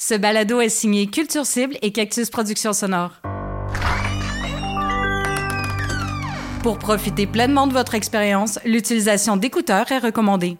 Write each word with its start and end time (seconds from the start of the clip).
Ce 0.00 0.14
balado 0.14 0.60
est 0.60 0.68
signé 0.68 1.08
Culture 1.08 1.44
Cible 1.44 1.76
et 1.82 1.90
Cactus 1.90 2.30
Productions 2.30 2.72
Sonore. 2.72 3.20
Pour 6.62 6.78
profiter 6.78 7.26
pleinement 7.26 7.66
de 7.66 7.72
votre 7.72 7.96
expérience, 7.96 8.60
l'utilisation 8.64 9.36
d'écouteurs 9.36 9.90
est 9.90 9.98
recommandée. 9.98 10.56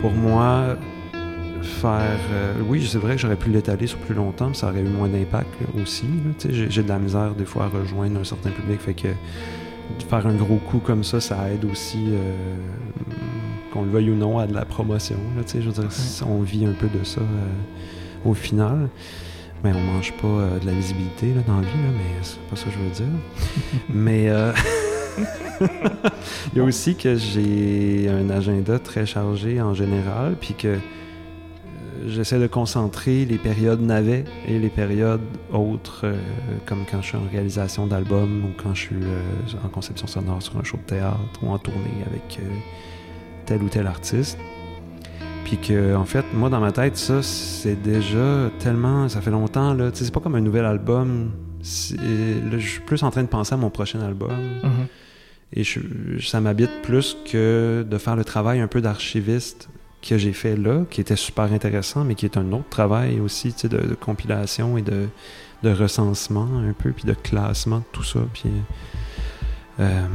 Pour 0.00 0.10
moi, 0.10 0.76
faire. 1.80 2.18
euh, 2.32 2.54
oui, 2.68 2.86
c'est 2.86 2.98
vrai 2.98 3.16
que 3.16 3.20
j'aurais 3.20 3.36
pu 3.36 3.50
l'étaler 3.50 3.86
sur 3.86 3.98
plus 3.98 4.14
longtemps, 4.14 4.48
mais 4.48 4.54
ça 4.54 4.68
aurait 4.68 4.80
eu 4.80 4.88
moins 4.88 5.08
d'impact 5.08 5.48
aussi. 5.82 6.04
J'ai 6.48 6.82
de 6.82 6.88
la 6.88 6.98
misère 6.98 7.34
des 7.34 7.44
fois 7.44 7.64
à 7.64 7.68
rejoindre 7.68 8.20
un 8.20 8.24
certain 8.24 8.50
public, 8.50 8.80
fait 8.80 8.94
que 8.94 9.08
de 9.08 10.02
faire 10.08 10.26
un 10.26 10.34
gros 10.34 10.56
coup 10.56 10.78
comme 10.78 11.02
ça, 11.02 11.20
ça 11.20 11.50
aide 11.50 11.64
aussi, 11.64 12.04
euh, 12.08 12.54
qu'on 13.72 13.82
le 13.82 13.90
veuille 13.90 14.10
ou 14.10 14.14
non, 14.14 14.38
à 14.38 14.46
de 14.46 14.54
la 14.54 14.64
promotion. 14.64 15.16
Là, 15.36 15.42
je 15.52 15.58
veux 15.58 15.72
dire, 15.72 15.88
on 16.28 16.42
vit 16.42 16.66
un 16.66 16.72
peu 16.72 16.86
de 16.86 17.02
ça 17.02 17.20
euh, 17.20 18.28
au 18.28 18.34
final. 18.34 18.88
Mais 19.62 19.72
on 19.74 19.80
mange 19.80 20.14
pas 20.14 20.58
de 20.58 20.64
la 20.64 20.72
visibilité 20.72 21.34
là, 21.34 21.42
dans 21.46 21.56
la 21.56 21.60
vie, 21.60 21.82
là, 21.82 21.90
mais 21.92 22.22
c'est 22.22 22.40
pas 22.48 22.56
ça 22.56 22.64
que 22.64 22.70
je 22.70 22.78
veux 22.78 22.90
dire. 22.90 23.20
mais 23.90 24.30
euh, 24.30 24.52
il 26.52 26.58
y 26.58 26.60
a 26.60 26.64
aussi 26.64 26.94
que 26.94 27.14
j'ai 27.16 28.08
un 28.08 28.30
agenda 28.30 28.78
très 28.78 29.04
chargé 29.04 29.60
en 29.60 29.74
général, 29.74 30.36
puis 30.40 30.54
que 30.54 30.78
j'essaie 32.06 32.38
de 32.38 32.46
concentrer 32.46 33.24
les 33.24 33.38
périodes 33.38 33.80
navets 33.80 34.24
et 34.48 34.58
les 34.58 34.68
périodes 34.68 35.20
autres, 35.52 36.02
euh, 36.04 36.14
comme 36.66 36.84
quand 36.90 37.00
je 37.02 37.08
suis 37.08 37.16
en 37.16 37.24
réalisation 37.30 37.86
d'albums 37.86 38.44
ou 38.44 38.62
quand 38.62 38.74
je 38.74 38.80
suis 38.80 38.96
euh, 38.96 39.58
en 39.64 39.68
conception 39.68 40.06
sonore 40.06 40.42
sur 40.42 40.56
un 40.58 40.64
show 40.64 40.76
de 40.78 40.82
théâtre 40.82 41.18
ou 41.42 41.48
en 41.50 41.58
tournée 41.58 42.04
avec 42.06 42.38
euh, 42.40 42.48
tel 43.46 43.62
ou 43.62 43.68
tel 43.68 43.86
artiste. 43.86 44.38
Puis 45.44 45.56
que, 45.58 45.96
en 45.96 46.04
fait, 46.04 46.24
moi, 46.34 46.48
dans 46.48 46.60
ma 46.60 46.70
tête, 46.70 46.96
ça, 46.96 47.22
c'est 47.22 47.80
déjà 47.82 48.50
tellement. 48.60 49.08
Ça 49.08 49.20
fait 49.20 49.30
longtemps, 49.32 49.74
là. 49.74 49.90
Tu 49.90 49.98
sais, 49.98 50.04
c'est 50.04 50.14
pas 50.14 50.20
comme 50.20 50.36
un 50.36 50.40
nouvel 50.40 50.64
album. 50.64 51.32
Là, 51.60 52.58
je 52.58 52.66
suis 52.66 52.80
plus 52.80 53.02
en 53.02 53.10
train 53.10 53.22
de 53.22 53.28
penser 53.28 53.54
à 53.54 53.56
mon 53.56 53.70
prochain 53.70 54.00
album. 54.00 54.30
Mhm. 54.62 54.86
Et 55.52 55.64
je- 55.64 55.80
ça 56.20 56.40
m'habite 56.40 56.70
plus 56.82 57.16
que 57.30 57.84
de 57.88 57.98
faire 57.98 58.14
le 58.14 58.24
travail 58.24 58.60
un 58.60 58.68
peu 58.68 58.80
d'archiviste 58.80 59.68
que 60.02 60.18
j'ai 60.18 60.32
fait 60.32 60.56
là, 60.56 60.84
qui 60.90 61.00
était 61.00 61.16
super 61.16 61.52
intéressant, 61.52 62.04
mais 62.04 62.14
qui 62.14 62.24
est 62.24 62.36
un 62.36 62.52
autre 62.52 62.68
travail 62.70 63.20
aussi, 63.20 63.52
tu 63.52 63.60
sais, 63.60 63.68
de, 63.68 63.94
compilation 63.94 64.78
et 64.78 64.82
de, 64.82 65.08
recensement 65.62 66.48
un 66.56 66.72
peu, 66.72 66.90
puis 66.92 67.04
de 67.04 67.14
classement 67.14 67.82
tout 67.92 68.02
ça. 68.04 68.20
Puis 68.32 68.50
euh, 69.78 70.06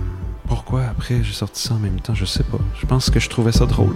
pourquoi 0.48 0.84
après 0.84 1.24
j'ai 1.24 1.34
sorti 1.34 1.62
ça 1.62 1.76
en 1.76 1.80
même 1.80 2.00
temps, 2.00 2.16
je 2.16 2.26
sais 2.26 2.44
pas. 2.44 2.60
Je 2.80 2.86
pense 2.86 3.10
que 3.10 3.20
je 3.20 3.30
trouvais 3.30 3.52
ça 3.52 3.66
drôle. 3.66 3.96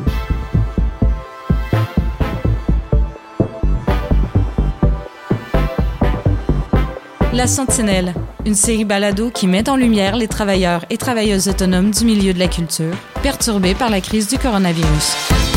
La 7.34 7.48
Sentinelle, 7.48 8.14
une 8.46 8.56
série 8.56 8.84
balado 8.84 9.30
qui 9.30 9.48
met 9.48 9.70
en 9.70 9.78
lumière 9.78 10.18
les 10.18 10.28
travailleurs 10.28 10.84
et 10.90 10.98
travailleuses 10.98 11.48
autonomes 11.48 11.92
du 11.92 12.04
milieu 12.04 12.34
de 12.34 12.40
la 12.40 12.48
culture, 12.48 12.94
perturbés 13.24 13.76
par 13.76 13.90
la 13.90 14.02
crise 14.02 14.28
du 14.28 14.38
coronavirus. 14.38 15.49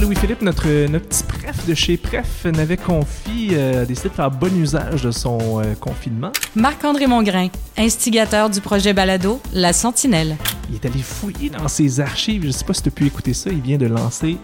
Louis-Philippe, 0.00 0.42
notre, 0.42 0.86
notre 0.86 1.06
petit 1.06 1.24
pref 1.24 1.66
de 1.66 1.74
chez 1.74 1.96
Pref 1.96 2.44
n'avait 2.44 2.76
confié, 2.76 3.50
euh, 3.52 3.82
a 3.82 3.84
décidé 3.84 4.10
de 4.10 4.14
faire 4.14 4.30
bon 4.30 4.54
usage 4.56 5.02
de 5.02 5.10
son 5.10 5.60
euh, 5.60 5.74
confinement. 5.74 6.30
Marc-André 6.54 7.06
Mongrain, 7.06 7.48
instigateur 7.76 8.48
du 8.50 8.60
projet 8.60 8.92
balado 8.92 9.40
La 9.52 9.72
Sentinelle. 9.72 10.36
Il 10.68 10.76
est 10.76 10.86
allé 10.86 11.02
fouiller 11.02 11.50
dans 11.50 11.68
ses 11.68 12.00
archives. 12.00 12.44
Je 12.44 12.50
sais 12.50 12.64
pas 12.64 12.74
si 12.74 12.82
tu 12.82 12.88
as 12.88 12.92
pu 12.92 13.06
écouter 13.06 13.34
ça. 13.34 13.50
Il 13.50 13.60
vient 13.60 13.78
de 13.78 13.86
lancer 13.86 14.36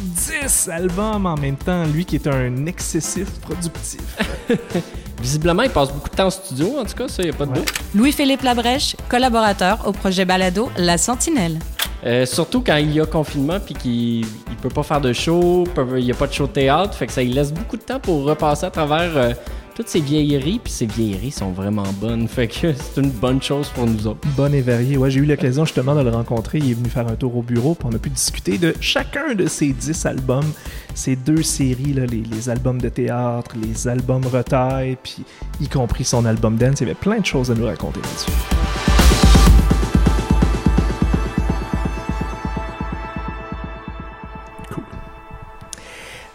10 0.00 0.68
albums 0.68 1.26
en 1.26 1.36
même 1.36 1.56
temps. 1.56 1.84
Lui 1.86 2.04
qui 2.04 2.16
est 2.16 2.26
un 2.26 2.66
excessif 2.66 3.30
productif. 3.40 4.00
Visiblement, 5.20 5.62
il 5.62 5.70
passe 5.70 5.92
beaucoup 5.92 6.08
de 6.08 6.16
temps 6.16 6.26
en 6.26 6.30
studio, 6.30 6.76
en 6.80 6.84
tout 6.84 6.94
cas, 6.94 7.08
ça, 7.08 7.22
il 7.22 7.30
a 7.30 7.32
pas 7.32 7.44
de 7.46 7.50
Ouais. 7.50 7.58
doute. 7.58 7.72
Louis-Philippe 7.94 8.42
Labrèche, 8.42 8.96
collaborateur 9.08 9.78
au 9.86 9.92
projet 9.92 10.24
balado 10.24 10.70
La 10.78 10.96
Sentinelle. 10.98 11.58
Euh, 12.06 12.24
surtout 12.24 12.62
quand 12.66 12.76
il 12.76 12.92
y 12.94 13.00
a 13.00 13.04
confinement 13.04 13.58
puis 13.60 13.74
qu'il 13.74 14.20
il 14.20 14.56
peut 14.62 14.70
pas 14.70 14.82
faire 14.82 15.02
de 15.02 15.12
show, 15.12 15.64
il 15.98 16.04
y 16.04 16.10
a 16.10 16.14
pas 16.14 16.26
de 16.26 16.32
show 16.32 16.46
de 16.46 16.52
théâtre, 16.52 16.94
fait 16.94 17.06
que 17.06 17.12
ça 17.12 17.22
lui 17.22 17.30
laisse 17.30 17.52
beaucoup 17.52 17.76
de 17.76 17.82
temps 17.82 18.00
pour 18.00 18.24
repasser 18.24 18.64
à 18.64 18.70
travers 18.70 19.10
euh, 19.16 19.32
toutes 19.74 19.88
ces 19.88 20.00
vieilleries, 20.00 20.58
puis 20.58 20.72
ces 20.72 20.86
vieilleries 20.86 21.30
sont 21.30 21.52
vraiment 21.52 21.86
bonnes, 22.00 22.28
fait 22.28 22.48
que 22.48 22.72
c'est 22.74 23.00
une 23.00 23.10
bonne 23.10 23.42
chose 23.42 23.68
pour 23.68 23.86
nous 23.86 24.06
autres. 24.06 24.20
Bon 24.36 24.52
et 24.52 24.60
varié. 24.60 24.96
Ouais, 24.96 25.10
j'ai 25.10 25.20
eu 25.20 25.24
l'occasion 25.24 25.64
justement 25.64 25.94
de 25.94 26.02
le 26.02 26.10
rencontrer. 26.10 26.58
Il 26.58 26.70
est 26.70 26.74
venu 26.74 26.88
faire 26.88 27.06
un 27.08 27.16
tour 27.16 27.36
au 27.36 27.42
bureau. 27.42 27.74
Puis 27.74 27.88
on 27.90 27.94
a 27.94 27.98
pu 27.98 28.10
discuter 28.10 28.58
de 28.58 28.74
chacun 28.80 29.34
de 29.34 29.46
ces 29.46 29.72
10 29.72 30.06
albums. 30.06 30.50
Ces 30.94 31.16
deux 31.16 31.42
séries, 31.42 31.92
là, 31.92 32.06
les, 32.06 32.22
les 32.22 32.48
albums 32.48 32.80
de 32.80 32.88
théâtre, 32.88 33.54
les 33.60 33.88
albums 33.88 34.26
retail, 34.26 34.96
puis 35.02 35.24
y 35.60 35.68
compris 35.68 36.04
son 36.04 36.24
album 36.24 36.56
dance. 36.56 36.80
Il 36.80 36.88
y 36.88 36.90
avait 36.90 36.94
plein 36.94 37.18
de 37.18 37.26
choses 37.26 37.50
à 37.50 37.54
nous 37.54 37.66
raconter 37.66 38.00
là-dessus. 38.00 38.69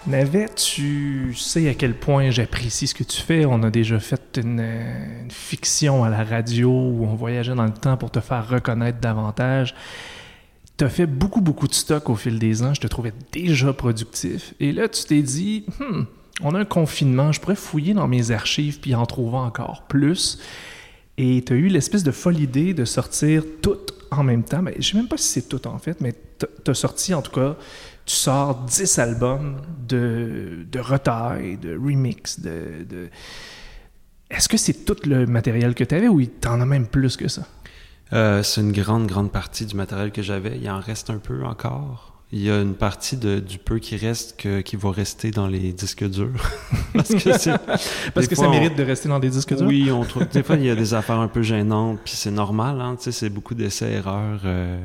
Navet, 0.07 0.49
tu 0.55 1.33
sais 1.33 1.67
à 1.67 1.73
quel 1.73 1.95
point 1.95 2.29
j'apprécie 2.29 2.85
ce 2.85 2.93
que 2.93 3.03
tu 3.03 3.19
fais? 3.19 3.45
On 3.45 3.63
a 3.63 3.71
déjà 3.71 3.99
fait 3.99 4.37
une, 4.37 4.59
euh, 4.59 5.23
une 5.23 5.31
fiction 5.31 6.03
à 6.03 6.09
la 6.09 6.23
radio 6.23 6.69
où 6.69 7.05
on 7.05 7.15
voyageait 7.15 7.55
dans 7.55 7.65
le 7.65 7.73
temps 7.73 7.97
pour 7.97 8.11
te 8.11 8.19
faire 8.19 8.47
reconnaître 8.47 8.99
davantage. 8.99 9.73
Tu 10.77 10.83
as 10.83 10.89
fait 10.89 11.07
beaucoup, 11.07 11.41
beaucoup 11.41 11.67
de 11.67 11.73
stock 11.73 12.07
au 12.11 12.15
fil 12.15 12.37
des 12.37 12.61
ans. 12.61 12.75
Je 12.75 12.81
te 12.81 12.87
trouvais 12.87 13.13
déjà 13.31 13.73
productif. 13.73 14.53
Et 14.59 14.71
là, 14.73 14.87
tu 14.89 15.05
t'es 15.05 15.23
dit, 15.23 15.65
Hmm, 15.79 16.03
on 16.41 16.53
a 16.53 16.59
un 16.59 16.65
confinement, 16.65 17.31
je 17.31 17.41
pourrais 17.41 17.55
fouiller 17.55 17.95
dans 17.95 18.07
mes 18.07 18.29
archives 18.29 18.79
puis 18.79 18.93
en 18.93 19.07
trouver 19.07 19.37
encore 19.37 19.83
plus. 19.87 20.37
Et 21.17 21.43
tu 21.43 21.53
as 21.53 21.55
eu 21.55 21.67
l'espèce 21.67 22.03
de 22.03 22.11
folle 22.11 22.39
idée 22.39 22.75
de 22.75 22.85
sortir 22.85 23.41
tout 23.63 23.77
en 24.11 24.23
même 24.23 24.43
temps. 24.43 24.61
Mais 24.61 24.75
je 24.79 24.91
sais 24.91 24.97
même 24.97 25.07
pas 25.07 25.17
si 25.17 25.27
c'est 25.27 25.47
tout 25.49 25.65
en 25.67 25.77
fait, 25.79 26.01
mais 26.01 26.13
tu 26.39 26.71
as 26.71 26.73
sorti 26.73 27.13
en 27.13 27.21
tout 27.21 27.31
cas, 27.31 27.55
tu 28.05 28.15
sors 28.15 28.55
10 28.65 28.99
albums 28.99 29.61
de, 29.87 30.65
de 30.71 30.79
de 30.79 31.77
remix, 31.77 32.39
de. 32.39 32.83
de- 32.87 33.09
Est-ce 34.29 34.49
que 34.49 34.57
c'est 34.57 34.85
tout 34.85 34.97
le 35.05 35.25
matériel 35.25 35.73
que 35.75 35.83
tu 35.83 35.95
avais 35.95 36.07
ou 36.07 36.23
t'en 36.25 36.59
as 36.61 36.65
même 36.65 36.87
plus 36.87 37.17
que 37.17 37.27
ça? 37.27 37.43
Euh, 38.13 38.43
c'est 38.43 38.61
une 38.61 38.71
grande, 38.71 39.07
grande 39.07 39.31
partie 39.31 39.65
du 39.65 39.75
matériel 39.75 40.11
que 40.11 40.21
j'avais. 40.21 40.57
Il 40.57 40.69
en 40.69 40.79
reste 40.79 41.09
un 41.09 41.17
peu 41.17 41.43
encore. 41.43 42.14
Il 42.31 42.43
y 42.43 42.49
a 42.49 42.59
une 42.59 42.73
partie 42.75 43.17
de- 43.17 43.39
du 43.39 43.59
peu 43.59 43.77
qui 43.79 43.95
reste 43.97 44.37
que- 44.39 44.61
qui 44.61 44.75
va 44.75 44.91
rester 44.91 45.31
dans 45.31 45.47
les 45.47 45.71
disques 45.71 46.03
durs. 46.09 46.31
Parce 46.93 47.09
que 47.13 47.37
c'est. 47.37 47.55
Parce 47.57 47.87
des 48.15 48.27
que 48.27 48.35
fois, 48.35 48.45
ça 48.45 48.49
on- 48.49 48.53
mérite 48.53 48.75
de 48.75 48.83
rester 48.83 49.07
dans 49.07 49.19
des 49.19 49.29
disques 49.29 49.53
durs? 49.55 49.67
Oui, 49.67 49.91
on 49.91 50.03
trouve. 50.03 50.27
Des 50.27 50.43
fois, 50.43 50.55
il 50.55 50.65
y 50.65 50.69
a 50.69 50.75
des 50.83 50.93
affaires 50.93 51.19
un 51.19 51.27
peu 51.27 51.43
gênantes, 51.43 51.99
puis 52.03 52.13
c'est 52.15 52.31
normal, 52.31 52.81
hein. 52.81 52.95
Tu 52.97 53.05
sais, 53.05 53.11
c'est 53.11 53.29
beaucoup 53.29 53.53
d'essais-erreurs, 53.53 54.41
euh, 54.45 54.77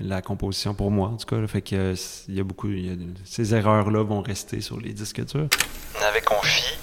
la 0.00 0.20
composition 0.22 0.74
pour 0.74 0.90
moi, 0.90 1.08
en 1.08 1.16
tout 1.16 1.26
cas. 1.26 1.36
là. 1.40 1.46
fait 1.46 1.62
que 1.62 1.94
il 2.28 2.34
y 2.34 2.40
a 2.40 2.44
beaucoup. 2.44 2.68
il 2.68 2.86
y 2.86 2.90
a- 2.90 2.96
ces 3.24 3.54
erreurs-là 3.54 4.02
vont 4.02 4.20
rester 4.20 4.60
sur 4.60 4.78
les 4.80 4.92
disques 4.92 5.24
durs. 5.24 5.46
Navet 6.00 6.20
Confi, 6.22 6.74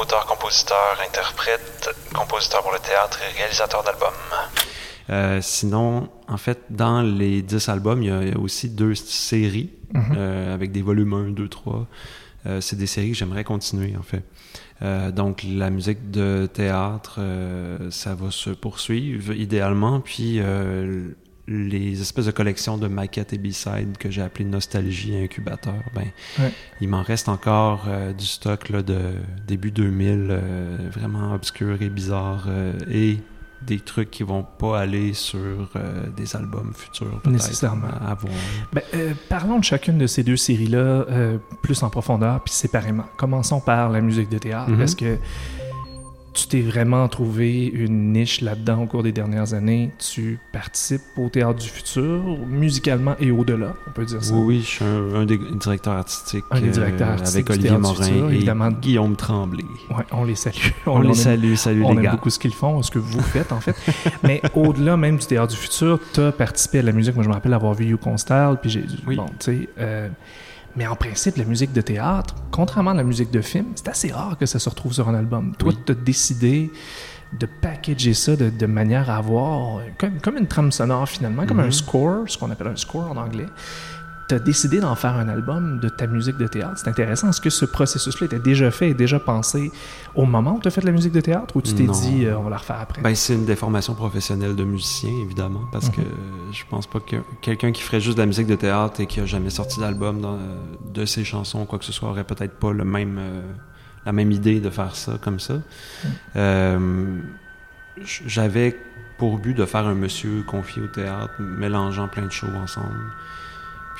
auteur, 0.00 0.26
compositeur, 0.26 0.98
interprète, 1.08 1.88
compositeur 2.14 2.62
pour 2.62 2.72
le 2.72 2.78
théâtre 2.80 3.18
et 3.32 3.38
réalisateur 3.38 3.82
d'albums. 3.84 4.10
Euh, 5.10 5.40
sinon, 5.42 6.08
en 6.28 6.36
fait, 6.36 6.58
dans 6.70 7.02
les 7.02 7.42
10 7.42 7.68
albums, 7.68 8.02
il 8.02 8.08
y 8.08 8.10
a, 8.12 8.22
il 8.22 8.28
y 8.30 8.32
a 8.34 8.38
aussi 8.38 8.68
deux 8.70 8.94
séries 8.94 9.70
Mhm. 9.92 10.02
euh, 10.16 10.54
avec 10.54 10.70
des 10.70 10.82
volumes 10.82 11.12
1, 11.14 11.30
2, 11.30 11.48
3. 11.48 11.88
Euh, 12.46 12.60
c'est 12.60 12.76
des 12.76 12.86
séries 12.86 13.10
que 13.10 13.16
j'aimerais 13.16 13.42
continuer, 13.44 13.96
en 13.98 14.02
fait. 14.02 14.22
Euh, 14.82 15.10
donc, 15.10 15.44
la 15.46 15.68
musique 15.68 16.10
de 16.12 16.48
théâtre, 16.50 17.16
euh, 17.18 17.90
ça 17.90 18.14
va 18.14 18.30
se 18.30 18.50
poursuivre 18.50 19.32
idéalement. 19.34 20.00
Puis, 20.00 20.36
euh, 20.38 21.08
les 21.48 22.00
espèces 22.00 22.26
de 22.26 22.30
collections 22.30 22.78
de 22.78 22.86
maquettes 22.86 23.32
et 23.32 23.38
B-sides 23.38 23.98
que 23.98 24.10
j'ai 24.10 24.22
appelées 24.22 24.44
Nostalgie 24.44 25.14
et 25.14 25.24
Incubateur, 25.24 25.82
ben, 25.94 26.06
Ouais. 26.38 26.52
il 26.80 26.88
m'en 26.88 27.02
reste 27.02 27.28
encore 27.28 27.88
du 28.16 28.24
stock 28.26 28.68
là, 28.68 28.82
de 28.82 29.00
début 29.48 29.72
2000, 29.72 30.28
euh, 30.30 30.76
vraiment 30.92 31.34
obscur 31.34 31.82
et 31.82 31.88
bizarre, 31.90 32.48
et 32.88 33.18
des 33.62 33.78
trucs 33.80 34.10
qui 34.10 34.22
vont 34.22 34.42
pas 34.42 34.80
aller 34.80 35.12
sur 35.12 35.38
euh, 35.76 36.06
des 36.16 36.34
albums 36.34 36.72
futurs, 36.74 37.20
Nécessairement. 37.26 37.88
à 37.88 38.14
voir. 38.14 38.32
Ben, 38.72 38.82
euh, 38.94 39.12
parlons 39.28 39.58
de 39.58 39.64
chacune 39.64 39.98
de 39.98 40.06
ces 40.06 40.22
deux 40.22 40.36
séries-là 40.36 40.78
euh, 40.78 41.38
plus 41.62 41.82
en 41.82 41.90
profondeur, 41.90 42.40
puis 42.42 42.54
séparément. 42.54 43.04
Commençons 43.16 43.60
par 43.60 43.90
la 43.90 44.00
musique 44.00 44.28
de 44.30 44.38
théâtre, 44.38 44.70
Mhm. 44.70 44.78
parce 44.78 44.94
que 44.94 45.18
tu 46.32 46.46
t'es 46.46 46.60
vraiment 46.60 47.08
trouvé 47.08 47.66
une 47.66 48.12
niche 48.12 48.40
là-dedans 48.40 48.82
au 48.82 48.86
cours 48.86 49.02
des 49.02 49.12
dernières 49.12 49.52
années? 49.54 49.90
Tu 49.98 50.38
participes 50.52 51.00
au 51.16 51.28
Théâtre 51.28 51.58
du 51.58 51.68
Futur, 51.68 52.22
musicalement 52.48 53.14
et 53.18 53.30
au-delà, 53.30 53.74
on 53.88 53.90
peut 53.92 54.04
dire 54.04 54.22
ça? 54.22 54.32
Oui, 54.34 54.40
oui, 54.46 54.60
je 54.60 54.66
suis 54.66 54.84
un, 54.84 55.14
un 55.14 55.24
des 55.26 55.38
directeurs 55.38 55.94
artistiques. 55.94 56.44
Un 56.50 56.60
des 56.60 56.68
euh, 56.68 56.72
directeurs 56.72 57.08
artistiques 57.08 57.50
Avec 57.50 57.60
Olivier 57.60 57.78
Morin 57.78 58.04
Futur, 58.04 58.30
et 58.30 58.34
évidemment. 58.34 58.70
Guillaume 58.70 59.16
Tremblay. 59.16 59.64
Ouais, 59.90 60.04
on 60.12 60.24
les 60.24 60.34
salue. 60.36 60.54
On, 60.86 61.00
les 61.00 61.08
aime- 61.08 61.14
salue, 61.14 61.54
salut 61.54 61.82
On 61.84 61.90
les 61.92 61.96
aime 61.98 62.02
gars. 62.04 62.10
beaucoup 62.12 62.30
ce 62.30 62.38
qu'ils 62.38 62.54
font, 62.54 62.80
ce 62.82 62.90
que 62.90 62.98
vous 62.98 63.20
faites 63.20 63.52
en 63.52 63.60
fait. 63.60 63.74
Mais 64.22 64.40
au-delà 64.54 64.96
même 64.96 65.16
du 65.16 65.26
Théâtre 65.26 65.52
du 65.52 65.56
Futur, 65.58 65.98
tu 66.14 66.20
as 66.20 66.32
participé 66.32 66.78
à 66.78 66.82
la 66.82 66.92
musique. 66.92 67.14
Moi, 67.14 67.24
je 67.24 67.28
me 67.28 67.34
rappelle 67.34 67.54
avoir 67.54 67.74
vu 67.74 67.86
You 67.86 67.98
Constal, 67.98 68.60
puis 68.60 68.70
j'ai 68.70 68.84
Oui. 69.06 69.16
Bon, 69.16 69.26
tu 69.26 69.34
sais. 69.40 69.68
euh, 69.78 70.08
mais 70.76 70.86
en 70.86 70.94
principe, 70.96 71.36
la 71.36 71.44
musique 71.44 71.72
de 71.72 71.80
théâtre, 71.80 72.34
contrairement 72.50 72.90
à 72.92 72.94
la 72.94 73.02
musique 73.04 73.30
de 73.30 73.40
film, 73.40 73.66
c'est 73.74 73.88
assez 73.88 74.12
rare 74.12 74.36
que 74.38 74.46
ça 74.46 74.58
se 74.58 74.68
retrouve 74.68 74.92
sur 74.92 75.08
un 75.08 75.14
album. 75.14 75.52
Toi, 75.58 75.70
Oui. 75.70 75.78
tu 75.84 75.92
as 75.92 75.94
décidé 75.94 76.70
de 77.38 77.46
packager 77.46 78.12
ça 78.14 78.34
de, 78.36 78.50
de 78.50 78.66
manière 78.66 79.08
à 79.08 79.16
avoir 79.16 79.80
comme, 79.98 80.18
comme 80.20 80.36
une 80.36 80.46
trame 80.48 80.72
sonore 80.72 81.08
finalement, 81.08 81.46
comme 81.46 81.60
un 81.60 81.66
Mhm. 81.66 81.72
score, 81.72 82.24
ce 82.26 82.36
qu'on 82.36 82.50
appelle 82.50 82.66
un 82.68 82.76
score 82.76 83.10
en 83.10 83.16
anglais. 83.16 83.46
Tu 84.30 84.34
as 84.36 84.38
décidé 84.38 84.78
d'en 84.78 84.94
faire 84.94 85.16
un 85.16 85.28
album 85.28 85.80
de 85.80 85.88
ta 85.88 86.06
musique 86.06 86.36
de 86.36 86.46
théâtre. 86.46 86.74
C'est 86.76 86.86
intéressant. 86.88 87.30
Est-ce 87.30 87.40
que 87.40 87.50
ce 87.50 87.64
processus-là 87.64 88.26
était 88.26 88.38
déjà 88.38 88.70
fait 88.70 88.90
et 88.90 88.94
déjà 88.94 89.18
pensé 89.18 89.72
au 90.14 90.24
moment 90.24 90.54
où 90.54 90.60
tu 90.60 90.68
as 90.68 90.70
fait 90.70 90.80
de 90.82 90.86
la 90.86 90.92
musique 90.92 91.10
de 91.10 91.20
théâtre 91.20 91.56
ou 91.56 91.60
tu 91.62 91.74
t'es 91.74 91.82
dit 91.88 92.26
euh, 92.26 92.38
on 92.38 92.44
va 92.44 92.50
la 92.50 92.58
refaire 92.58 92.78
après? 92.80 93.02
Ben, 93.02 93.12
c'est 93.16 93.34
une 93.34 93.44
déformation 93.44 93.94
professionnelle 93.94 94.54
de 94.54 94.62
musicien, 94.62 95.10
évidemment, 95.20 95.62
parce 95.72 95.86
Mhm. 95.88 95.94
que 95.96 96.00
je 96.52 96.62
pense 96.70 96.86
pas 96.86 97.00
que 97.00 97.16
quelqu'un 97.42 97.72
qui 97.72 97.82
ferait 97.82 98.00
juste 98.00 98.18
de 98.18 98.22
la 98.22 98.26
musique 98.26 98.46
de 98.46 98.54
théâtre 98.54 99.00
et 99.00 99.06
qui 99.06 99.18
a 99.18 99.26
jamais 99.26 99.50
sorti 99.50 99.80
d'album 99.80 100.20
dans- 100.20 100.38
de 100.94 101.04
ses 101.06 101.24
chansons, 101.24 101.66
quoi 101.66 101.80
que 101.80 101.84
ce 101.84 101.90
soit, 101.92 102.08
aurait 102.08 102.22
peut-être 102.22 102.54
pas 102.54 102.70
le 102.72 102.84
même, 102.84 103.16
euh, 103.18 103.40
la 104.06 104.12
même 104.12 104.30
idée 104.30 104.60
de 104.60 104.70
faire 104.70 104.94
ça 104.94 105.14
comme 105.20 105.40
ça. 105.40 105.54
Euh, 106.36 107.18
j- 108.04 108.22
J'avais 108.26 108.78
pour 109.18 109.38
but 109.38 109.54
de 109.54 109.64
faire 109.64 109.86
un 109.86 109.94
monsieur 109.96 110.44
confié 110.46 110.82
au 110.82 110.86
théâtre, 110.86 111.32
mélangeant 111.40 112.06
plein 112.06 112.26
de 112.26 112.30
shows 112.32 112.46
ensemble. 112.62 112.94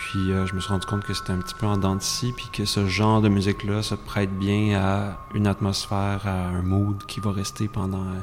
Puis 0.03 0.33
euh, 0.33 0.47
je 0.47 0.55
me 0.55 0.61
suis 0.61 0.71
rendu 0.71 0.87
compte 0.87 1.05
que 1.05 1.13
c'était 1.15 1.33
un 1.33 1.39
petit 1.39 1.55
peu 1.55 1.67
en 1.67 1.77
dents 1.77 1.95
de 1.95 2.01
scie, 2.03 2.33
puis 2.35 2.49
que 2.53 2.65
ce 2.65 2.87
genre 2.87 3.21
de 3.21 3.29
musique-là 3.29 3.83
se 3.83 3.95
prête 3.95 4.31
bien 4.39 4.81
à 4.81 5.19
une 5.35 5.47
atmosphère, 5.47 6.23
à 6.27 6.49
un 6.49 6.63
mood 6.63 7.05
qui 7.07 7.21
va 7.21 7.33
rester 7.33 7.69
pendant, 7.69 8.01
euh, 8.03 8.21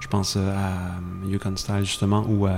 je 0.00 0.06
pense 0.08 0.36
euh, 0.36 0.50
à 0.56 0.96
euh, 1.26 1.26
Yukon 1.28 1.56
Style 1.56 1.84
justement, 1.84 2.24
ou 2.28 2.46
à 2.46 2.54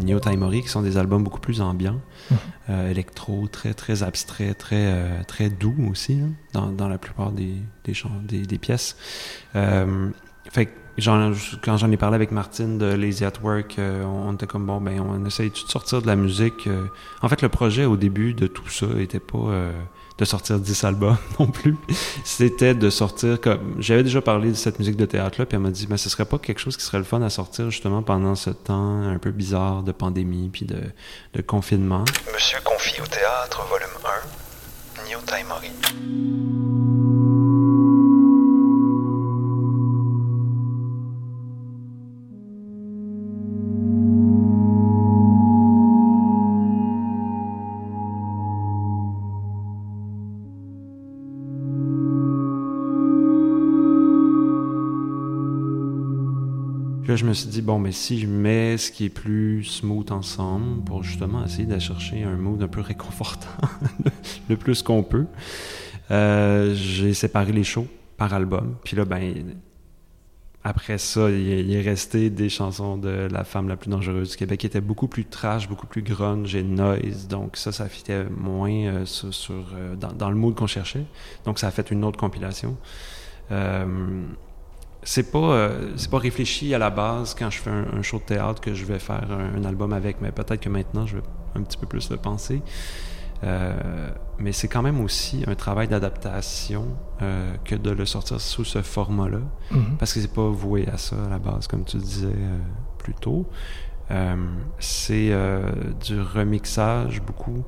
Neo 0.00 0.18
Taimori, 0.20 0.62
qui 0.62 0.68
sont 0.68 0.82
des 0.82 0.96
albums 0.96 1.22
beaucoup 1.22 1.40
plus 1.40 1.60
ambiants, 1.60 2.00
Mhm. 2.68 2.86
électro, 2.90 3.46
très 3.50 3.74
très 3.74 4.02
abstrait, 4.02 4.54
très 4.54 5.22
très 5.24 5.48
doux 5.50 5.76
aussi, 5.90 6.16
là, 6.16 6.26
dans, 6.54 6.66
dans 6.72 6.88
la 6.88 6.98
plupart 6.98 7.30
des 7.30 7.54
des, 7.84 7.94
chants, 7.94 8.10
des, 8.24 8.46
des 8.46 8.58
pièces. 8.58 8.96
Fait 9.52 10.66
que 10.66 10.70
quand 11.04 11.76
j'en 11.76 11.90
ai 11.90 11.96
parlé 11.96 12.14
avec 12.14 12.30
Martine 12.30 12.78
de 12.78 12.86
Lazy 12.86 13.24
at 13.24 13.32
Work, 13.42 13.78
euh, 13.78 14.02
on 14.04 14.34
était 14.34 14.46
comme 14.46 14.66
bon, 14.66 14.80
ben 14.80 15.00
on 15.00 15.24
essaye 15.24 15.50
de 15.50 15.56
sortir 15.56 16.02
de 16.02 16.06
la 16.06 16.16
musique. 16.16 16.66
euh. 16.66 16.86
En 17.22 17.28
fait, 17.28 17.42
le 17.42 17.48
projet 17.48 17.84
au 17.84 17.96
début 17.96 18.34
de 18.34 18.46
tout 18.46 18.68
ça 18.68 18.86
était 18.98 19.20
pas 19.20 19.38
euh, 19.38 19.72
de 20.18 20.24
sortir 20.24 20.58
10 20.58 20.84
albums 20.84 21.16
non 21.38 21.46
plus. 21.46 21.76
C'était 22.24 22.74
de 22.74 22.90
sortir 22.90 23.40
comme. 23.40 23.76
J'avais 23.78 24.02
déjà 24.02 24.20
parlé 24.20 24.50
de 24.50 24.54
cette 24.54 24.78
musique 24.78 24.96
de 24.96 25.06
théâtre-là, 25.06 25.46
puis 25.46 25.56
elle 25.56 25.62
m'a 25.62 25.70
dit, 25.70 25.86
mais 25.88 25.96
ce 25.96 26.08
serait 26.08 26.24
pas 26.24 26.38
quelque 26.38 26.60
chose 26.60 26.76
qui 26.76 26.84
serait 26.84 26.98
le 26.98 27.04
fun 27.04 27.22
à 27.22 27.30
sortir 27.30 27.70
justement 27.70 28.02
pendant 28.02 28.34
ce 28.34 28.50
temps 28.50 29.02
un 29.02 29.18
peu 29.18 29.30
bizarre 29.30 29.82
de 29.82 29.92
pandémie 29.92 30.48
puis 30.52 30.66
de, 30.66 30.80
confinement. 31.42 32.04
Monsieur 32.34 32.58
confié 32.64 33.00
au 33.00 33.06
théâtre, 33.06 33.66
volume 33.68 33.88
1, 35.06 35.10
Neo 35.10 35.20
Taimori. 35.22 36.39
Me 57.30 57.34
suis 57.34 57.48
dit, 57.48 57.62
bon, 57.62 57.78
mais 57.78 57.92
si 57.92 58.18
je 58.18 58.26
mets 58.26 58.76
ce 58.76 58.90
qui 58.90 59.04
est 59.04 59.10
plus 59.10 59.62
smooth 59.62 60.10
ensemble 60.10 60.82
pour 60.82 61.04
justement 61.04 61.44
essayer 61.44 61.64
de 61.64 61.78
chercher 61.78 62.24
un 62.24 62.36
mood 62.36 62.60
un 62.60 62.66
peu 62.66 62.80
réconfortant 62.80 63.68
le 64.48 64.56
plus 64.56 64.82
qu'on 64.82 65.04
peut, 65.04 65.26
euh, 66.10 66.74
j'ai 66.74 67.14
séparé 67.14 67.52
les 67.52 67.62
shows 67.62 67.86
par 68.16 68.34
album. 68.34 68.74
Puis 68.82 68.96
là, 68.96 69.04
ben, 69.04 69.54
après 70.64 70.98
ça, 70.98 71.30
il 71.30 71.72
est, 71.72 71.80
resté 71.80 72.30
des 72.30 72.48
chansons 72.48 72.98
de 72.98 73.28
La 73.30 73.44
femme 73.44 73.68
la 73.68 73.76
plus 73.76 73.90
dangereuse 73.90 74.30
du 74.30 74.36
Québec 74.36 74.58
qui 74.58 74.66
étaient 74.66 74.80
beaucoup 74.80 75.06
plus 75.06 75.24
trash, 75.24 75.68
beaucoup 75.68 75.86
plus 75.86 76.02
grunge 76.02 76.56
et 76.56 76.64
noise. 76.64 77.28
Donc 77.28 77.56
ça, 77.56 77.70
ça 77.70 77.88
fitait 77.88 78.24
moins 78.24 78.72
euh, 78.72 79.06
sur, 79.06 79.66
euh, 79.72 79.94
dans, 79.94 80.30
le 80.30 80.36
mood 80.36 80.56
qu'on 80.56 80.66
cherchait. 80.66 81.04
Donc 81.44 81.60
ça 81.60 81.68
a 81.68 81.70
fait 81.70 81.92
une 81.92 82.04
autre 82.04 82.18
compilation. 82.18 82.76
C'est 85.02 85.30
pas 85.32 85.38
euh, 85.38 85.92
c'est 85.96 86.10
pas 86.10 86.18
réfléchi 86.18 86.74
à 86.74 86.78
la 86.78 86.90
base 86.90 87.34
quand 87.38 87.50
je 87.50 87.58
fais 87.58 87.70
un, 87.70 87.86
un 87.98 88.02
show 88.02 88.18
de 88.18 88.22
théâtre 88.24 88.60
que 88.60 88.74
je 88.74 88.84
vais 88.84 88.98
faire 88.98 89.26
un, 89.30 89.60
un 89.60 89.64
album 89.64 89.92
avec, 89.92 90.20
mais 90.20 90.30
peut-être 90.32 90.60
que 90.60 90.68
maintenant 90.68 91.06
je 91.06 91.16
vais 91.16 91.22
un 91.54 91.62
petit 91.62 91.78
peu 91.78 91.86
plus 91.86 92.10
le 92.10 92.16
penser. 92.16 92.62
Euh, 93.42 94.10
mais 94.38 94.52
c'est 94.52 94.68
quand 94.68 94.82
même 94.82 95.00
aussi 95.00 95.44
un 95.46 95.54
travail 95.54 95.88
d'adaptation 95.88 96.84
euh, 97.22 97.54
que 97.64 97.74
de 97.74 97.90
le 97.90 98.04
sortir 98.04 98.38
sous 98.40 98.64
ce 98.64 98.82
format-là, 98.82 99.40
Mhm. 99.70 99.96
parce 99.98 100.12
que 100.12 100.20
c'est 100.20 100.34
pas 100.34 100.48
voué 100.48 100.86
à 100.92 100.98
ça 100.98 101.16
à 101.26 101.30
la 101.30 101.38
base, 101.38 101.66
comme 101.66 101.84
tu 101.84 101.96
disais 101.96 102.28
plus 102.98 103.14
tôt. 103.14 103.46
C'est 104.78 105.32
du 106.04 106.20
remixage 106.20 107.22
beaucoup 107.22 107.64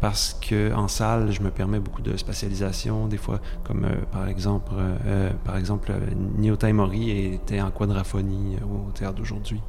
parce 0.00 0.36
que 0.40 0.72
en 0.72 0.88
salle, 0.88 1.30
je 1.30 1.42
me 1.42 1.50
permets 1.50 1.78
beaucoup 1.78 2.02
de 2.02 2.16
spatialisation, 2.16 3.06
des 3.06 3.18
fois, 3.18 3.40
comme 3.64 3.84
euh, 3.84 3.94
par 4.10 4.28
exemple, 4.28 4.72
euh, 4.74 4.96
euh, 5.06 5.30
par 5.44 5.56
exemple, 5.56 5.92
euh, 5.92 6.56
Taimori 6.56 7.34
était 7.34 7.60
en 7.60 7.70
quadraphonie 7.70 8.56
au 8.62 8.90
théâtre 8.92 9.16
d'aujourd'hui. 9.16 9.60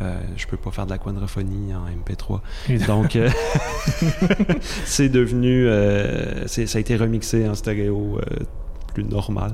Euh, 0.00 0.20
je 0.36 0.46
peux 0.46 0.56
pas 0.56 0.70
faire 0.70 0.86
de 0.86 0.90
la 0.90 0.98
quadrophonie 0.98 1.74
en 1.74 1.84
MP3. 1.86 2.40
Évidemment. 2.68 3.02
Donc, 3.02 3.16
euh, 3.16 3.28
c'est 4.84 5.08
devenu, 5.08 5.66
euh, 5.66 6.46
ça 6.46 6.62
a 6.62 6.80
été 6.80 6.96
remixé 6.96 7.48
en 7.48 7.54
stéréo 7.54 8.20
plus 8.94 9.04
normal. 9.04 9.52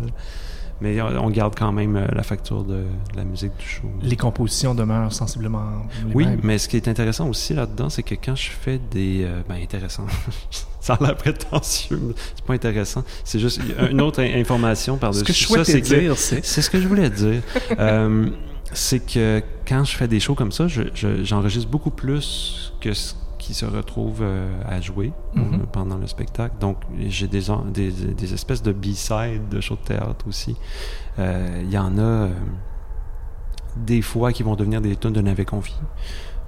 Mais 0.81 1.00
on 1.00 1.31
garde 1.31 1.55
quand 1.56 1.71
même 1.73 1.97
euh, 1.97 2.06
la 2.12 2.23
facture 2.25 2.65
de, 2.65 2.75
de 2.75 3.17
la 3.17 3.25
musique 3.25 3.53
du 3.59 3.65
show. 3.65 3.88
Les 4.03 4.17
compositions 4.17 4.75
demeurent 4.75 5.12
sensiblement 5.12 5.65
les 6.09 6.15
Oui, 6.15 6.26
mêmes. 6.26 6.41
mais 6.43 6.59
ce 6.59 6.69
qui 6.69 6.76
est 6.76 6.88
intéressant 6.88 7.29
aussi 7.29 7.55
là-dedans, 7.55 7.88
c'est 7.88 8.03
que 8.03 8.15
quand 8.17 8.35
je 8.35 8.50
fais 8.50 8.81
des... 8.91 9.23
euh, 9.25 9.43
ben, 9.49 9.55
intéressant. 9.62 10.06
ça 10.81 10.94
a 10.94 11.03
l'air 11.03 11.17
prétentieux, 11.17 11.99
mais 12.03 12.15
c'est 12.35 12.44
pas 12.44 12.55
intéressant. 12.55 13.05
C'est 13.23 13.38
juste 13.38 13.61
une 13.91 14.00
autre 14.00 14.21
in- 14.23 14.38
information 14.38 14.96
par-dessus 14.96 15.20
Ce 15.20 15.25
que 15.27 15.32
je 15.32 15.44
ça, 15.46 15.65
souhaitais 15.65 15.81
que- 15.81 16.01
dire, 16.01 16.19
c'est... 16.19 16.44
c'est 16.44 16.60
ce 16.60 16.69
que 16.70 16.81
je 16.81 16.89
voulais 16.89 17.10
dire. 17.10 17.41
Euh, 17.79 18.29
c'est 18.72 18.99
que 19.06 19.41
quand 19.69 19.84
je 19.84 19.96
fais 19.96 20.08
des 20.08 20.19
shows 20.19 20.34
comme 20.34 20.51
ça, 20.53 20.67
je- 20.67 20.82
je- 20.94 21.22
j'enregistre 21.22 21.70
beaucoup 21.70 21.91
plus 21.91 22.72
que 22.81 22.93
ce 22.93 23.15
qui 23.44 23.55
se 23.55 23.67
retrouve 23.67 24.20
euh, 24.22 24.60
à 24.67 24.81
jouer 24.81 25.13
euh, 25.36 25.41
Mhm. 25.41 25.67
pendant 25.72 25.96
le 25.98 26.06
spectacle. 26.06 26.55
Donc, 26.60 26.79
j'ai 27.08 27.29
des, 27.29 27.51
en- 27.51 27.65
des, 27.65 27.91
des 27.91 28.32
espèces 28.34 28.63
de 28.63 28.72
B-side 28.72 29.48
de 29.51 29.60
shows 29.60 29.77
de 29.77 29.86
théâtre 29.94 30.27
aussi. 30.29 30.56
Euh, 31.19 31.60
Il 31.63 31.70
y 31.70 31.79
en 31.79 31.98
a 31.98 32.03
euh, 32.03 32.29
des 33.77 34.03
fois 34.03 34.32
qui 34.32 34.43
vont 34.43 34.56
devenir 34.56 34.81
des 34.81 34.96
tunes 34.96 35.13
de 35.13 35.20
Navet 35.20 35.44
Confié. 35.44 35.77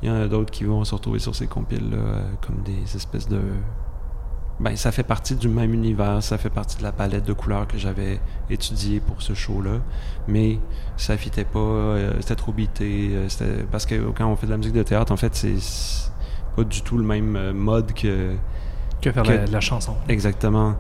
Il 0.03 0.09
y 0.09 0.13
en 0.13 0.15
a 0.21 0.29
d'autres 0.29 0.51
qui 0.51 0.65
vont 0.65 0.85
se 0.85 0.95
retrouver 0.95 1.19
sur 1.19 1.35
ces 1.35 1.47
compiles-là 1.47 1.97
euh, 1.97 2.23
comme 2.47 2.63
des 2.63 2.97
espèces 2.97 3.29
de... 3.29 3.41
Ben, 4.59 4.75
ça 4.75 4.91
fait 4.91 5.03
partie 5.03 5.35
du 5.35 5.49
même 5.49 5.75
univers, 5.75 6.23
ça 6.23 6.39
fait 6.39 6.49
partie 6.49 6.79
de 6.79 6.83
la 6.83 6.93
palette 6.93 7.25
de 7.27 7.35
couleurs 7.35 7.67
que 7.69 7.77
j'avais 7.77 8.19
étudiée 8.49 9.01
pour 9.01 9.21
ce 9.21 9.35
show-là, 9.35 9.81
mais 10.29 10.59
ça 10.97 11.19
fitait 11.19 11.45
pas, 11.45 11.59
euh, 11.59 12.15
c'était 12.21 12.37
trop 12.37 12.53
beaté, 12.53 13.11
euh, 13.13 13.29
c'était- 13.29 13.65
parce 13.71 13.85
que 13.85 13.97
quand 14.17 14.27
on 14.27 14.35
fait 14.37 14.47
de 14.47 14.53
la 14.53 14.57
musique 14.57 14.73
de 14.73 14.83
théâtre, 14.83 15.13
en 15.13 15.19
fait, 15.19 15.35
c'est 15.35 15.57
pas 16.57 16.65
du 16.65 16.83
tout 16.83 16.97
le 16.99 17.05
même 17.05 17.37
euh, 17.37 17.53
mode 17.53 17.93
que... 17.93 18.35
Que 19.01 19.13
faire 19.13 19.23
que- 19.23 19.31
la, 19.31 19.47
la 19.47 19.61
chanson. 19.61 19.95
Exactement. 20.09 20.71
Ouais. 20.71 20.77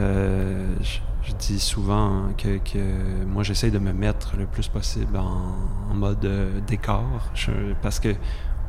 Euh, 0.00 0.74
je, 0.80 0.98
je 1.28 1.32
dis 1.34 1.58
souvent 1.58 2.28
que, 2.38 2.58
que 2.58 3.24
moi 3.26 3.42
j'essaye 3.42 3.70
de 3.72 3.78
me 3.80 3.92
mettre 3.92 4.36
le 4.38 4.46
plus 4.46 4.68
possible 4.68 5.16
en, 5.16 5.54
en 5.90 5.94
mode 5.94 6.24
euh, 6.24 6.60
décor 6.66 7.02
je- 7.34 7.74
parce 7.82 7.98
que 7.98 8.14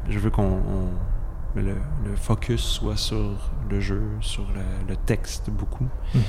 je 0.09 0.17
veux 0.19 0.31
qu'on 0.31 0.43
on- 0.43 0.89
le, 1.55 1.75
le 2.05 2.15
focus 2.15 2.61
soit 2.61 2.97
sur 2.97 3.31
le 3.69 3.79
jeu, 3.79 4.01
sur 4.21 4.43
le, 4.55 4.61
le 4.89 4.95
texte 4.95 5.49
beaucoup. 5.49 5.87
Mm. 6.13 6.19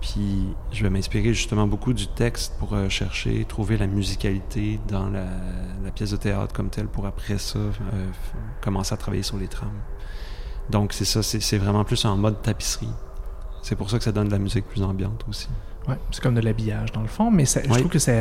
Puis 0.00 0.46
je 0.72 0.82
vais 0.84 0.90
m'inspirer 0.90 1.34
justement 1.34 1.66
beaucoup 1.66 1.92
du 1.92 2.06
texte 2.06 2.54
pour 2.58 2.72
euh, 2.74 2.88
chercher, 2.88 3.44
trouver 3.44 3.76
la 3.76 3.86
musicalité 3.88 4.78
dans 4.88 5.08
la, 5.08 5.26
la 5.84 5.90
pièce 5.90 6.12
de 6.12 6.16
théâtre 6.16 6.54
comme 6.54 6.70
telle 6.70 6.86
pour 6.86 7.04
après 7.06 7.38
ça 7.38 7.58
euh, 7.58 7.72
commencer 8.60 8.94
à 8.94 8.96
travailler 8.96 9.24
sur 9.24 9.36
les 9.38 9.48
trames. 9.48 9.70
Donc 10.70 10.92
c'est 10.92 11.04
ça, 11.04 11.22
c'est 11.22 11.58
vraiment 11.58 11.84
plus 11.84 12.04
en 12.04 12.16
mode 12.16 12.40
tapisserie. 12.42 12.88
c'est 13.62 13.74
pour 13.74 13.90
ça 13.90 13.98
que 13.98 14.04
ça 14.04 14.12
donne 14.12 14.28
de 14.28 14.32
la 14.32 14.38
musique 14.38 14.66
plus 14.66 14.82
ambiante 14.82 15.24
aussi. 15.28 15.48
Ouais, 15.88 15.96
c'est 16.10 16.22
comme 16.22 16.34
de 16.34 16.40
l'habillage 16.40 16.92
dans 16.92 17.00
le 17.00 17.08
fond, 17.08 17.30
mais 17.30 17.46
ça, 17.46 17.62
je 17.64 17.68
trouve 17.70 17.88
que 17.88 17.98
ça, 17.98 18.12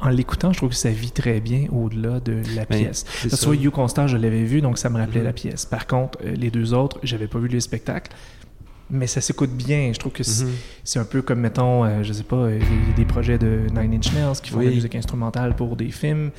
en 0.00 0.08
l'écoutant, 0.08 0.52
je 0.54 0.56
trouve 0.58 0.70
que 0.70 0.74
ça 0.74 0.88
vit 0.90 1.10
très 1.10 1.40
bien 1.40 1.66
au-delà 1.70 2.18
de 2.18 2.42
la 2.56 2.64
Ben, 2.64 2.78
pièce. 2.84 3.04
Parce 3.28 3.44
que 3.44 3.54
You 3.54 3.70
Constant, 3.70 4.06
je 4.06 4.16
l'avais 4.16 4.42
vu, 4.44 4.62
donc 4.62 4.78
ça 4.78 4.88
me 4.88 4.98
rappelait 4.98 5.18
Mhm. 5.20 5.26
la 5.26 5.32
pièce. 5.34 5.66
Par 5.66 5.86
contre, 5.86 6.18
euh, 6.24 6.34
les 6.34 6.50
deux 6.50 6.72
autres, 6.72 6.98
j'avais 7.02 7.26
pas 7.28 7.38
vu 7.38 7.48
le 7.48 7.60
spectacle, 7.60 8.10
mais 8.90 9.06
ça 9.06 9.20
s'écoute 9.20 9.50
bien. 9.50 9.90
Je 9.92 9.98
trouve 9.98 10.12
que 10.12 10.22
c'est 10.22 10.44
Mhm. 10.44 10.52
c'est 10.84 10.98
un 10.98 11.04
peu 11.04 11.22
comme, 11.22 11.40
mettons, 11.40 11.84
euh, 11.84 12.02
je 12.02 12.12
sais 12.12 12.22
pas, 12.22 12.36
euh, 12.36 12.58
des, 12.58 12.94
des 12.96 13.04
projets 13.04 13.38
de 13.38 13.66
Nine 13.74 13.94
Inch 13.94 14.12
Nails 14.12 14.40
qui 14.42 14.50
font 14.50 14.58
de 14.60 14.64
la 14.64 14.70
musique 14.70 14.94
instrumentale 14.94 15.54
pour 15.56 15.76
des 15.76 15.90
films, 15.90 16.30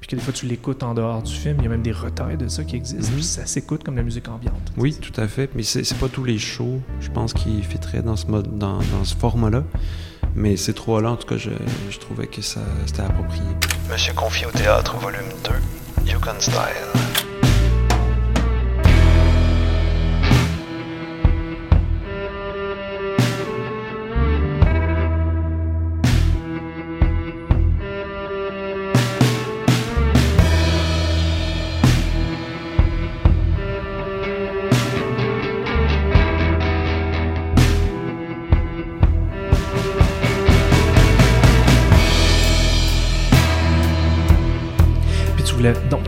puis 0.00 0.08
que 0.08 0.16
des 0.16 0.22
fois 0.22 0.32
tu 0.32 0.46
l'écoutes 0.46 0.82
en 0.82 0.94
dehors 0.94 1.22
du 1.22 1.32
film, 1.32 1.56
il 1.58 1.64
y 1.64 1.66
a 1.66 1.70
même 1.70 1.82
des 1.82 1.92
retards 1.92 2.36
de 2.38 2.48
ça 2.48 2.64
qui 2.64 2.76
existent, 2.76 3.12
Mhm. 3.14 3.22
ça 3.22 3.46
s'écoute 3.46 3.84
comme 3.84 3.96
la 3.96 4.02
musique 4.02 4.28
ambiante. 4.28 4.72
Oui, 4.76 4.94
tout 4.94 5.18
à 5.20 5.28
fait. 5.28 5.50
Mais 5.54 5.62
c'est 5.62 5.84
c'est 5.84 5.98
pas 5.98 6.08
tous 6.08 6.24
les 6.24 6.38
shows, 6.38 6.80
je 7.00 7.10
pense, 7.10 7.32
qui 7.34 7.62
fitteraient 7.62 8.02
dans 8.02 8.16
ce 8.16 8.26
mode, 8.26 8.58
dans, 8.58 8.78
dans 8.78 9.04
ce 9.04 9.14
format-là. 9.16 9.64
Mais 10.36 10.56
ces 10.56 10.72
trois-là, 10.74 11.10
en 11.10 11.16
tout 11.16 11.26
cas, 11.26 11.36
je, 11.36 11.50
je 11.90 11.98
trouvais 11.98 12.26
que 12.28 12.40
ça 12.40 12.60
c'était 12.86 13.02
approprié. 13.02 13.42
Monsieur 13.90 14.12
confié 14.14 14.46
au 14.46 14.50
théâtre, 14.52 14.96
volume 14.98 15.20
2, 16.04 16.12
Yukon 16.12 16.30
Style. 16.38 17.09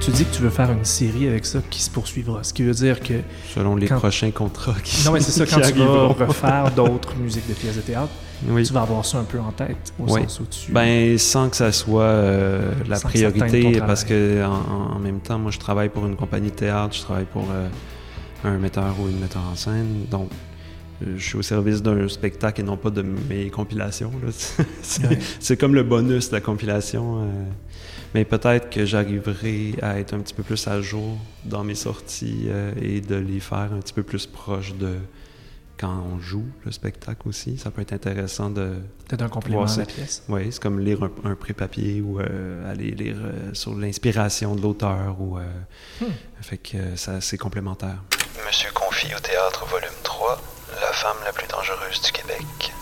Tu 0.02 0.10
dis 0.10 0.24
que 0.24 0.34
tu 0.34 0.42
veux 0.42 0.50
faire 0.50 0.70
une 0.72 0.84
série 0.84 1.28
avec 1.28 1.44
ça 1.46 1.60
qui 1.70 1.80
se 1.80 1.88
poursuivra, 1.90 2.42
ce 2.42 2.52
qui 2.52 2.62
veut 2.64 2.72
dire 2.74 3.00
que 3.00 3.14
Selon 3.54 3.76
les 3.76 3.86
Quand- 3.86 3.98
prochains 3.98 4.30
contrats 4.32 4.74
qui 4.82 5.04
Non, 5.06 5.12
mais 5.12 5.20
c'est 5.20 5.30
ça, 5.32 5.46
quand 5.60 5.60
tu 5.64 5.72
vas 5.78 6.06
refaire 6.26 6.70
d'autres 6.74 7.14
musiques 7.16 7.48
de 7.48 7.54
pièces 7.54 7.76
de 7.76 7.82
théâtre, 7.82 8.10
Oui. 8.48 8.64
tu 8.64 8.72
vas 8.72 8.82
avoir 8.82 9.04
ça 9.04 9.18
un 9.18 9.24
peu 9.24 9.38
en 9.38 9.52
tête, 9.52 9.92
au 10.00 10.12
Oui. 10.12 10.22
sens 10.22 10.40
où 10.40 10.44
tu... 10.46 10.72
Ben, 10.72 11.16
sans 11.18 11.48
que 11.48 11.56
ça 11.56 11.70
soit 11.70 12.02
euh, 12.02 12.72
la 12.88 12.96
Sans 12.96 13.08
priorité, 13.08 13.78
parce 13.78 14.02
que 14.04 14.44
en, 14.44 14.96
en 14.96 14.98
même 14.98 15.20
temps, 15.20 15.38
moi, 15.38 15.52
je 15.52 15.58
travaille 15.58 15.88
pour 15.88 16.04
une 16.06 16.16
compagnie 16.16 16.50
de 16.50 16.56
théâtre, 16.56 16.94
je 16.96 17.02
travaille 17.02 17.26
pour 17.26 17.46
euh, 17.52 17.68
un 18.44 18.58
metteur 18.58 18.94
ou 19.00 19.08
une 19.08 19.20
metteur 19.20 19.42
en 19.52 19.54
scène, 19.54 20.06
donc 20.10 20.28
je 21.00 21.22
suis 21.22 21.36
au 21.36 21.42
service 21.42 21.82
d'un 21.82 22.06
spectacle 22.08 22.60
et 22.60 22.64
non 22.64 22.76
pas 22.76 22.90
de 22.90 23.02
mes 23.02 23.50
compilations. 23.50 24.12
là. 24.24 24.30
C'est 24.82 25.06
Ouais. 25.06 25.18
c'est 25.40 25.56
comme 25.56 25.74
le 25.74 25.82
bonus 25.82 26.28
de 26.30 26.34
la 26.36 26.40
compilation. 26.40 27.22
euh. 27.22 27.26
Mais 28.14 28.24
peut-être 28.26 28.68
que 28.70 28.84
j'arriverai 28.84 29.74
à 29.80 29.98
être 29.98 30.12
un 30.14 30.20
petit 30.20 30.34
peu 30.34 30.42
plus 30.42 30.66
à 30.68 30.80
jour 30.82 31.16
dans 31.44 31.64
mes 31.64 31.74
sorties 31.74 32.44
euh, 32.48 32.72
et 32.80 33.00
de 33.00 33.16
les 33.16 33.40
faire 33.40 33.70
un 33.72 33.78
petit 33.80 33.94
peu 33.94 34.02
plus 34.02 34.26
proches 34.26 34.74
de 34.74 34.96
quand 35.78 36.04
on 36.14 36.20
joue 36.20 36.44
le 36.64 36.70
spectacle 36.70 37.26
aussi. 37.26 37.56
Ça 37.58 37.70
peut 37.70 37.80
être 37.82 37.94
intéressant 37.94 38.50
de, 38.50 38.74
Peut-être 39.08 39.22
un 39.22 39.28
complément 39.28 39.64
à 39.64 39.76
la 39.78 39.86
pièce. 39.86 40.22
oui, 40.28 40.42
c'est 40.50 40.62
comme 40.62 40.78
lire 40.78 41.02
un, 41.02 41.30
un 41.30 41.34
pré-papier 41.34 42.00
ou 42.02 42.20
euh, 42.20 42.70
aller 42.70 42.90
lire 42.92 43.16
euh, 43.18 43.32
sur 43.54 43.74
l'inspiration 43.74 44.54
de 44.54 44.60
l'auteur. 44.62 45.16
ou 45.18 45.38
euh, 45.38 45.42
Hmm. 46.00 46.06
Fait 46.42 46.58
que 46.58 46.76
euh, 46.76 46.96
ça, 46.96 47.20
c'est 47.20 47.38
complémentaire. 47.38 48.02
Monsieur 48.46 48.70
confié 48.74 49.14
au 49.14 49.20
théâtre, 49.20 49.64
volume 49.66 49.88
3, 50.02 50.30
La 50.36 50.40
femme 51.02 51.16
la 51.24 51.32
plus 51.32 51.48
dangereuse 51.48 52.00
du 52.00 52.12
Québec. 52.12 52.72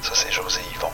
Ça, 0.00 0.12
c'est 0.14 0.30
José 0.30 0.60
Yvon. 0.76 0.86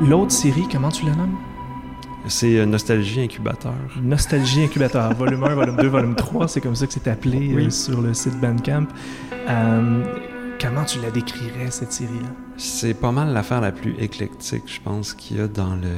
L'autre 0.00 0.32
série, 0.32 0.66
comment 0.68 0.90
tu 0.90 1.04
la 1.04 1.14
nommes? 1.14 1.51
C'est 2.32 2.58
euh, 2.58 2.64
Nostalgie 2.64 3.20
Incubateur. 3.20 3.74
Nostalgie 4.02 4.62
Incubateur, 4.62 5.14
volume 5.18 5.44
1, 5.44 5.54
volume 5.54 5.76
2, 5.76 5.86
volume 5.86 6.14
3, 6.16 6.48
c'est 6.48 6.62
comme 6.62 6.74
ça 6.74 6.86
que 6.86 6.92
c'est 6.94 7.06
appelé 7.06 7.52
euh, 7.52 7.68
sur 7.68 8.00
le 8.00 8.14
site 8.14 8.40
Bandcamp. 8.40 8.86
Euh, 9.50 10.02
comment 10.58 10.84
tu 10.86 10.98
la 11.00 11.10
décrirais, 11.10 11.70
cette 11.70 11.92
série-là? 11.92 12.30
C'est 12.56 12.94
pas 12.94 13.12
mal 13.12 13.34
l'affaire 13.34 13.60
la 13.60 13.70
plus 13.70 13.94
éclectique, 13.98 14.62
je 14.64 14.80
pense, 14.80 15.12
qu'il 15.12 15.36
y 15.36 15.40
a 15.40 15.46
dans, 15.46 15.74
le, 15.74 15.92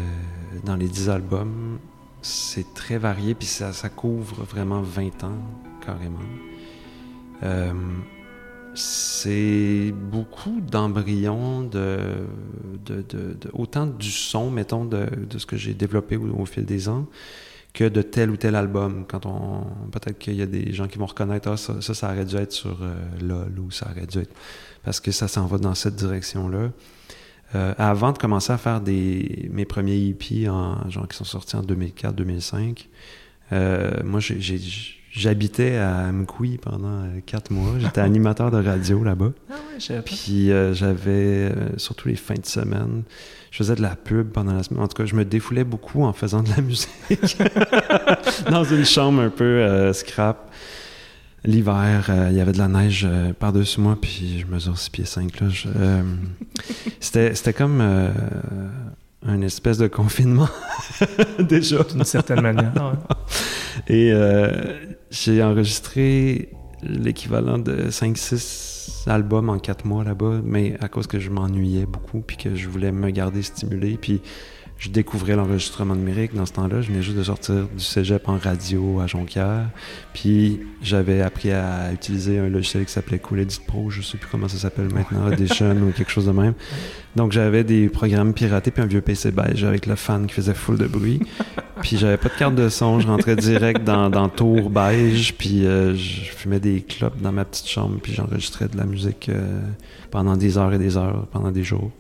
dans 0.65 0.75
les 0.75 0.89
10 0.89 1.09
albums. 1.09 1.79
C'est 2.21 2.75
très 2.75 2.99
varié, 2.99 3.35
puis 3.35 3.47
ça, 3.47 3.73
ça 3.73 3.89
couvre 3.89 4.43
vraiment 4.43 4.83
20 4.83 5.23
ans, 5.23 5.39
carrément. 5.87 6.19
C'est 8.75 9.93
beaucoup 9.95 10.61
d'embryons, 10.61 11.63
de, 11.63 11.99
de, 12.87 13.03
de- 13.03 13.37
autant 13.53 13.87
du 13.87 14.11
son, 14.11 14.51
mettons, 14.51 14.85
de, 14.85 15.07
ce 15.39 15.47
que 15.47 15.57
j'ai 15.57 15.75
développé 15.75 16.17
au, 16.17 16.45
fil 16.45 16.65
des 16.65 16.89
ans, 16.89 17.07
que 17.73 17.85
de 17.89 18.03
tel 18.03 18.31
ou 18.31 18.37
tel 18.37 18.57
album. 18.57 19.05
Quand 19.09 19.27
on, 19.27 19.63
peut-être 19.91 20.19
qu'il 20.19 20.35
y 20.35 20.43
a 20.43 20.47
des 20.47 20.73
gens 20.73 20.89
qui 20.89 20.99
vont 20.99 21.07
reconnaître, 21.07 21.49
ah, 21.51 21.57
ça, 21.57 21.81
ça, 21.81 22.13
aurait 22.13 22.25
dû 22.25 22.37
être 22.37 22.53
sur 22.53 22.79
euh, 22.83 22.95
LOL 23.21 23.59
ou 23.61 23.71
ça 23.71 23.89
aurait 23.91 24.07
dû 24.07 24.19
être 24.19 24.35
parce 24.85 25.01
que 25.01 25.13
ça 25.13 25.29
s'en 25.29 25.47
va 25.47 25.59
dans 25.59 25.75
cette 25.75 25.97
direction-là. 25.97 26.71
Euh, 27.55 27.75
avant 27.79 28.13
de 28.13 28.19
commencer 28.19 28.53
à 28.53 28.59
faire 28.59 28.81
des, 28.81 29.49
mes 29.53 29.65
premiers 29.65 30.09
EP 30.09 30.49
en, 30.49 30.91
genre, 30.91 31.07
qui 31.07 31.17
sont 31.17 31.25
sortis 31.25 31.57
en 31.57 31.63
2004-2005, 31.63 32.87
euh, 33.53 34.03
moi, 34.05 34.19
j'ai- 34.21 34.41
j'habitais 35.17 35.77
à 35.77 36.11
Mkoui 36.13 36.59
pendant 36.59 36.89
euh, 37.05 37.21
quatre 37.25 37.51
mois. 37.51 37.75
J'étais 37.79 38.01
animateur 38.03 38.51
de 38.51 38.63
radio 38.63 39.03
là-bas. 39.05 39.31
Ah 39.51 39.55
ouais, 39.55 39.79
je. 39.81 40.01
Puis 40.01 40.51
euh, 40.51 40.75
j'avais, 40.75 41.51
euh, 41.53 41.77
surtout 41.79 42.09
les 42.09 42.17
fins 42.17 42.35
de 42.35 42.45
semaine, 42.47 43.03
je 43.51 43.59
faisais 43.59 43.77
de 43.77 43.83
la 43.83 43.95
pub 43.97 44.31
pendant 44.31 44.53
la 44.55 44.63
semaine. 44.65 44.83
En 44.83 44.89
tout 44.89 44.97
cas, 45.01 45.07
je 45.07 45.15
me 45.15 45.25
défoulais 45.25 45.65
beaucoup 45.65 46.03
en 46.03 46.13
faisant 46.13 46.43
de 46.43 46.51
la 46.51 46.61
musique. 46.63 47.39
Dans 48.51 48.65
une 48.65 48.85
chambre 48.85 49.23
un 49.23 49.31
peu 49.31 49.45
euh, 49.45 49.93
scrap. 49.93 50.51
L'hiver, 51.47 52.07
euh, 52.09 52.29
il 52.31 52.37
y 52.39 52.41
avait 52.41 52.53
de 52.53 52.59
la 52.59 52.69
neige 52.69 53.07
euh, 53.07 53.35
par-dessus 53.35 53.79
moi, 53.79 53.99
puis 54.01 54.39
je 54.41 54.47
mesure 54.47 54.79
6 54.79 54.89
pieds 54.89 55.05
5. 55.05 55.41
Là, 55.41 55.49
Je, 55.51 55.69
euh, 55.77 56.01
c'était, 57.01 57.35
c'était 57.35 57.53
comme 57.53 57.81
euh, 57.83 58.09
un 59.27 59.43
espèce 59.43 59.77
de 59.77 59.87
confinement, 59.87 60.49
déjà. 61.39 61.83
D'une 61.85 62.05
certaine 62.05 62.41
manière. 62.41 62.73
ouais. 62.75 63.17
Et 63.89 64.13
euh, 64.13 64.51
j'ai 65.11 65.43
enregistré 65.43 66.51
l'équivalent 66.83 67.59
de 67.59 67.89
5-6 67.91 69.09
albums 69.09 69.49
en 69.49 69.59
4 69.59 69.87
mois 69.87 70.05
là-bas, 70.05 70.41
mais 70.45 70.77
à 70.81 70.89
cause 70.89 71.07
que 71.07 71.19
je 71.19 71.31
m'ennuyais 71.31 71.87
beaucoup, 71.87 72.21
puis 72.21 72.37
que 72.37 72.55
je 72.55 72.69
voulais 72.69 72.93
me 72.93 73.11
garder 73.11 73.43
stimulé, 73.43 73.99
puis 74.01 74.21
je 74.79 74.91
découvrais 74.91 75.37
l'enregistrement 75.37 75.95
numérique 75.95 76.35
dans 76.35 76.47
ce 76.47 76.53
temps-là. 76.53 76.83
Je 76.83 76.89
venais 76.89 77.03
juste 77.03 77.17
de 77.17 77.23
sortir 77.23 77.55
du 77.77 77.83
cégep 77.83 78.29
en 78.29 78.37
radio 78.37 79.01
à 79.01 79.07
Jonquière, 79.07 79.69
puis 80.13 80.61
j'avais 80.83 81.23
appris 81.23 81.53
à 81.53 81.93
utiliser 81.93 82.39
un 82.39 82.49
logiciel 82.49 82.85
qui 82.85 82.93
s'appelait 82.93 83.19
Cool 83.19 83.41
Edit 83.41 83.61
Pro, 83.67 83.91
je 83.91 84.03
sais 84.03 84.19
plus 84.19 84.29
comment 84.31 84.49
ça 84.49 84.59
s'appelle 84.59 84.93
maintenant, 84.93 85.27
Audition 85.27 85.77
ou 85.77 85.93
quelque 85.93 86.11
chose 86.11 86.27
de 86.27 86.33
même. 86.33 86.55
Donc 87.17 87.33
j'avais 87.33 87.65
des 87.65 87.89
programmes 87.89 88.35
piratés, 88.35 88.71
puis 88.71 88.83
un 88.83 88.87
vieux 88.87 89.01
PC 89.01 89.31
beige 89.31 89.65
avec 89.65 89.87
le 89.87 89.95
fan 89.95 90.27
qui 90.27 90.35
faisait 90.35 90.55
full 90.55 90.77
de 90.77 90.87
bruit. 90.87 91.21
Puis 91.83 91.99
j'avais 91.99 92.17
pas 92.17 92.29
de 92.29 92.35
carte 92.35 92.55
de 92.55 92.69
son, 92.69 93.01
je 93.01 93.07
rentrais 93.07 93.37
direct 93.37 93.83
dans, 93.83 94.09
dans 94.09 94.29
Tour 94.29 94.71
beige, 94.71 95.35
puis 95.35 95.67
euh, 95.67 95.95
je 95.95 96.31
fumais 96.31 96.61
des 96.61 96.81
clopes 96.81 97.21
dans 97.21 97.33
ma 97.33 97.45
petite 97.45 97.67
chambre, 97.69 97.99
puis 98.01 98.15
j'enregistrais 98.15 98.69
de 98.69 98.77
la 98.77 98.85
musique 98.85 99.29
euh, 99.29 99.61
pendant 100.11 100.37
des 100.37 100.57
heures 100.57 100.73
et 100.73 100.79
des 100.79 100.97
heures, 100.97 101.27
pendant 101.33 101.51
des 101.51 101.65
jours. 101.65 101.91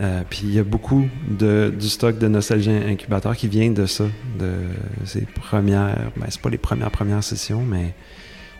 Euh, 0.00 0.22
puis 0.28 0.42
il 0.44 0.52
y 0.52 0.58
a 0.58 0.64
beaucoup 0.64 1.06
de, 1.28 1.72
du 1.76 1.88
stock 1.88 2.18
de 2.18 2.28
Nostalgie 2.28 2.70
Incubateur 2.70 3.34
qui 3.34 3.48
vient 3.48 3.70
de 3.70 3.86
ça, 3.86 4.04
de 4.38 4.52
ces 5.04 5.22
premières, 5.22 6.12
ben 6.16 6.26
c'est 6.28 6.40
pas 6.40 6.50
les 6.50 6.58
premières 6.58 6.90
premières 6.90 7.24
sessions, 7.24 7.62
mais 7.62 7.94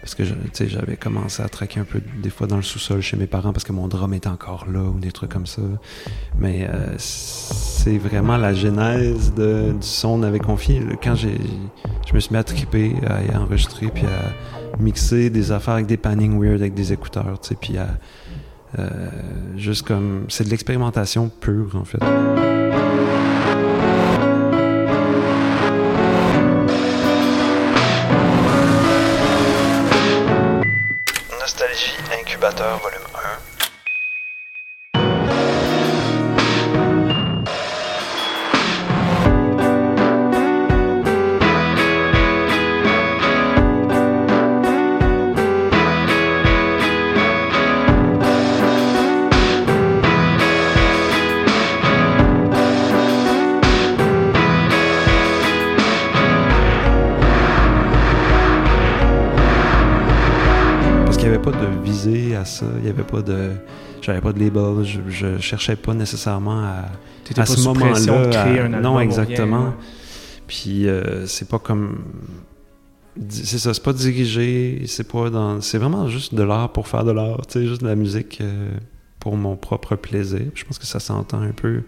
parce 0.01 0.15
que 0.15 0.25
j'avais 0.67 0.97
commencé 0.97 1.43
à 1.43 1.49
traquer 1.49 1.81
un 1.81 1.85
peu 1.85 2.01
des 2.23 2.31
fois 2.31 2.47
dans 2.47 2.57
le 2.57 2.63
sous-sol 2.63 3.01
chez 3.01 3.17
mes 3.17 3.27
parents 3.27 3.53
parce 3.53 3.65
que 3.65 3.73
mon 3.73 3.89
drum 3.89 4.15
était 4.15 4.29
encore 4.29 4.67
là 4.71 4.81
ou 4.83 5.01
des 5.01 5.11
trucs 5.11 5.33
comme 5.33 5.47
ça. 5.47 5.63
Mais 6.39 6.69
euh, 6.71 6.95
c'est 6.97 7.99
vraiment 7.99 8.37
la 8.37 8.55
genèse 8.55 9.35
de, 9.35 9.73
du 9.73 9.87
son 9.87 10.21
on 10.21 10.23
avait 10.23 10.39
confié. 10.39 10.81
Quand 11.03 11.17
j'ai, 11.17 11.37
je 12.07 12.15
me 12.15 12.21
suis 12.21 12.33
mis 12.33 12.39
à 12.39 12.45
triper, 12.45 12.95
à, 13.05 13.41
enregistrer, 13.41 13.89
puis 13.89 14.05
à 14.07 14.81
mixer 14.81 15.29
des 15.29 15.51
affaires 15.51 15.75
avec 15.75 15.87
des 15.87 15.97
pannings 15.97 16.41
weird, 16.41 16.61
avec 16.61 16.75
des 16.75 16.93
écouteurs, 16.93 17.41
puis 17.61 17.77
à 17.77 17.89
euh, 18.79 18.89
juste 19.57 19.87
comme. 19.87 20.27
C'est 20.29 20.45
de 20.45 20.51
l'expérimentation 20.51 21.29
pure, 21.29 21.77
en 21.77 21.85
fait. 21.85 21.99
Nostalgie 31.41 31.97
Incubateur 32.21 32.81
à 62.37 62.45
ça, 62.45 62.67
il 62.79 62.85
n'y 62.85 62.91
avait 62.91 63.03
pas 63.03 63.23
de. 63.23 63.51
J'avais 64.03 64.21
pas 64.21 64.33
de 64.33 64.39
label, 64.39 64.85
je, 64.85 65.01
je 65.09 65.39
cherchais 65.39 65.77
pas 65.77 65.95
nécessairement 65.95 66.61
à. 66.61 66.85
À 67.31 67.35
pas 67.35 67.47
ce 67.47 67.61
moment-là. 67.65 68.69
Non, 68.69 69.01
exactement. 69.01 69.59
rien, 69.59 69.67
ouais. 69.69 69.73
Puis 70.47 70.89
euh, 70.89 71.27
c'est 71.27 71.49
pas 71.49 71.59
comme. 71.59 72.05
C'est 73.29 73.59
ça, 73.59 73.73
c'est 73.73 73.83
pas 73.83 73.95
dirigé, 73.95 74.83
c'est 74.87 75.11
pas 75.11 75.31
dans. 75.31 75.61
C'est 75.61 75.79
vraiment 75.79 76.07
juste 76.09 76.35
de 76.35 76.43
l'art 76.43 76.73
pour 76.73 76.87
faire 76.87 77.05
de 77.05 77.13
l'art, 77.13 77.47
tu 77.47 77.61
sais, 77.61 77.67
juste 77.67 77.81
de 77.81 77.89
la 77.89 77.97
musique 77.97 78.39
euh, 78.41 78.71
pour 79.19 79.37
mon 79.37 79.57
propre 79.57 79.97
plaisir. 79.97 80.43
Je 80.55 80.65
pense 80.65 80.79
que 80.79 80.87
ça 80.87 81.01
s'entend 81.01 81.41
un 81.41 81.53
peu, 81.53 81.83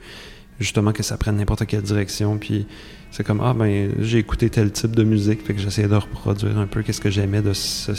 justement, 0.59 0.93
que 0.93 1.03
ça 1.03 1.17
prenne 1.19 1.37
n'importe 1.37 1.67
quelle 1.67 1.83
direction. 1.83 2.39
Puis 2.39 2.67
c'est 3.11 3.25
comme, 3.25 3.41
ah 3.43 3.55
ben, 3.55 3.93
j'ai 4.01 4.19
écouté 4.19 4.49
tel 4.51 4.73
type 4.73 4.97
de 4.97 5.05
musique, 5.05 5.47
fait 5.47 5.55
que 5.55 5.61
j'essayais 5.61 5.89
de 5.89 5.95
reproduire 5.95 6.59
un 6.59 6.67
peu 6.67 6.83
qu'est-ce 6.83 7.01
que 7.01 7.11
j'aimais 7.11 7.43
de 7.43 7.53
ce, 7.53 7.93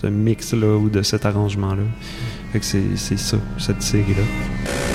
ce 0.00 0.06
mix-là 0.06 0.76
ou 0.76 0.88
de 0.88 1.02
cet 1.02 1.26
arrangement-là. 1.26 1.82
Fait 2.52 2.60
que 2.60 2.64
c'est 2.64 3.18
ça, 3.18 3.36
cette 3.58 3.82
série-là. 3.82 4.89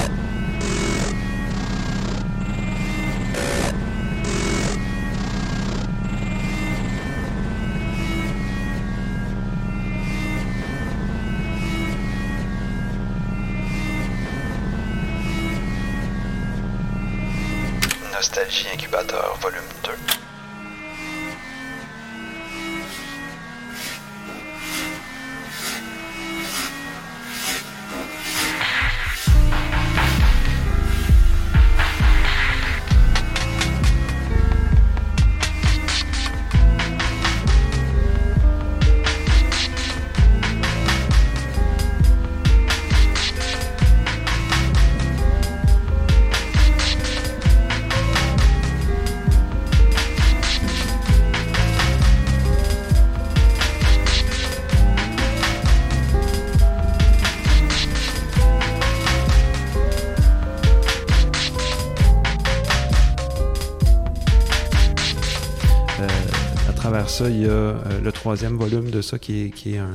Ça, 67.16 67.30
il 67.30 67.44
y 67.44 67.46
a 67.46 67.50
euh, 67.50 67.74
le 68.04 68.12
troisième 68.12 68.58
volume 68.58 68.90
de 68.90 69.02
ça 69.02 69.18
qui 69.18 69.54
est, 69.68 69.78
un, 69.78 69.88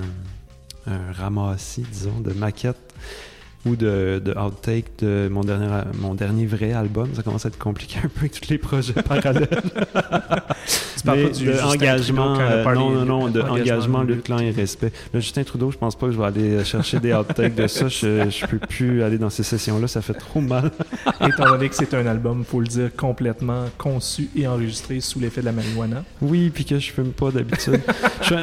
ramassis, 1.12 1.85
disons, 1.92 2.18
de 2.21 2.33
maquettes 2.33 2.94
ou 3.66 3.77
de, 3.77 4.23
outtake 4.42 4.87
de 5.01 5.29
mon 5.31 6.14
dernier 6.14 6.47
vrai 6.47 6.73
album. 6.73 7.11
Ça 7.14 7.23
commence 7.23 7.44
à 7.44 7.49
être 7.49 7.59
compliqué 7.59 7.99
un 8.03 8.09
peu 8.09 8.21
avec 8.21 8.33
tous 8.33 8.49
les 8.49 8.57
projets 8.57 8.94
parallèles. 8.94 9.49
Tu 11.01 11.07
parles 11.07 11.23
pas 11.23 11.29
du 11.31 11.45
de 11.47 11.61
engagement, 11.61 12.35
Trudeau 12.35 12.43
euh, 12.43 12.75
non, 12.75 12.91
non, 12.91 13.05
non, 13.05 13.29
de 13.29 13.41
engagement, 13.41 13.53
engagement, 13.53 14.03
lutte. 14.03 14.17
lutte, 14.17 14.25
clan 14.25 14.39
et 14.39 14.51
respect. 14.51 14.93
Le 15.15 15.21
Justin 15.21 15.45
Trudeau, 15.45 15.71
je 15.71 15.79
pense 15.79 15.97
pas 15.97 16.07
que 16.07 16.13
je 16.13 16.19
vais 16.19 16.25
aller 16.25 16.65
chercher 16.65 17.01
des 17.01 17.15
outtakes 17.15 17.55
de 17.55 17.67
ça. 17.67 17.89
Je, 17.89 18.29
je 18.29 18.47
peux 18.47 18.59
plus 18.59 19.03
aller 19.03 19.19
dans 19.19 19.31
ces 19.31 19.43
sessions-là, 19.43 19.89
ça 19.89 20.03
fait 20.03 20.15
trop 20.15 20.41
mal. 20.41 20.71
Étant 21.27 21.51
donné 21.51 21.69
que 21.69 21.75
c'est 21.75 21.95
un 21.95 22.07
album, 22.07 22.45
faut 22.45 22.61
le 22.61 22.67
dire, 22.67 22.91
complètement 22.97 23.65
conçu 23.79 24.29
et 24.37 24.47
enregistré 24.47 25.01
sous 25.01 25.21
l'effet 25.21 25.41
de 25.41 25.47
la 25.47 25.53
marijuana. 25.53 26.05
Oui, 26.21 26.51
puis 26.51 26.65
que 26.65 26.79
je 26.79 26.93
fume 26.93 27.13
pas 27.13 27.31
d'habitude. 27.31 27.81
je, 28.23 28.35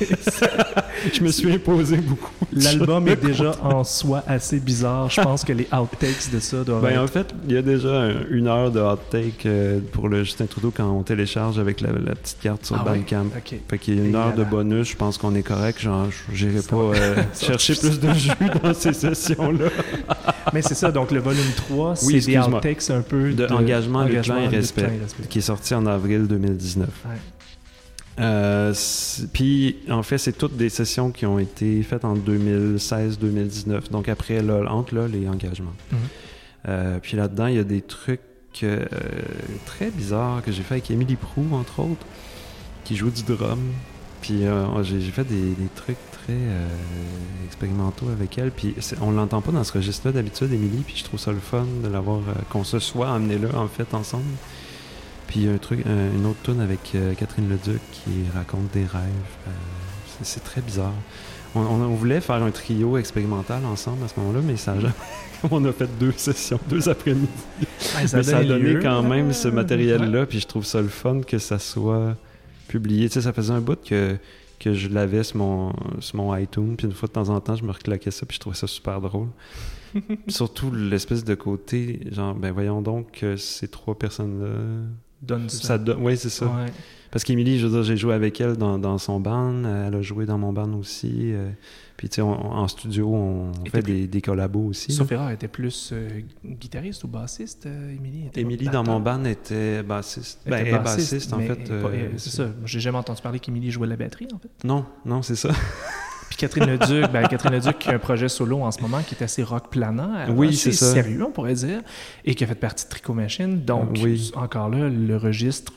je 1.12 1.22
me 1.22 1.30
suis 1.30 1.50
imposé 1.52 1.96
beaucoup. 1.98 2.30
de 2.52 2.62
L'album 2.64 3.08
est 3.08 3.16
déjà 3.16 3.52
en 3.62 3.84
soi 3.84 4.22
assez 4.26 4.58
bizarre. 4.60 5.10
Je 5.10 5.20
pense 5.20 5.44
que 5.44 5.52
les 5.52 5.66
outtakes 5.72 6.30
de 6.32 6.38
ça 6.40 6.62
doivent 6.64 6.82
Ben, 6.82 6.98
en 6.98 7.04
être... 7.04 7.12
fait, 7.12 7.34
il 7.48 7.54
y 7.54 7.58
a 7.58 7.62
déjà 7.62 7.88
un- 8.02 8.26
une 8.30 8.46
heure 8.48 8.70
de 8.70 8.80
hot 8.80 8.98
take 9.10 9.46
euh, 9.46 9.78
pour 9.92 10.08
le 10.08 10.24
Justin 10.24 10.46
Trudeau 10.46 10.72
quand 10.74 10.88
on 10.90 11.02
télécharge 11.02 11.58
avec 11.58 11.80
la, 11.80 11.90
la 11.92 12.14
petite 12.14 12.38
carte 12.40 12.64
sur 12.66 12.76
Ah? 12.76 12.84
Bandcamp. 12.84 13.26
OK. 13.36 13.54
Fait 13.68 13.78
qu'il 13.78 13.96
y 13.98 14.00
a 14.00 14.04
une 14.04 14.14
heure 14.14 14.34
de 14.34 14.44
bonus, 14.44 14.88
je 14.90 14.96
pense 14.96 15.18
qu'on 15.18 15.34
est 15.34 15.42
correct. 15.42 15.80
Genre, 15.80 16.06
j'irai 16.32 16.60
pas 16.62 16.76
euh, 16.76 17.16
chercher 17.40 17.74
plus 17.74 18.00
de 18.00 18.12
jus 18.14 18.30
dans 18.62 18.74
ces 18.74 18.92
sessions-là. 18.92 19.68
Mais 20.52 20.62
c'est 20.62 20.74
ça, 20.74 20.90
donc 20.92 21.10
le 21.10 21.20
volume 21.20 21.42
3, 21.56 21.96
c'est 21.96 22.06
Oui, 22.06 22.12
des 22.14 22.18
excuse-moi. 22.18 22.58
outtakes 22.58 22.90
un 22.90 23.00
peu 23.00 23.32
De 23.32 23.46
engagement, 23.46 24.02
lutte, 24.04 24.12
engagement, 24.12 24.34
clan 24.36 24.44
et 24.50 24.56
respect. 24.56 24.82
respect. 25.02 25.22
qui 25.28 25.38
est 25.38 25.42
sorti 25.42 25.74
en 25.74 25.86
avril 25.86 26.26
2019. 26.26 26.86
Ouais. 26.86 27.10
Euh, 28.18 28.72
Puis, 29.32 29.76
en 29.90 30.02
fait, 30.02 30.18
c'est 30.18 30.36
toutes 30.36 30.56
des 30.56 30.68
sessions 30.68 31.10
qui 31.10 31.26
ont 31.26 31.38
été 31.38 31.82
faites 31.82 32.04
en 32.04 32.16
2016-2019, 32.16 33.90
donc 33.90 34.08
après 34.08 34.40
LOL, 34.42 34.68
entre 34.68 34.94
LOL 34.94 35.14
et 35.14 35.28
engagement. 35.28 35.72
Mhm. 35.92 35.98
Euh, 36.68 36.98
puis 37.00 37.16
là-dedans, 37.16 37.46
il 37.46 37.56
y 37.56 37.60
a 37.60 37.64
des 37.64 37.82
trucs 37.82 38.20
euh, 38.62 38.84
très 39.66 39.90
bizarres 39.90 40.42
que 40.42 40.50
j'ai 40.50 40.62
fait 40.62 40.74
avec 40.74 40.90
Émilie 40.90 41.16
Prou, 41.16 41.44
entre 41.52 41.80
autres, 41.80 42.06
qui 42.84 42.96
joue 42.96 43.10
du 43.10 43.22
drum. 43.22 43.60
Puis 44.22 44.44
euh, 44.44 44.82
j'ai 44.82 45.00
j'ai 45.00 45.12
fait 45.12 45.24
des, 45.24 45.52
des 45.54 45.68
trucs 45.74 45.98
très 46.10 46.32
euh, 46.32 46.66
expérimentaux 47.46 48.08
avec 48.08 48.38
elle. 48.38 48.50
Puis 48.50 48.74
on 49.00 49.10
l'entend 49.12 49.40
pas 49.40 49.52
dans 49.52 49.62
ce 49.62 49.72
registre-là 49.72 50.12
d'habitude, 50.12 50.52
Émilie, 50.52 50.82
puis 50.84 50.96
je 50.96 51.04
trouve 51.04 51.20
ça 51.20 51.32
le 51.32 51.38
fun 51.38 51.66
de 51.84 51.88
l'avoir, 51.88 52.18
euh, 52.18 52.32
qu'on 52.50 52.64
se 52.64 52.78
soit 52.78 53.12
amené 53.12 53.38
là, 53.38 53.48
en 53.54 53.68
fait, 53.68 53.94
ensemble. 53.94 54.24
Puis 55.26 55.40
il 55.40 55.46
y 55.46 55.48
a 55.48 55.52
un 55.52 55.58
truc, 55.58 55.84
un- 55.86 56.14
une 56.16 56.26
autre 56.26 56.38
tune 56.44 56.60
avec 56.60 56.92
euh, 56.94 57.14
Catherine 57.14 57.48
Leduc 57.48 57.80
qui 57.92 58.10
raconte 58.34 58.70
des 58.72 58.84
rêves. 58.84 59.02
Euh, 59.48 59.50
c'est- 60.22 60.40
très 60.44 60.60
bizarre. 60.60 60.92
On, 61.54 61.60
on- 61.60 61.82
on 61.82 61.94
voulait 61.94 62.20
faire 62.20 62.42
un 62.42 62.50
trio 62.50 62.96
expérimental 62.96 63.64
ensemble 63.64 64.04
à 64.04 64.08
ce 64.08 64.18
moment-là, 64.20 64.40
mais 64.44 64.56
ça 64.56 64.72
a 64.72 64.80
jamais... 64.80 64.94
on 65.50 65.64
a 65.64 65.72
fait 65.72 65.88
deux 65.98 66.12
sessions, 66.16 66.60
deux 66.68 66.88
après-midi. 66.88 67.26
Ouais, 67.60 67.66
Mais 68.14 68.22
ça 68.22 68.38
a 68.38 68.44
donné 68.44 68.74
lieu. 68.74 68.80
quand 68.80 69.02
même 69.02 69.32
ce 69.32 69.48
Ouais. 69.48 69.54
matériel-là, 69.54 70.26
puis 70.26 70.40
je 70.40 70.46
trouve 70.46 70.64
ça 70.64 70.80
le 70.80 70.88
fun 70.88 71.20
que 71.22 71.38
ça 71.38 71.58
soit 71.58 72.16
publié. 72.68 73.08
Tu 73.08 73.14
sais, 73.14 73.20
ça 73.22 73.32
faisait 73.32 73.52
un 73.52 73.60
bout 73.60 73.78
que, 73.82 74.16
que 74.60 74.74
je 74.74 74.88
l'avais 74.88 75.22
sur 75.24 75.38
mon, 75.38 75.72
sur 76.00 76.16
mon 76.16 76.36
iTunes, 76.36 76.76
puis 76.76 76.86
une 76.86 76.92
fois 76.92 77.08
de 77.08 77.12
temps 77.12 77.28
en 77.30 77.40
temps, 77.40 77.56
je 77.56 77.64
me 77.64 77.72
reclaquais 77.72 78.10
ça, 78.10 78.26
puis 78.26 78.36
je 78.36 78.40
trouvais 78.40 78.56
ça 78.56 78.66
super 78.66 79.00
drôle. 79.00 79.28
Surtout 80.28 80.70
l'espèce 80.72 81.24
de 81.24 81.34
côté, 81.34 82.00
genre, 82.12 82.34
ben 82.34 82.52
voyons 82.52 82.82
donc 82.82 83.10
que 83.12 83.36
ces 83.36 83.68
trois 83.68 83.94
personnes-là... 83.98 84.48
Donne 85.26 85.48
ça. 85.48 85.78
Ça 85.78 85.94
oui, 85.98 86.16
c'est 86.16 86.30
ça. 86.30 86.46
Ouais. 86.46 86.66
Parce 87.10 87.24
qu'Émilie, 87.24 87.58
je 87.58 87.66
veux 87.66 87.72
dire, 87.72 87.82
j'ai 87.82 87.96
joué 87.96 88.14
avec 88.14 88.40
elle 88.40 88.56
dans, 88.56 88.78
dans 88.78 88.98
son 88.98 89.20
band, 89.20 89.64
elle 89.64 89.94
a 89.94 90.02
joué 90.02 90.26
dans 90.26 90.38
mon 90.38 90.52
band 90.52 90.72
aussi. 90.74 91.32
euh, 91.32 91.50
puis 91.96 92.10
tu 92.10 92.16
sais, 92.16 92.20
en 92.20 92.68
studio, 92.68 93.08
on 93.14 93.52
Et 93.64 93.70
fait 93.70 93.80
des, 93.80 94.06
des 94.06 94.20
collabos 94.20 94.66
aussi. 94.66 94.92
erreur, 95.10 95.30
était 95.30 95.48
plus 95.48 95.90
euh, 95.94 96.20
guitariste 96.44 97.04
ou 97.04 97.08
bassiste, 97.08 97.64
euh, 97.64 97.94
Émilie? 97.96 98.24
Émilie, 98.34 98.66
dans 98.68 98.84
mon 98.84 99.00
band, 99.00 99.24
était 99.24 99.82
bassiste. 99.82 100.40
Elle 100.44 100.50
Ben, 100.50 100.58
était 100.66 100.70
est 100.76 100.78
bassiste, 100.78 101.32
en 101.32 101.38
fait. 101.40 101.70
euh, 101.70 102.10
c'est 102.18 102.30
ça. 102.30 102.48
J'ai 102.66 102.80
jamais 102.80 102.98
entendu 102.98 103.22
parler 103.22 103.38
qu'Émilie 103.38 103.70
jouait 103.70 103.86
la 103.86 103.96
batterie, 103.96 104.28
en 104.34 104.38
fait. 104.38 104.50
Non, 104.64 104.84
non, 105.06 105.22
c'est 105.22 105.36
ça. 105.36 105.50
Puis 106.28 106.36
Catherine 106.38 106.66
Leduc, 106.66 107.10
ben, 107.12 107.26
Catherine 107.28 107.52
Leduc 107.54 107.78
qui 107.78 107.88
a 107.88 107.94
un 107.94 107.98
projet 107.98 108.28
solo 108.28 108.62
en 108.62 108.70
ce 108.70 108.80
moment 108.80 109.00
qui 109.02 109.14
est 109.14 109.22
assez 109.22 109.42
rock 109.42 109.70
planant, 109.70 110.10
Oui, 110.30 110.48
assez 110.48 110.72
c'est 110.72 110.72
ça. 110.72 110.92
sérieux, 110.92 111.24
on 111.24 111.30
pourrait 111.30 111.54
dire, 111.54 111.80
et 112.24 112.34
qui 112.34 112.44
a 112.44 112.46
fait 112.46 112.54
partie 112.54 112.84
de 112.84 112.90
Tricot 112.90 113.14
Machine. 113.14 113.64
Donc, 113.64 113.90
Oui. 114.02 114.32
encore 114.34 114.68
là, 114.68 114.88
le 114.88 115.16
registre 115.16 115.72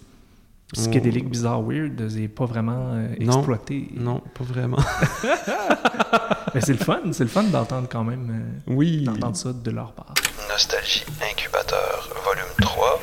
psychédélique, 0.73 1.29
bizarre, 1.29 1.62
weird, 1.63 1.99
n'est 1.99 2.27
pas 2.27 2.45
vraiment 2.45 2.91
euh, 2.93 3.07
Non. 3.19 3.38
exploité. 3.38 3.89
Non, 3.95 4.21
pas 4.38 4.43
vraiment. 4.43 4.77
Mais 6.55 6.62
c'est 6.62 6.73
le 6.73 6.79
fun, 6.79 6.99
c'est 7.12 7.23
le 7.23 7.29
fun 7.29 7.43
d'entendre 7.43 7.88
quand 7.89 8.03
même, 8.03 8.29
euh, 8.67 8.73
Oui. 8.73 9.03
d'entendre 9.03 9.35
ça 9.35 9.53
de 9.53 9.71
leur 9.71 9.93
part. 9.93 10.13
Nostalgie 10.49 11.05
Incubateur, 11.31 12.09
volume 12.25 12.51
3. 12.62 12.99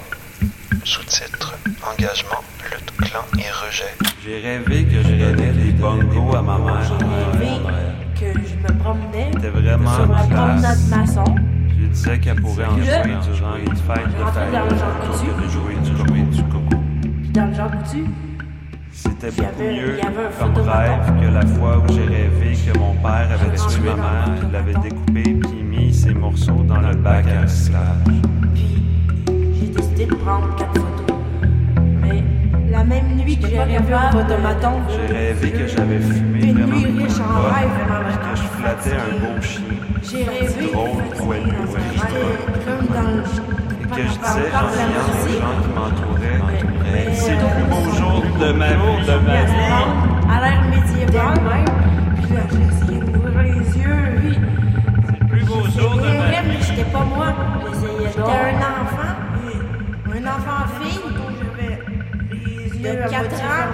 Sous-titre 0.87 1.59
Engagement, 1.83 2.45
lutte, 2.71 2.93
clan 3.11 3.25
et 3.39 3.51
rejet. 3.51 3.93
J'ai 4.25 4.39
rêvé 4.41 4.85
que 4.85 5.03
je 5.03 5.17
donnais 5.17 5.51
des 5.51 5.73
bongos 5.73 6.37
à 6.37 6.43
ma 6.43 6.59
mère. 6.59 6.83
J'ai 6.85 7.39
rêvé 7.39 7.51
que 8.15 8.39
je 8.39 8.55
me 8.55 8.79
promenait 8.79 9.31
C'était 9.35 9.49
vraiment 9.49 9.91
sur 9.97 10.07
promenade 10.07 10.61
classe. 10.61 10.89
maçon. 10.89 11.25
Je 11.71 11.75
lui 11.75 11.89
disais 11.89 12.19
qu'elle 12.21 12.41
pourrait 12.41 12.67
en 12.67 12.77
jouer 12.77 13.17
durant 13.35 13.57
une 13.57 13.77
fête 13.77 14.17
de 14.17 14.23
rentrais 14.23 14.53
dans 14.53 14.65
le 14.65 14.77
genre 14.77 15.01
coutu. 15.01 15.27
de 15.43 15.49
jouer 15.51 15.75
du 15.83 15.93
coco 15.93 16.15
du 16.31 16.43
coco. 16.45 16.83
Puis 17.03 17.31
dans 17.31 17.47
le 17.47 17.55
genre 17.55 17.71
coutu, 17.73 18.05
C'était 18.93 19.31
beaucoup 19.33 19.63
mieux 19.65 19.99
comme 20.01 20.15
photomaton. 20.55 20.71
rêve 20.79 21.21
que 21.21 21.35
la 21.35 21.47
fois 21.47 21.79
où 21.79 21.93
j'ai 21.93 22.05
rêvé 22.05 22.57
que 22.73 22.79
mon 22.79 22.95
père 22.95 23.29
avait 23.33 23.57
tué 23.57 23.81
tué 23.81 23.89
ma 23.91 23.97
mère, 23.97 24.51
l'avait 24.53 24.75
découpé 24.89 25.23
puis 25.25 25.63
mis 25.65 25.93
ses 25.93 26.15
morceaux 26.15 26.63
dans 26.63 26.79
le 26.81 26.95
bac 26.95 27.27
à 27.27 27.43
recyclage. 27.43 27.83
puis 28.55 28.83
j'ai 29.61 29.67
décidé 29.69 30.07
de 30.07 30.15
prendre 30.15 30.55
quatre 30.57 30.76
j'ai 34.89 35.15
rêvé 35.15 35.51
J'ai 35.51 35.53
que 35.53 35.67
j'avais 35.67 35.99
fumé 35.99 36.41
Une 36.43 36.67
nuit 36.67 36.85
riche 36.85 37.21
en 37.21 37.49
puis 37.49 38.19
que 38.19 38.37
je 38.37 38.43
flattais 38.59 38.97
un 38.97 39.19
beau 39.19 39.41
chien. 39.41 39.63
J'ai 40.03 40.25
rêvé 40.25 40.73
drôle, 40.73 41.03
poilu, 41.17 41.53
comme 42.67 42.87
dans 42.95 43.11
le... 43.11 43.23
et 43.23 43.87
que 43.89 44.03
je 44.03 44.19
disais 44.19 44.51
en 44.53 44.67
riant 44.69 45.07
aux 45.13 45.29
gens 45.29 45.57
qui 45.63 45.69
m'entouraient 45.75 46.41
C'est 47.15 47.33
le 47.33 47.39
plus 47.55 47.69
beau 47.71 47.85
jour 47.97 48.23
de 48.41 48.53
ma 48.53 48.69
vie, 48.69 49.07
de 49.07 49.17
ma 49.27 49.43
vie. 49.45 49.75
à 50.31 50.41
l'air 50.41 50.63
médiéval 50.71 51.37
même. 51.43 51.73
Puis 52.17 52.35
là, 52.35 52.43
essayé 52.69 53.01
d'ouvrir 53.01 53.43
les 53.43 53.79
yeux, 53.79 54.05
puis... 54.21 54.39
C'est 55.07 55.21
le 55.21 55.27
plus 55.29 55.45
beau 55.45 55.63
jour 55.79 55.95
de 55.97 56.01
ma 56.01 56.09
vie. 56.09 56.49
mais 56.49 56.61
j'étais 56.61 56.91
pas 56.91 57.05
moi. 57.05 57.29
J'étais 58.07 58.21
un 58.21 58.59
enfant, 58.59 59.15
un 60.15 60.27
enfant 60.27 60.63
fille, 60.81 61.16
de 62.93 63.11
4 63.11 63.35
ans. 63.35 63.69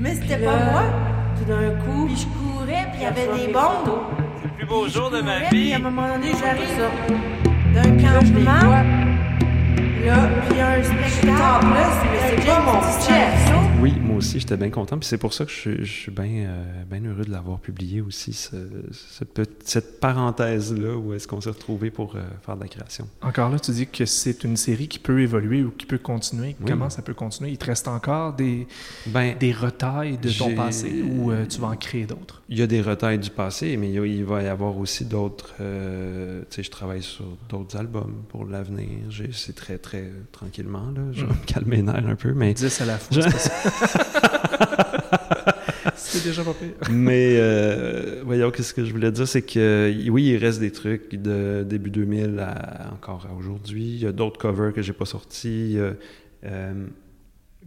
Mais 0.00 0.14
c'était 0.14 0.44
pas 0.44 0.56
moi. 0.70 0.82
Tout 1.38 1.44
d'un 1.44 1.70
coup, 1.84 2.06
puis 2.06 2.16
je 2.16 2.26
courais, 2.26 2.86
puis 2.92 3.00
il 3.00 3.02
y 3.02 3.06
avait 3.06 3.46
des 3.46 3.52
bombes. 3.52 4.00
C'est 4.40 4.48
le 4.48 4.54
plus 4.56 4.66
beau 4.66 4.88
jour 4.88 5.10
de 5.10 5.20
ma 5.22 5.40
courais, 5.40 5.48
Puis 5.50 5.64
vie. 5.64 5.72
à 5.72 5.76
un 5.76 5.80
moment 5.80 6.06
donné, 6.08 6.32
j'arrive 6.38 6.76
d'un 7.74 7.90
campement. 7.96 8.68
Là, 10.04 10.14
puis 10.48 10.60
un 10.60 10.82
spectacle. 10.82 11.66
mais 11.72 12.18
c'est 12.28 12.46
pas 12.46 12.60
mon 12.60 12.80
chef. 12.82 13.71
Oui, 13.82 13.92
moi 14.00 14.18
aussi, 14.18 14.38
j'étais 14.38 14.56
bien 14.56 14.70
content. 14.70 14.96
Puis 14.96 15.08
c'est 15.08 15.18
pour 15.18 15.34
ça 15.34 15.44
que 15.44 15.50
je, 15.50 15.56
suis- 15.56 15.84
je 15.84 15.92
suis 15.92 16.12
bien 16.12 16.46
euh, 16.46 16.82
bien 16.88 17.00
heureux 17.04 17.24
de 17.24 17.32
l'avoir 17.32 17.58
publié 17.58 18.00
aussi, 18.00 18.32
ce- 18.32 18.54
ce 18.92 19.24
pe- 19.24 19.42
cette 19.64 19.98
parenthèse-là 19.98 20.96
où 20.96 21.12
est-ce 21.14 21.26
qu'on 21.26 21.40
s'est 21.40 21.50
retrouvé 21.50 21.90
pour 21.90 22.14
euh, 22.14 22.20
faire 22.46 22.54
de 22.56 22.60
la 22.60 22.68
création. 22.68 23.08
Encore 23.22 23.50
là, 23.50 23.58
tu 23.58 23.72
dis 23.72 23.88
que 23.88 24.04
c'est 24.04 24.44
une 24.44 24.56
série 24.56 24.86
qui 24.86 25.00
peut 25.00 25.20
évoluer 25.20 25.64
ou 25.64 25.72
qui 25.72 25.86
peut 25.86 25.98
continuer. 25.98 26.54
Oui. 26.60 26.66
Comment 26.68 26.90
ça 26.90 27.02
peut 27.02 27.12
continuer? 27.14 27.50
Il 27.50 27.58
te 27.58 27.64
reste 27.66 27.88
encore 27.88 28.34
des, 28.34 28.68
Ben, 29.08 29.36
des 29.36 29.50
retailles 29.52 30.16
de 30.16 30.30
ton 30.30 30.54
passé 30.54 31.02
ou 31.02 31.32
euh, 31.32 31.44
tu 31.46 31.60
vas 31.60 31.68
en 31.68 31.76
créer 31.76 32.06
d'autres? 32.06 32.40
il 32.48 32.58
y 32.58 32.62
a 32.62 32.66
des 32.68 32.82
retails 32.82 33.18
du 33.18 33.30
passé, 33.30 33.76
mais 33.76 33.88
il, 33.88 33.94
y 33.94 33.98
a- 33.98 34.06
il 34.06 34.24
va 34.24 34.42
y 34.44 34.46
avoir 34.46 34.76
aussi 34.76 35.04
d'autres. 35.06 35.54
tu 35.56 35.62
sais, 36.50 36.62
je 36.62 36.70
travaille 36.70 37.02
sur 37.02 37.24
d'autres 37.48 37.76
albums 37.76 38.14
pour 38.28 38.44
l'avenir. 38.44 38.88
C'est 39.32 39.56
très, 39.56 39.78
très 39.78 40.08
tranquillement, 40.30 40.90
là. 40.94 41.02
Je 41.12 41.24
vais 41.26 41.32
me 41.32 41.46
calmer 41.46 41.76
les 41.78 41.82
nerfs 41.82 42.06
un 42.06 42.14
peu, 42.14 42.32
mais. 42.32 42.54
10 42.54 42.80
à 42.80 42.84
la 42.84 42.98
fois. 42.98 43.20
Je- 43.20 43.71
c'est 45.96 46.24
déjà 46.24 46.42
pas 46.44 46.54
pire. 46.54 46.70
Mais 46.90 47.36
euh, 47.38 48.22
voyons, 48.24 48.50
qu'est-ce 48.50 48.74
que 48.74 48.84
je 48.84 48.92
voulais 48.92 49.12
dire, 49.12 49.26
c'est 49.28 49.42
que 49.42 49.92
oui, 50.10 50.24
il 50.30 50.36
reste 50.36 50.60
des 50.60 50.72
trucs 50.72 51.14
de 51.14 51.64
début 51.68 51.90
2000 51.90 52.38
à 52.40 52.90
encore 52.92 53.26
à 53.30 53.34
aujourd'hui. 53.34 53.84
Il 53.84 53.98
y 54.00 54.06
a 54.06 54.12
d'autres 54.12 54.38
covers 54.38 54.72
que 54.72 54.82
j'ai 54.82 54.92
pas 54.92 55.04
sortis. 55.06 55.78
euh, 55.78 55.92
euh, 56.44 56.86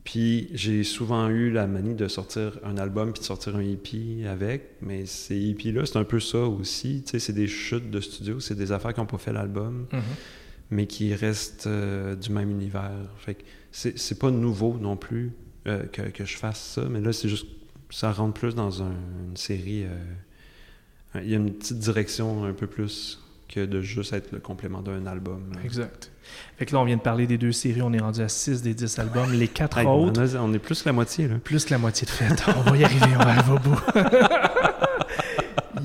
puis 0.03 0.49
j'ai 0.53 0.83
souvent 0.83 1.29
eu 1.29 1.49
la 1.49 1.65
manie 1.65 1.95
de 1.95 2.07
sortir 2.07 2.59
un 2.63 2.77
album 2.77 3.11
puis 3.11 3.21
de 3.21 3.25
sortir 3.25 3.55
un 3.55 3.61
EP 3.61 4.27
avec, 4.27 4.75
mais 4.81 5.05
ces 5.07 5.35
EP 5.49 5.71
là, 5.71 5.83
c'est 5.85 5.97
un 5.97 6.03
peu 6.03 6.19
ça 6.19 6.39
aussi. 6.39 7.01
Tu 7.03 7.11
sais, 7.11 7.19
c'est 7.19 7.33
des 7.33 7.47
chutes 7.47 7.89
de 7.89 7.99
studio, 7.99 8.39
c'est 8.39 8.55
des 8.55 8.71
affaires 8.71 8.93
qui 8.93 8.99
n'ont 8.99 9.07
pas 9.07 9.17
fait 9.17 9.33
l'album, 9.33 9.87
Mhm. 9.91 10.01
mais 10.69 10.85
qui 10.85 11.15
restent 11.15 11.67
du 11.67 12.31
même 12.31 12.51
univers. 12.51 12.91
Fait 13.17 13.33
que 13.35 13.43
c'est 13.71 14.19
pas 14.19 14.29
nouveau 14.29 14.77
non 14.79 14.95
plus 14.95 15.31
euh, 15.67 15.83
que, 15.91 16.01
que 16.03 16.25
je 16.25 16.37
fasse 16.37 16.59
ça, 16.75 16.83
mais 16.89 17.01
là, 17.01 17.11
c'est 17.13 17.29
juste. 17.29 17.47
Ça 17.91 18.11
rentre 18.11 18.33
plus 18.33 18.55
dans 18.55 18.81
un- 18.83 18.91
une 19.29 19.37
série. 19.37 19.83
euh, 19.85 21.21
il 21.23 21.29
y 21.29 21.33
a 21.33 21.37
une 21.37 21.53
petite 21.53 21.79
direction 21.79 22.43
un 22.43 22.51
peu 22.53 22.67
plus 22.67 23.21
que 23.47 23.63
de 23.65 23.79
juste 23.81 24.11
être 24.11 24.31
le 24.31 24.39
complément 24.39 24.81
d'un 24.81 25.05
album. 25.05 25.51
Exact. 25.63 26.11
Fait 26.57 26.65
que 26.65 26.73
là, 26.73 26.79
on 26.81 26.83
vient 26.85 26.97
de 26.97 27.01
parler 27.01 27.27
des 27.27 27.37
deux 27.37 27.51
séries. 27.51 27.83
On 27.83 27.93
est 27.93 27.99
rendu 27.99 28.21
à 28.21 28.27
6 28.27 28.63
des 28.63 28.73
10 28.73 28.97
albums. 28.99 29.31
Les 29.31 29.47
quatre 29.47 29.77
Hey, 29.77 29.85
autres, 29.85 30.19
on, 30.19 30.35
a- 30.35 30.41
on 30.41 30.51
est 30.53 30.59
plus 30.59 30.81
que 30.81 30.89
la 30.89 30.93
moitié, 30.93 31.27
là. 31.27 31.35
plus 31.43 31.63
que 31.63 31.69
la 31.71 31.77
moitié 31.77 32.05
de 32.05 32.11
fait. 32.11 32.43
On 32.57 32.61
va 32.61 32.75
y 32.75 32.83
arriver, 32.83 33.05
on 33.15 33.19
va 33.23 33.29
arriver 33.29 33.51
au 33.51 33.59
bout. 33.59 33.79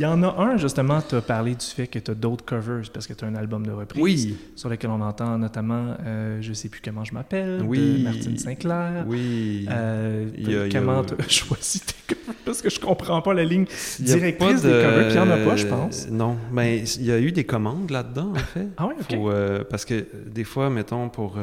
Il 0.00 0.04
y 0.04 0.06
en 0.06 0.22
a 0.22 0.28
un, 0.40 0.56
justement, 0.56 1.02
tu 1.02 1.14
as 1.14 1.20
parlé 1.20 1.54
du 1.54 1.66
fait 1.66 1.86
que 1.86 1.98
tu 1.98 2.10
as 2.10 2.14
d'autres 2.14 2.42
covers 2.42 2.90
parce 2.90 3.06
que 3.06 3.12
tu 3.12 3.22
as 3.22 3.28
un 3.28 3.34
album 3.34 3.66
de 3.66 3.70
reprise. 3.70 4.02
Oui, 4.02 4.38
Sur 4.56 4.70
lequel 4.70 4.88
on 4.88 5.02
entend 5.02 5.36
notamment 5.36 5.94
euh, 6.06 6.38
Je 6.40 6.54
sais 6.54 6.70
plus 6.70 6.80
comment 6.82 7.04
je 7.04 7.12
m'appelle, 7.12 7.60
Oui. 7.66 7.98
de 7.98 8.04
Martine 8.04 8.38
Sinclair. 8.38 9.04
oui. 9.06 9.66
Euh, 9.70 10.66
a- 10.66 10.72
comment 10.72 11.04
tu 11.04 11.12
as 11.22 11.28
choisi 11.28 11.80
tes 11.80 12.14
covers? 12.14 12.34
Parce 12.46 12.62
que 12.62 12.70
je 12.70 12.80
comprends 12.80 13.20
pas 13.20 13.34
la 13.34 13.44
ligne 13.44 13.66
directrice 13.98 14.62
des 14.62 14.68
de- 14.68 14.82
covers. 14.82 15.04
Puis 15.08 15.12
il 15.12 15.16
y 15.16 15.20
en 15.20 15.30
a 15.30 15.36
pas, 15.36 15.56
je 15.56 15.66
pense. 15.66 16.08
Non, 16.08 16.38
mais 16.50 16.78
il 16.96 17.04
y 17.04 17.12
a 17.12 17.20
eu 17.20 17.30
des 17.30 17.44
commandes 17.44 17.90
là-dedans, 17.90 18.30
en 18.30 18.34
fait. 18.36 18.68
Ah 18.78 18.86
oui, 18.88 18.94
ok. 18.98 19.14
Faut, 19.14 19.30
euh, 19.30 19.64
parce 19.68 19.84
que 19.84 19.92
euh, 19.94 20.04
des 20.32 20.44
fois, 20.44 20.70
mettons, 20.70 21.10
pour 21.10 21.36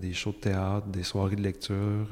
des 0.00 0.14
shows 0.14 0.32
de 0.32 0.36
théâtre, 0.36 0.86
des 0.86 1.02
soirées 1.02 1.36
de 1.36 1.42
lecture, 1.42 2.06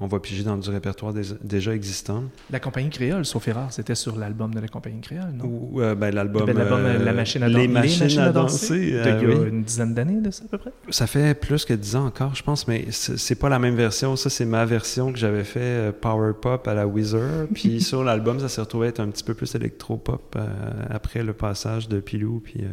on 0.00 0.08
va 0.08 0.18
piger 0.18 0.42
dans 0.42 0.56
du 0.56 0.68
répertoire 0.70 1.14
déjà 1.42 1.72
existant. 1.72 2.24
La 2.50 2.58
compagnie 2.58 2.90
créole, 2.90 3.24
sauf 3.24 3.46
erreur, 3.46 3.72
c'était 3.72 3.94
sur 3.94 4.16
l'album 4.16 4.52
de 4.52 4.58
la 4.58 4.66
compagnie 4.66 5.00
créole, 5.00 5.30
non? 5.32 5.44
Ou 5.44 5.80
euh, 5.80 5.94
ben, 5.94 6.12
l'album. 6.12 6.44
Ben, 6.46 6.56
l'album, 6.56 6.80
euh, 6.80 6.98
La 6.98 7.12
machine 7.12 7.42
à, 7.44 7.48
dan- 7.48 7.60
Les 7.60 7.68
machines, 7.68 8.18
à 8.18 8.30
danser. 8.32 8.90
euh, 8.94 9.18
il 9.22 9.28
y 9.28 9.32
a 9.32 9.36
oui. 9.38 9.48
une 9.48 9.62
dizaine 9.62 9.94
d'années 9.94 10.20
de 10.20 10.30
ça 10.32 10.42
à 10.44 10.48
peu 10.48 10.58
près? 10.58 10.72
Ça 10.90 11.06
fait 11.06 11.34
plus 11.38 11.64
que 11.64 11.74
10 11.74 11.94
ans 11.96 12.06
encore, 12.06 12.34
je 12.34 12.42
pense, 12.42 12.66
mais 12.66 12.86
c'est 12.90 13.36
pas 13.36 13.48
la 13.48 13.60
même 13.60 13.76
version. 13.76 14.16
Ça, 14.16 14.30
c'est 14.30 14.44
ma 14.44 14.64
version 14.64 15.12
que 15.12 15.18
j'avais 15.18 15.44
fait 15.44 15.60
euh, 15.60 15.92
Power 15.92 16.32
Pop 16.42 16.66
à 16.66 16.74
la 16.74 16.86
Weezer. 16.88 17.46
Puis 17.54 17.80
sur 17.80 18.02
l'album, 18.02 18.40
ça 18.40 18.48
s'est 18.48 18.60
retrouvé 18.60 18.88
être 18.88 19.00
un 19.00 19.08
petit 19.08 19.22
peu 19.24 19.34
plus 19.34 19.54
électro-pop 19.54 20.34
euh, 20.36 20.46
après 20.90 21.22
le 21.22 21.34
passage 21.34 21.88
de 21.88 22.00
Pilou 22.00 22.40
puis 22.44 22.62
euh, 22.62 22.68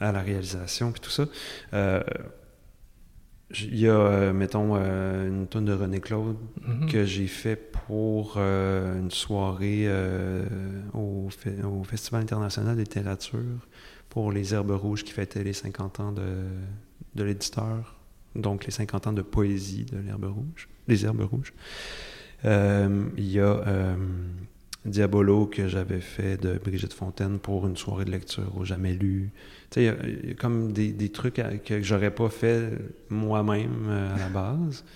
à 0.00 0.10
la 0.12 0.20
réalisation 0.20 0.90
puis 0.90 1.00
tout 1.00 1.10
ça. 1.10 1.24
Il 3.62 3.78
y 3.78 3.88
a, 3.88 3.92
euh, 3.92 4.32
mettons, 4.32 4.74
euh, 4.76 5.28
une 5.28 5.46
tonne 5.46 5.64
de 5.64 5.72
René 5.72 6.00
Claude 6.00 6.36
Mhm. 6.66 6.88
que 6.90 7.04
j'ai 7.04 7.26
fait 7.26 7.56
pour 7.86 8.34
euh, 8.36 8.98
une 9.00 9.10
soirée 9.10 9.88
au, 10.94 11.28
au 11.64 11.84
Festival 11.84 12.22
international 12.22 12.74
de 12.76 12.80
littérature 12.80 13.66
pour 14.08 14.32
les 14.32 14.54
Herbes 14.54 14.70
Rouges 14.72 15.04
qui 15.04 15.12
fêtaient 15.12 15.44
les 15.44 15.52
50 15.52 16.00
ans 16.00 16.12
de, 16.12 16.22
de 17.14 17.24
l'éditeur, 17.24 17.96
donc 18.34 18.64
les 18.64 18.70
50 18.72 19.06
ans 19.08 19.12
de 19.12 19.22
poésie 19.22 19.84
de 19.84 19.98
l'Herbe 19.98 20.24
Rouge, 20.24 20.68
les 20.88 21.04
Herbes 21.04 21.22
Rouges. 21.30 21.52
Il 22.44 23.30
y 23.30 23.40
a 23.40 23.96
Diabolo 24.86 25.46
que 25.46 25.68
j'avais 25.68 26.00
fait 26.00 26.40
de 26.40 26.58
Brigitte 26.62 26.92
Fontaine 26.92 27.38
pour 27.38 27.66
une 27.66 27.76
soirée 27.76 28.04
de 28.04 28.10
lecture 28.10 28.52
au 28.56 28.64
Jamais 28.64 28.92
lu. 28.94 29.30
Tu 29.70 29.80
sais, 29.80 29.82
il 29.82 29.86
y 29.86 29.88
a- 29.88 29.96
il 30.24 30.28
y, 30.28 30.32
a 30.32 30.34
comme 30.34 30.72
des, 30.72 30.92
des 30.92 31.08
trucs 31.10 31.38
à- 31.38 31.56
que 31.58 31.82
j'aurais 31.82 32.10
pas 32.10 32.28
fait 32.28 32.70
moi-même 33.10 33.86
euh, 33.88 34.14
à 34.14 34.18
la 34.18 34.28
base. 34.28 34.84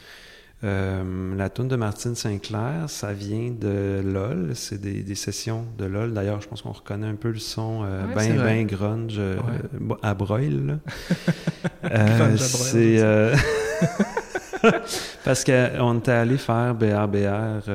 Euh, 0.63 1.35
la 1.39 1.49
tune 1.49 1.69
de 1.69 1.77
Martine 1.77 2.15
Sinclair, 2.15 2.85
ça 2.89 3.15
vient 3.15 3.51
de 3.51 4.03
LOL. 4.05 4.51
C'est 4.55 4.79
des, 4.79 5.03
des 5.03 5.15
sessions 5.15 5.65
de 5.79 5.87
LOL. 5.87 6.13
D'ailleurs, 6.13 6.43
je 6.43 6.49
pense 6.49 6.61
qu'on 6.61 6.73
reconnaît 6.73 7.07
un 7.07 7.15
peu 7.15 7.31
le 7.31 7.39
son 7.39 7.81
euh, 7.83 8.07
Ouais, 8.09 8.15
ben, 8.15 8.37
ben 8.37 8.67
grunge 8.67 9.15
euh, 9.19 9.37
Ouais. 9.39 9.43
Grunge 9.79 9.93
Euh, 9.93 9.95
à 10.03 10.13
broil, 10.13 10.79
c'est 12.37 13.03
parce 15.25 15.45
qu'on 15.45 15.99
était 15.99 16.11
allé 16.13 16.37
faire 16.37 16.75
BRBR 16.75 17.71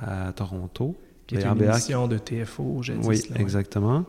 à 0.00 0.32
Toronto. 0.34 0.96
Qui 1.26 1.36
est 1.36 1.44
une 1.44 1.62
émission 1.62 2.06
de 2.08 2.18
TFO, 2.18 2.78
jadis. 2.82 3.06
Oui, 3.06 3.16
là, 3.30 3.36
ouais. 3.36 3.40
exactement. 3.42 4.04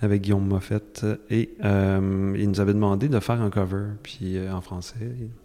Avec 0.00 0.22
Guillaume 0.22 0.46
Moffett. 0.46 1.06
Et 1.30 1.50
euh, 1.64 2.34
il 2.36 2.48
nous 2.48 2.60
avait 2.60 2.74
demandé 2.74 3.08
de 3.08 3.20
faire 3.20 3.40
un 3.40 3.50
cover 3.50 3.84
puis 4.02 4.36
euh, 4.36 4.52
en 4.52 4.60
français. 4.60 4.96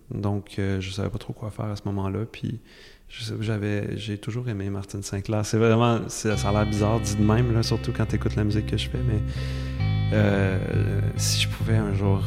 Donc, 0.10 0.56
euh, 0.58 0.82
je 0.82 0.92
savais 0.92 1.10
pas 1.10 1.20
trop 1.20 1.34
quoi 1.34 1.52
faire 1.52 1.66
à 1.66 1.76
ce 1.76 1.84
moment-là. 1.86 2.22
Puis, 2.32 2.60
je 3.10 3.24
j'avais, 3.42 3.96
j'ai 3.98 4.18
toujours 4.18 4.50
aimé 4.50 4.70
Martine 4.72 5.04
Sinclair. 5.04 5.46
C'est 5.46 5.58
vraiment, 5.60 6.00
ça 6.08 6.34
a 6.34 6.52
l'air 6.52 6.66
bizarre 6.66 7.00
dit 7.00 7.16
de 7.16 7.24
même, 7.24 7.54
là, 7.54 7.62
surtout 7.62 7.92
quand 7.96 8.06
tu 8.08 8.16
écoutes 8.16 8.36
la 8.36 8.44
musique 8.44 8.66
que 8.66 8.78
je 8.78 8.90
fais. 8.90 8.98
Mais 9.08 9.20
euh, 10.14 10.58
si 11.18 11.42
je 11.42 11.48
pouvais 11.50 11.78
un 11.78 11.94
jour 11.94 12.22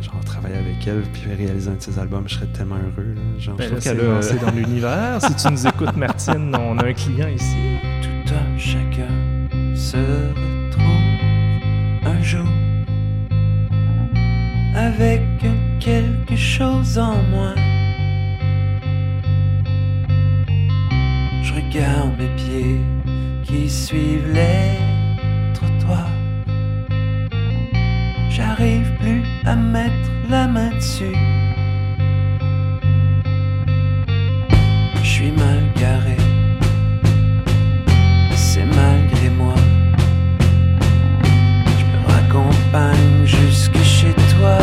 genre 0.00 0.24
travailler 0.24 0.56
avec 0.56 0.86
elle 0.86 1.02
puis 1.12 1.32
réaliser 1.34 1.70
un 1.70 1.74
de 1.74 1.82
ses 1.82 1.98
albums, 1.98 2.24
je 2.28 2.34
serais 2.34 2.46
tellement 2.52 2.76
heureux. 2.76 3.14
Là. 3.14 3.22
Genre, 3.38 3.56
je 3.58 3.68
Ben 3.68 3.78
trouve 3.80 4.08
là, 4.08 4.22
c'est 4.22 4.36
qu'elle 4.36 4.40
a- 4.46 4.50
dans 4.50 4.56
l'univers. 4.56 5.18
si 5.22 5.34
tu 5.36 5.52
nous 5.52 5.66
écoutes, 5.66 5.96
Martine, 5.96 6.54
on 6.56 6.78
a 6.78 6.86
un 6.86 6.92
client 6.92 7.28
ici 7.28 7.56
toi 8.28 8.36
chacun 8.58 9.08
se 9.74 9.96
retrouve 9.96 10.84
un 12.04 12.22
jour 12.22 12.46
avec 14.74 15.22
quelque 15.80 16.36
chose 16.36 16.98
en 16.98 17.22
moi. 17.30 17.54
Je 21.42 21.54
regarde 21.54 22.18
mes 22.18 22.28
pieds 22.36 22.80
qui 23.44 23.70
suivent 23.70 24.30
les 24.32 24.76
trottoirs. 25.54 26.10
J'arrive 28.28 28.92
plus 29.00 29.22
à 29.46 29.56
mettre 29.56 30.10
la 30.28 30.46
main 30.46 30.70
dessus. 30.76 31.16
Je 35.02 35.08
suis 35.08 35.32
mal 35.32 35.62
garé. 35.80 36.27
jusque 43.24 43.82
chez 43.82 44.14
toi. 44.34 44.58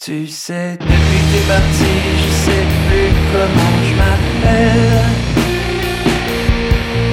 Tu 0.00 0.26
sais, 0.26 0.78
depuis 0.80 1.20
que 1.22 1.28
t'es 1.32 1.44
parti, 1.48 1.92
je 2.22 2.30
sais 2.44 2.66
plus 2.86 3.10
comment 3.32 3.74
je 3.88 3.94
m'appelle. 4.00 5.04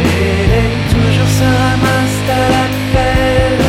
Elle 0.05 0.53
est 0.63 0.77
toujours 0.93 1.31
ça, 1.39 1.49
ramasse 1.63 2.21
à 2.29 2.43
l'appel. 2.53 3.59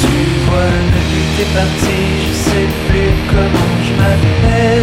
Tu 0.00 0.16
vois, 0.46 0.74
depuis 0.94 1.22
que 1.24 1.32
t'es 1.36 1.50
parti, 1.60 1.98
je 2.26 2.32
sais 2.46 2.68
plus 2.88 3.12
comment 3.30 3.74
je 3.86 3.92
m'appelle. 4.00 4.75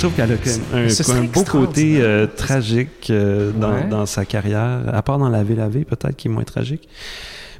Je 0.00 0.06
trouve 0.06 0.16
qu'elle 0.16 0.32
a 0.32 1.14
un, 1.18 1.24
beau 1.24 1.44
côté 1.44 2.00
euh, 2.00 2.26
tragique 2.26 3.10
euh, 3.10 3.52
dans, 3.52 3.74
Ouais. 3.74 3.86
dans 3.86 4.06
sa 4.06 4.24
carrière, 4.24 4.80
à 4.90 5.02
part 5.02 5.18
dans 5.18 5.28
La 5.28 5.44
Vie, 5.44 5.84
peut-être, 5.84 6.16
qui 6.16 6.28
est 6.28 6.30
moins 6.30 6.44
tragique. 6.44 6.88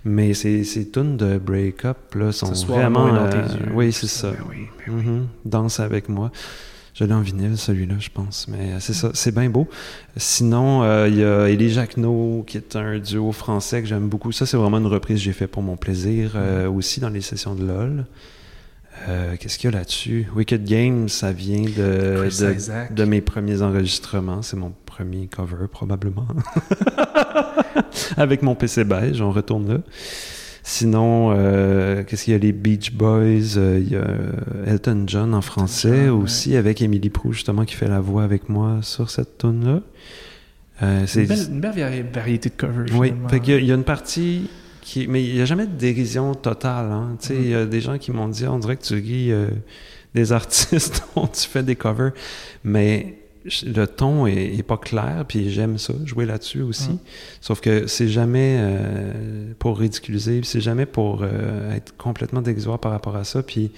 Mais 0.06 0.32
ces, 0.32 0.64
ces 0.64 0.88
tunes 0.88 1.18
de 1.18 1.36
break-up 1.36 1.98
là, 2.14 2.32
sont 2.32 2.46
Ce 2.46 2.54
soir, 2.54 2.78
vraiment. 2.78 3.08
moi, 3.08 3.10
dans 3.10 3.26
euh, 3.26 3.30
tes 3.46 3.54
yeux. 3.56 3.72
oui, 3.74 3.92
c'est 3.92 4.06
ça. 4.06 4.30
Ben 4.30 4.38
oui, 4.48 4.56
ben 4.86 4.94
oui. 4.96 5.02
Mhm. 5.04 5.26
Danse 5.44 5.80
avec 5.80 6.08
moi. 6.08 6.32
Je 6.94 7.04
l'ai 7.04 7.12
en 7.12 7.20
vinyle, 7.20 7.58
celui-là, 7.58 7.96
je 7.98 8.08
pense. 8.08 8.48
Mais 8.48 8.80
c'est 8.80 8.94
ça, 8.94 9.10
c'est 9.12 9.34
bien 9.34 9.50
beau. 9.50 9.68
Sinon, 10.16 10.82
euh, 10.82 11.08
il 11.08 11.18
y 11.18 11.24
a 11.24 11.46
Élie 11.46 11.68
Jacquenot, 11.68 12.44
qui 12.46 12.56
est 12.56 12.74
un 12.74 12.98
duo 13.00 13.32
français 13.32 13.82
que 13.82 13.86
j'aime 13.86 14.08
beaucoup. 14.08 14.32
Ça, 14.32 14.46
c'est 14.46 14.56
vraiment 14.56 14.78
une 14.78 14.86
reprise 14.86 15.18
que 15.18 15.24
j'ai 15.24 15.34
fait 15.34 15.46
pour 15.46 15.62
mon 15.62 15.76
plaisir, 15.76 16.32
euh, 16.36 16.70
aussi 16.70 17.00
dans 17.00 17.10
les 17.10 17.20
sessions 17.20 17.54
de 17.54 17.66
LOL. 17.66 18.06
Euh, 19.08 19.36
Qu'est-ce 19.38 19.58
qu'il 19.58 19.70
y 19.70 19.74
a 19.74 19.78
là-dessus? 19.78 20.26
Wicked 20.34 20.64
Games, 20.64 21.08
ça 21.08 21.32
vient 21.32 21.62
de, 21.62 22.28
de, 22.94 23.04
mes 23.04 23.20
premiers 23.20 23.62
enregistrements. 23.62 24.42
C'est 24.42 24.56
mon 24.56 24.72
premier 24.86 25.26
cover, 25.26 25.66
probablement. 25.70 26.26
Avec 28.16 28.42
mon 28.42 28.54
PC 28.54 28.84
beige, 28.84 29.20
on 29.20 29.30
retourne 29.32 29.68
là. 29.68 29.78
Sinon, 30.62 31.32
euh, 31.34 32.04
qu'est-ce 32.04 32.24
qu'il 32.24 32.32
y 32.34 32.36
a? 32.36 32.38
Les 32.38 32.52
Beach 32.52 32.92
Boys, 32.92 33.56
euh, 33.56 33.80
il 33.82 33.90
y 33.90 33.96
a 33.96 34.04
Elton 34.66 35.04
John 35.06 35.34
en 35.34 35.40
français 35.40 35.88
John, 36.06 36.16
ouais. 36.18 36.22
aussi, 36.24 36.54
avec 36.54 36.82
Émilie 36.82 37.08
Proulx, 37.10 37.36
justement, 37.36 37.64
qui 37.64 37.74
fait 37.74 37.88
la 37.88 38.00
voix 38.00 38.22
avec 38.24 38.48
moi 38.48 38.78
sur 38.82 39.10
cette 39.10 39.38
tune-là. 39.38 39.80
Euh, 40.82 41.02
C'est 41.06 41.22
une 41.22 41.28
belle, 41.28 41.38
une 41.50 41.60
belle 41.60 41.72
vari- 41.74 42.02
variété 42.12 42.50
de 42.50 42.54
covers. 42.54 42.86
oui, 42.94 43.08
y 43.32 43.36
il 43.58 43.64
y, 43.64 43.72
a 43.72 43.74
une 43.74 43.84
partie 43.84 44.48
qui. 44.80 45.06
Mais 45.06 45.22
il 45.24 45.34
n'y 45.34 45.40
a 45.40 45.44
jamais 45.44 45.66
de 45.66 45.76
dérision 45.76 46.34
totale. 46.34 46.90
Hein. 46.90 47.16
Tu 47.20 47.28
sais, 47.28 47.36
il 47.36 47.48
y 47.48 47.54
a 47.54 47.66
des 47.66 47.80
gens 47.80 47.98
qui 47.98 48.12
m'ont 48.12 48.28
dit 48.28 48.46
on 48.46 48.58
dirait 48.58 48.76
que 48.76 48.84
tu 48.84 48.94
ris 48.94 49.32
euh, 49.32 49.48
des 50.14 50.32
artistes 50.40 51.04
dont 51.14 51.26
tu 51.26 51.48
fais 51.48 51.62
des 51.62 51.76
covers. 51.76 52.12
Mais 52.64 53.16
le 53.64 53.86
ton 53.86 54.26
est, 54.26 54.54
est 54.56 54.62
pas 54.62 54.76
clair, 54.76 55.24
puis 55.26 55.50
j'aime 55.50 55.78
ça, 55.78 55.94
jouer 56.04 56.26
là-dessus 56.26 56.62
aussi. 56.62 56.90
Mm. 56.90 56.98
Sauf 57.40 57.60
que 57.60 57.86
c'est 57.86 58.08
jamais 58.08 58.58
euh, 58.60 59.52
pour 59.58 59.78
ridiculiser, 59.78 60.42
c'est 60.44 60.60
jamais 60.60 60.86
pour 60.86 61.20
euh, 61.22 61.74
être 61.74 61.96
complètement 61.96 62.42
dérisoire 62.42 62.78
par 62.78 62.92
rapport 62.92 63.16
à 63.16 63.24
ça. 63.24 63.42
Puis 63.42 63.70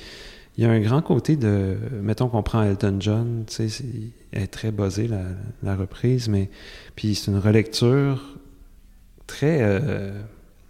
il 0.57 0.65
y 0.65 0.67
a 0.67 0.71
un 0.71 0.81
grand 0.81 1.03
côté 1.03 1.37
de. 1.37 1.77
Mettons 2.03 2.29
qu'on 2.29 2.43
prend 2.43 2.63
Elton 2.63 2.97
John, 3.01 3.45
tu 3.47 3.69
sais, 3.69 3.85
elle 4.33 4.43
est 4.43 4.47
très 4.49 4.73
buzzée, 4.73 5.09
la, 5.09 5.23
la 5.63 5.77
reprise, 5.77 6.29
mais. 6.29 6.51
Puis 6.97 7.15
c'est 7.15 7.31
une 7.31 7.39
relecture 7.39 8.39
très 9.27 9.63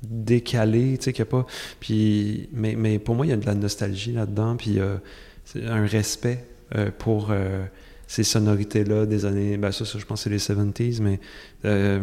décalée, 0.03 0.97
tu 0.99 1.05
sais, 1.05 1.13
qu'il 1.13 1.21
y 1.21 1.29
a 1.29 1.31
pas. 1.31 1.47
Puis, 1.81 2.49
mais, 2.53 2.75
mais 2.77 2.99
pour 2.99 3.15
moi, 3.15 3.27
il 3.27 3.31
y 3.31 3.33
a 3.33 3.37
de 3.37 3.47
la 3.47 3.55
nostalgie 3.55 4.13
là-dedans, 4.13 4.57
puis 4.57 4.79
euh, 4.81 4.97
c'est 5.45 5.67
un 5.67 5.87
respect 5.87 6.45
euh, 6.75 6.91
pour 6.97 7.29
euh, 7.31 7.65
ces 8.07 8.25
sonorités-là 8.25 9.07
des 9.07 9.25
années. 9.27 9.57
Ben, 9.57 9.73
ça, 9.73 9.85
ça, 9.85 9.99
je 9.99 10.05
pense 10.05 10.25
que 10.25 10.31
c'est 10.37 10.55
les 10.55 10.63
70s, 10.63 11.01
mais. 11.03 11.21
euh, 11.65 12.01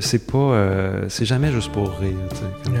c'est 0.00 0.26
pas. 0.30 1.02
c'est 1.08 1.24
jamais 1.26 1.52
juste 1.52 1.72
pour 1.72 1.90
rire, 1.98 2.12
tu 2.30 2.36
sais. 2.36 2.42
comme- 2.64 2.74
Ouais. 2.74 2.80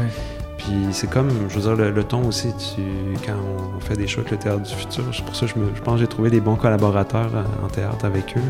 puis 0.56 0.72
c'est 0.92 1.10
comme, 1.10 1.28
je 1.48 1.54
veux 1.56 1.60
dire, 1.62 1.76
le, 1.76 1.90
le 1.90 2.04
ton 2.04 2.26
aussi, 2.26 2.48
tu, 2.56 2.80
quand 3.26 3.34
on 3.76 3.80
fait 3.80 3.96
des 3.96 4.06
shows 4.06 4.20
avec 4.20 4.30
le 4.32 4.38
Théâtre 4.38 4.62
du 4.62 4.74
Futur, 4.74 5.04
c'est 5.12 5.24
pour 5.24 5.34
ça 5.36 5.46
que 5.46 5.52
je, 5.52 5.58
me- 5.58 5.74
je 5.74 5.82
pense 5.82 5.94
que 5.94 6.00
j'ai 6.00 6.06
trouvé 6.06 6.30
des 6.30 6.40
bons 6.40 6.56
collaborateurs 6.56 7.32
en, 7.34 7.66
en 7.66 7.68
théâtre 7.68 8.04
avec 8.04 8.34
eux. 8.36 8.40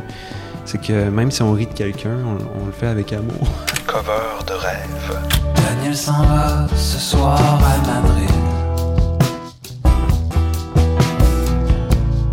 C'est 0.65 0.81
que 0.81 1.09
même 1.11 1.31
si 1.31 1.43
on 1.43 1.53
rit 1.53 1.67
de 1.67 1.73
quelqu'un, 1.73 2.17
on, 2.25 2.63
on 2.63 2.67
le 2.67 2.73
fait 2.73 2.87
avec 2.87 3.13
amour. 3.13 3.49
De 3.97 4.53
rêve. 4.53 5.19
Daniel 5.55 5.97
s'en 5.97 6.23
va 6.25 6.67
ce 6.77 6.99
soir 6.99 7.41
à 7.41 7.79
Madrid. 7.87 8.31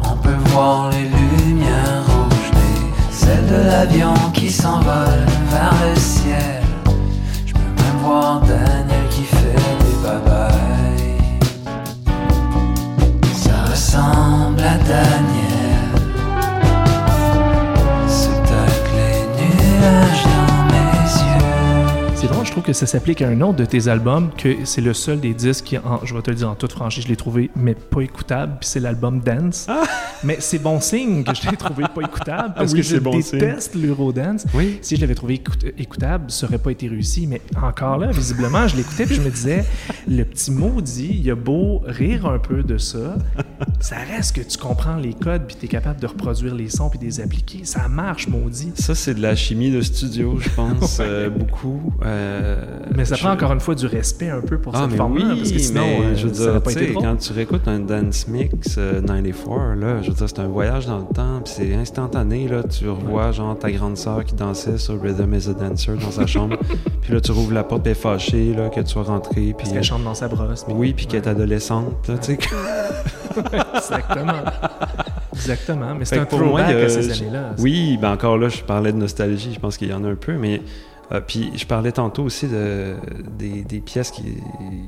On 0.04 0.18
peut 0.18 0.36
voir 0.52 0.90
les 0.90 1.04
lumières 1.04 2.04
rouges 2.06 2.52
des 2.52 3.16
celles 3.16 3.48
de 3.48 3.66
l'avion 3.66 4.14
qui 4.34 4.52
s'envole 4.52 5.26
vers 5.52 5.74
le 5.88 5.96
ciel. 5.98 6.64
Je 7.46 7.54
peux 7.54 7.60
même 7.60 8.00
voir 8.04 8.42
Daniel 8.42 9.08
qui 9.10 9.24
fait 9.24 9.56
des 9.56 9.96
babayes. 10.04 11.40
Ça 13.34 13.72
ressemble 13.72 14.60
à 14.60 14.78
Daniel. 14.80 15.43
Trouve 22.54 22.64
que 22.64 22.74
ça 22.74 22.86
s'applique 22.86 23.22
à 23.22 23.30
un 23.30 23.42
autre 23.42 23.58
de 23.58 23.66
tes 23.66 23.88
albums, 23.88 24.30
que 24.38 24.58
c'est 24.66 24.82
le 24.82 24.94
seul 24.94 25.20
des 25.20 25.34
disques 25.34 25.66
qui, 25.66 25.78
en- 25.78 26.00
je 26.04 26.14
vais 26.14 26.22
te 26.22 26.30
le 26.30 26.36
dire 26.38 26.50
en 26.50 26.56
toute 26.56 26.72
franchise, 26.72 27.04
je 27.04 27.10
l'ai 27.10 27.16
trouvé, 27.16 27.50
mais 27.56 27.74
pas 27.74 28.02
écoutable, 28.02 28.58
puis 28.60 28.70
c'est 28.70 28.80
l'album 28.80 29.20
Dance. 29.22 29.68
Mais 30.24 30.38
c'est 30.40 30.60
bon 30.60 30.80
signe 30.80 31.24
que 31.24 31.34
je 31.34 31.50
l'ai 31.50 31.58
trouvé 31.58 31.84
pas 31.94 32.02
écoutable, 32.02 32.54
parce 32.58 32.72
Oui, 32.74 32.78
que 32.80 32.84
je 32.86 32.90
c'est 32.96 33.00
bon 33.00 33.20
signe. 33.22 33.40
déteste 33.40 33.76
l'Eurodance. 33.76 34.46
Oui. 34.54 34.78
Si 34.84 34.96
je 34.96 35.02
l'avais 35.02 35.16
trouvé 35.16 35.42
écoutable, 35.78 36.30
ça 36.30 36.46
aurait 36.46 36.60
pas 36.60 36.72
été 36.72 36.88
réussi, 36.88 37.26
mais 37.28 37.42
encore 37.62 37.98
là, 37.98 38.12
visiblement, 38.12 38.68
je 38.68 38.76
l'écoutais, 38.78 39.06
puis 39.08 39.16
je 39.16 39.22
me 39.22 39.30
disais, 39.32 39.66
le 40.08 40.24
petit 40.24 40.52
maudit, 40.52 41.22
il 41.24 41.32
a 41.32 41.36
beau 41.36 41.82
rire 41.88 42.28
un 42.28 42.38
peu 42.40 42.62
de 42.64 42.78
ça, 42.78 43.18
ça 43.80 43.96
reste 44.16 44.36
que 44.36 44.42
tu 44.42 44.58
comprends 44.58 44.98
les 44.98 45.14
codes, 45.14 45.44
puis 45.48 45.56
tu 45.60 45.66
es 45.66 45.70
capable 45.70 46.00
de 46.00 46.06
reproduire 46.08 46.54
les 46.54 46.70
sons, 46.70 46.90
puis 46.90 47.00
de 47.00 47.06
les 47.06 47.20
appliquer. 47.20 47.62
Ça 47.66 47.88
marche, 47.90 48.28
maudit. 48.28 48.72
Ça, 48.76 48.94
c'est 48.94 49.16
de 49.16 49.22
la 49.22 49.36
chimie 49.36 49.72
de 49.72 49.82
studio, 49.82 50.38
je 50.40 50.50
pense, 50.50 50.98
euh, 51.02 51.30
beaucoup. 51.32 51.94
Euh, 52.06 52.42
Mais 52.96 53.06
ça 53.06 53.16
je- 53.16 53.22
prend 53.24 53.34
encore 53.34 53.52
une 53.54 53.60
fois 53.60 53.76
du 53.76 53.86
respect 53.88 54.30
un 54.30 54.42
peu 54.42 54.58
pour 54.60 54.74
Ah, 54.76 54.86
cette 54.88 54.98
forme-là, 54.98 55.26
oui, 55.32 55.38
parce 55.38 55.52
que 55.52 55.58
sinon, 55.60 55.82
mais 55.82 56.06
euh, 56.06 56.16
je 56.16 56.28
veux 56.28 56.34
ça 56.34 56.52
dire, 56.52 56.62
pas 56.62 56.72
été 56.72 56.94
quand 56.94 57.16
tu 57.16 57.34
réécoutes 57.34 57.68
un 57.68 57.80
Dance 57.80 58.28
Mix 58.28 58.76
euh, 58.78 59.02
94, 59.02 59.80
là, 59.80 60.02
je 60.02 60.10
veux 60.10 60.14
dire, 60.16 60.28
c'est 60.30 60.40
un 60.40 60.48
voyage 60.48 60.86
dans 60.88 61.00
le 61.00 61.06
temps, 61.14 61.42
puis 61.44 61.54
c'est 61.56 61.74
instantané, 61.74 62.48
là, 62.48 62.64
tu 62.64 62.88
revois, 62.90 63.32
genre, 63.32 63.58
ta 63.58 63.72
grande 63.72 63.98
sœur 63.98 64.24
qui 64.26 64.36
dansait 64.36 64.78
sur 64.78 65.02
Rhythm 65.02 65.34
is 65.34 65.50
a 65.50 65.54
Dancer 65.54 65.94
dans 66.02 66.12
sa 66.12 66.26
chambre, 66.28 66.58
puis 67.02 67.14
là, 67.14 67.22
tu 67.22 67.32
rouvres 67.32 67.54
la 67.54 67.64
porte, 67.64 67.84
puis 67.84 67.94
fâchée, 67.96 68.54
là, 68.54 68.70
que 68.70 68.82
tu 68.82 68.88
sois 68.88 69.04
rentré, 69.04 69.34
puis... 69.42 69.54
Parce 69.58 69.72
qu'elle 69.72 69.84
chante 69.84 70.04
dans 70.04 70.14
sa 70.16 70.28
brosse. 70.28 70.64
puis- 70.64 70.74
Oui, 70.76 70.94
puis 70.94 71.06
qu'elle 71.08 71.22
est 71.24 71.28
adolescente, 71.28 72.08
là, 72.08 72.18
tu 72.18 72.34
sais. 72.34 72.38
Exactement. 73.76 74.34
Exactement. 75.34 75.96
Mais 75.98 76.06
c'est 76.06 76.20
un 76.20 76.26
pour 76.26 76.40
moi, 76.40 76.62
throwback 76.64 76.70
il 76.70 76.78
y 76.80 76.82
a- 76.82 76.86
à 76.86 76.90
ces 76.90 77.12
années-là. 77.24 77.50
Oui, 77.60 77.98
ben 78.02 78.12
encore 78.12 78.38
là, 78.38 78.50
je 78.50 78.62
parlais 78.62 78.92
de 78.92 78.98
nostalgie, 78.98 79.52
je 79.54 79.60
pense 79.60 79.78
qu'il 79.78 79.90
y 79.90 79.94
en 79.94 80.04
a 80.04 80.10
un 80.10 80.16
peu, 80.16 80.34
mais 80.38 80.62
euh, 81.12 81.22
puis 81.22 81.52
je 81.56 81.66
parlais 81.66 81.92
tantôt 81.92 82.24
aussi 82.24 82.48
de, 82.48 82.96
des, 83.38 83.64
des 83.64 83.80
pièces 83.80 84.12
qui, 84.12 84.24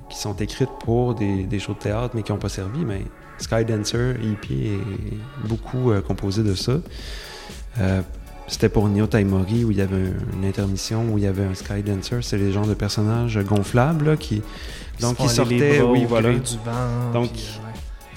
qui 0.09 0.17
sont 0.17 0.35
écrites 0.35 0.69
pour 0.83 1.13
des, 1.15 1.43
des 1.43 1.59
shows 1.59 1.73
de 1.73 1.79
théâtre, 1.79 2.13
mais 2.15 2.23
qui 2.23 2.31
n'ont 2.31 2.37
pas 2.39 2.49
servi, 2.49 2.85
mais 2.85 3.01
Skydancer, 3.37 4.15
EP 4.23 4.53
est 4.75 5.47
beaucoup 5.47 5.91
euh, 5.91 6.01
composé 6.01 6.41
de 6.43 6.55
ça. 6.55 6.73
Euh, 7.79 8.01
c'était 8.47 8.69
pour 8.69 8.87
Neo 8.87 9.07
Taimori 9.07 9.65
où 9.65 9.71
il 9.71 9.77
y 9.77 9.81
avait 9.81 9.95
un- 9.95 10.37
une 10.37 10.45
intermission, 10.45 11.03
où 11.11 11.17
il 11.17 11.23
y 11.23 11.27
avait 11.27 11.43
un 11.43 11.53
Skydancer, 11.55 12.19
c'est 12.21 12.37
les 12.37 12.51
genres 12.51 12.67
de 12.67 12.75
personnages 12.75 13.37
gonflables 13.43 14.05
là, 14.11 14.15
qui, 14.17 14.41
donc 15.01 15.19
les 15.19 15.27
sortaient, 15.27 15.79
bras 15.79 15.91
oui 15.91 16.05
au 16.05 16.07
voilà, 16.07 16.29
gré 16.31 16.39
du 16.39 16.55
vent. 16.63 17.11
Donc, 17.11 17.31
puis, 17.33 17.41
ouais. 17.41 17.64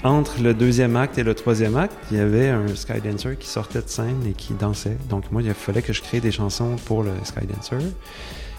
Entre 0.03 0.41
le 0.41 0.53
deuxième 0.53 0.95
acte 0.95 1.17
et 1.17 1.23
le 1.23 1.33
troisième 1.33 1.75
acte, 1.75 1.95
il 2.11 2.17
y 2.17 2.19
avait 2.21 2.49
un 2.49 2.67
Skydancer 2.73 3.35
qui 3.37 3.47
sortait 3.47 3.81
de 3.81 3.89
scène 3.89 4.23
et 4.27 4.33
qui 4.33 4.53
dansait. 4.53 4.97
Donc 5.09 5.31
moi, 5.31 5.41
il 5.41 5.53
fallait 5.53 5.81
que 5.81 5.91
je 5.93 6.01
crée 6.01 6.19
des 6.21 6.31
chansons 6.31 6.75
pour 6.85 7.03
le 7.03 7.11
Skydancer. 7.23 7.75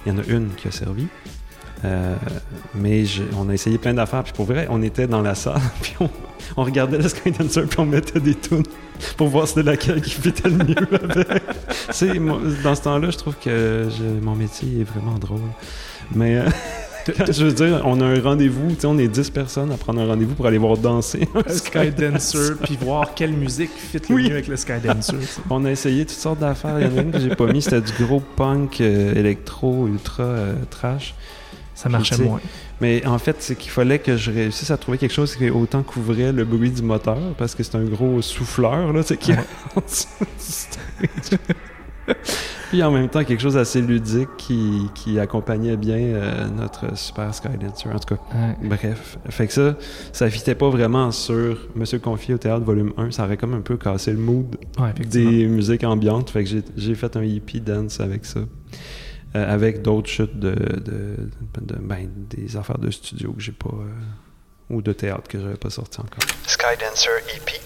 Il 0.05 0.13
y 0.13 0.15
en 0.15 0.19
a 0.19 0.25
une 0.25 0.51
qui 0.55 0.69
a 0.69 0.71
servi. 0.71 1.07
Euh, 1.85 2.15
mais 2.75 3.07
je- 3.07 3.23
on 3.39 3.49
a 3.49 3.55
essayé 3.55 3.79
plein 3.79 3.95
d'affaires. 3.95 4.23
Puis 4.23 4.35
pour 4.35 4.45
vrai, 4.45 4.67
on 4.69 4.83
était 4.83 5.07
dans 5.07 5.23
la 5.23 5.35
salle, 5.35 5.63
puis 5.83 5.95
on, 6.57 6.63
regardait 6.63 6.99
le 6.99 7.09
Skydancer, 7.09 7.63
puis 7.63 7.81
on 7.81 7.87
mettait 7.87 8.21
des 8.21 8.35
tunes 8.35 8.65
pour 9.17 9.29
voir 9.29 9.49
c'était 9.49 9.63
laquelle 9.63 10.03
qui 10.03 10.11
fitait 10.11 10.51
le 10.51 10.57
mieux 10.57 10.75
avec. 10.93 11.29
Tu 11.89 11.95
sais, 11.97 12.21
dans 12.63 12.75
ce 12.75 12.83
temps-là, 12.83 13.11
je 13.11 13.17
trouve 13.17 13.35
que 13.43 13.89
mon 14.21 14.35
métier 14.37 14.81
est 14.81 14.85
vraiment 14.85 15.19
drôle. 15.19 15.41
Mais 16.15 16.37
euh, 16.37 16.45
je 17.31 17.45
veux 17.45 17.53
dire, 17.53 17.83
on 17.85 18.01
a 18.01 18.05
un 18.07 18.21
rendez-vous, 18.21 18.71
tu 18.75 18.81
sais, 18.81 18.87
on 18.87 18.99
est 18.99 19.09
10 19.09 19.31
personnes 19.31 19.73
à 19.73 19.77
prendre 19.77 20.01
un 20.01 20.07
rendez-vous 20.07 20.35
pour 20.35 20.47
aller 20.47 20.59
voir 20.59 20.77
danser 20.77 21.29
un 21.35 21.41
Un 21.41 21.53
Skydancer, 21.53 22.55
puis 22.63 22.79
voir 22.81 23.15
quelle 23.15 23.33
musique 23.33 23.71
fit 23.77 23.99
le 24.09 24.15
Oui. 24.15 24.25
mieux 24.25 24.33
avec 24.33 24.49
le 24.49 24.57
Skydancer. 24.57 25.17
tu 25.19 25.25
sais. 25.27 25.41
On 25.51 25.65
a 25.65 25.71
essayé 25.71 26.05
toutes 26.05 26.17
sortes 26.19 26.39
d'affaires. 26.41 26.79
Il 26.81 26.87
y 26.87 26.91
en 26.91 26.99
a 26.99 27.03
une 27.03 27.11
que 27.13 27.21
j'ai 27.21 27.35
pas 27.35 27.47
mis, 27.47 27.63
c'était 27.63 27.81
du 27.81 27.93
gros 28.05 28.21
punk 28.21 28.81
euh, 28.81 29.15
électro 29.15 29.87
ultra 29.87 30.23
euh, 30.25 30.55
trash. 30.71 31.15
Ça 31.75 31.89
marchait 31.89 32.19
moins. 32.19 32.41
Mais 32.83 33.07
en 33.07 33.19
fait, 33.19 33.37
c'est 33.41 33.57
qu'il 33.57 33.71
fallait 33.71 33.99
que 33.99 34.17
je 34.17 34.31
réussisse 34.31 34.71
à 34.71 34.77
trouver 34.77 34.99
quelque 34.99 35.13
chose 35.15 35.35
qui 35.37 35.49
autant 35.51 35.83
couvrait 35.83 36.33
le 36.33 36.45
bruit 36.45 36.71
du 36.71 36.83
moteur, 36.83 37.19
parce 37.39 37.55
que 37.55 37.63
c'est 37.63 37.77
un 37.77 37.85
gros 37.85 38.21
souffleur, 38.23 38.93
là, 38.93 39.03
tu 39.03 39.09
sais, 39.09 39.17
qui 39.17 39.33
Puis 42.71 42.83
en 42.85 42.91
même 42.93 43.09
temps, 43.09 43.25
quelque 43.25 43.41
chose 43.41 43.55
d'assez 43.55 43.81
ludique 43.81 44.29
qui, 44.39 44.83
qui 44.95 45.19
accompagnait 45.19 45.77
bien 45.77 45.97
euh, 45.99 46.47
notre 46.49 46.97
super 46.97 47.35
Skydancer. 47.35 47.89
En 47.93 47.99
tout 47.99 48.15
cas, 48.15 48.21
Ouais. 48.33 48.69
bref. 48.69 49.19
Fait 49.29 49.47
que 49.49 49.53
ça, 49.53 49.75
ça 50.13 50.31
fitait 50.31 50.55
pas 50.55 50.69
vraiment 50.71 51.11
sur 51.11 51.59
Monsieur 51.75 51.99
Confié 51.99 52.35
au 52.35 52.39
théâtre 52.39 52.65
volume 52.65 52.93
1. 52.97 53.11
Ça 53.11 53.25
aurait 53.25 53.37
comme 53.37 53.55
un 53.55 53.61
peu 53.61 53.77
cassé 53.77 54.13
le 54.13 54.19
mood 54.19 54.57
Ouais, 54.79 54.93
des 55.05 55.47
musiques 55.47 55.83
ambiantes. 55.85 56.31
Fait 56.31 56.45
que 56.45 56.51
j'ai- 56.51 56.63
j'ai 56.77 56.95
fait 56.95 57.17
un 57.17 57.25
hippie 57.25 57.61
dance 57.61 57.99
avec 58.01 58.25
ça. 58.25 58.41
Euh, 59.37 59.53
avec 59.55 59.83
d'autres 59.83 60.09
chutes 60.09 60.39
de, 60.39 60.51
de, 60.51 61.17
de- 61.61 61.77
ben, 61.81 62.09
des 62.31 62.57
affaires 62.57 62.79
de 62.79 62.91
studio 62.91 63.33
que 63.33 63.41
j'ai 63.43 63.53
pas. 63.53 63.71
euh, 63.73 63.91
ou 64.75 64.83
de 64.83 64.93
théâtre 64.93 65.27
que 65.29 65.41
j'avais 65.41 65.57
pas 65.57 65.71
sorti 65.71 65.99
encore. 66.01 66.21
Skydancer 66.47 67.09
EP. 67.37 67.61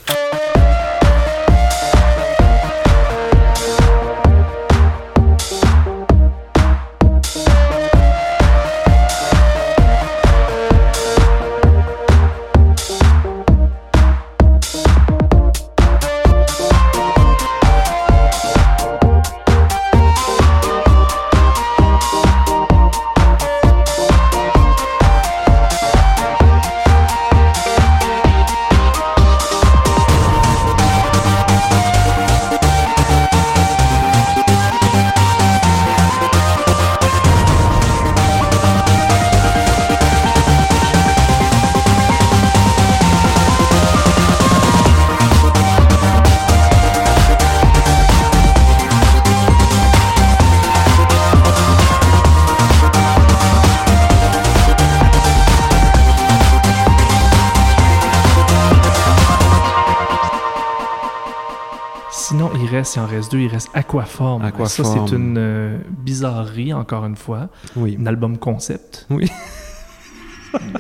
PS2, 63.25 63.39
il 63.39 63.49
reste 63.49 63.71
Aquaform. 63.75 64.43
Aquaform. 64.43 64.69
Ça, 64.69 64.85
c'est 64.85 65.15
une 65.15 65.37
euh, 65.39 65.79
bizarrerie, 65.89 66.73
encore 66.73 67.05
une 67.05 67.17
fois. 67.17 67.49
Oui. 67.77 67.97
Un 68.01 68.07
album 68.07 68.39
concept. 68.39 69.07
Oui. 69.11 69.31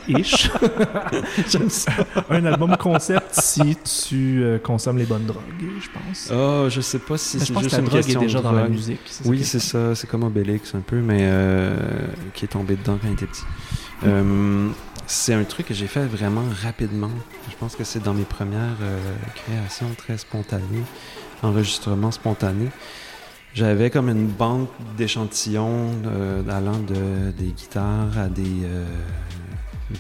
Ish. 0.06 0.50
J'aime 1.48 1.68
ça. 1.68 1.92
Un 2.30 2.44
album 2.44 2.76
concept 2.76 3.28
si 3.32 3.76
tu 3.76 4.40
euh, 4.42 4.58
consommes 4.58 4.98
les 4.98 5.04
bonnes 5.04 5.26
drogues, 5.26 5.42
je 5.80 5.88
pense. 5.90 6.30
Oh, 6.32 6.68
je 6.68 6.80
sais 6.80 7.00
pas 7.00 7.18
si 7.18 7.40
c'est 7.40 7.46
juste 7.46 7.70
que 7.70 7.76
la 7.76 7.82
drogue 7.82 7.90
question 7.90 8.20
est 8.20 8.24
déjà 8.24 8.40
dans 8.40 8.52
la 8.52 8.68
musique. 8.68 9.00
Oui, 9.24 9.42
c'est 9.44 9.58
ça. 9.58 9.94
C'est 9.96 10.06
comme 10.06 10.22
Obélix 10.22 10.74
un 10.76 10.80
peu, 10.80 11.00
mais 11.00 11.18
euh, 11.22 11.76
qui 12.34 12.44
est 12.44 12.48
tombé 12.48 12.76
dedans 12.76 12.98
quand 13.02 13.08
il 13.08 13.14
était 13.14 13.26
petit. 13.26 13.42
Hmm. 14.02 14.70
C'est 15.06 15.34
un 15.34 15.44
truc 15.44 15.66
que 15.66 15.74
j'ai 15.74 15.86
fait 15.86 16.06
vraiment 16.06 16.44
rapidement. 16.62 17.10
Je 17.50 17.56
pense 17.56 17.74
que 17.74 17.84
c'est 17.84 18.02
dans 18.02 18.14
mes 18.14 18.24
premières 18.24 18.76
créations 19.34 19.88
très 19.98 20.18
spontanées 20.18 20.84
enregistrements 21.42 22.10
spontanés. 22.10 22.70
J'avais 23.54 23.88
comme 23.90 24.08
une 24.08 24.26
banque 24.26 24.68
d'échantillons 24.96 25.90
euh, 26.06 26.42
allant 26.50 26.78
de, 26.78 27.30
des 27.38 27.52
guitares 27.52 28.18
à 28.18 28.28
des 28.28 28.64
euh, 28.64 28.84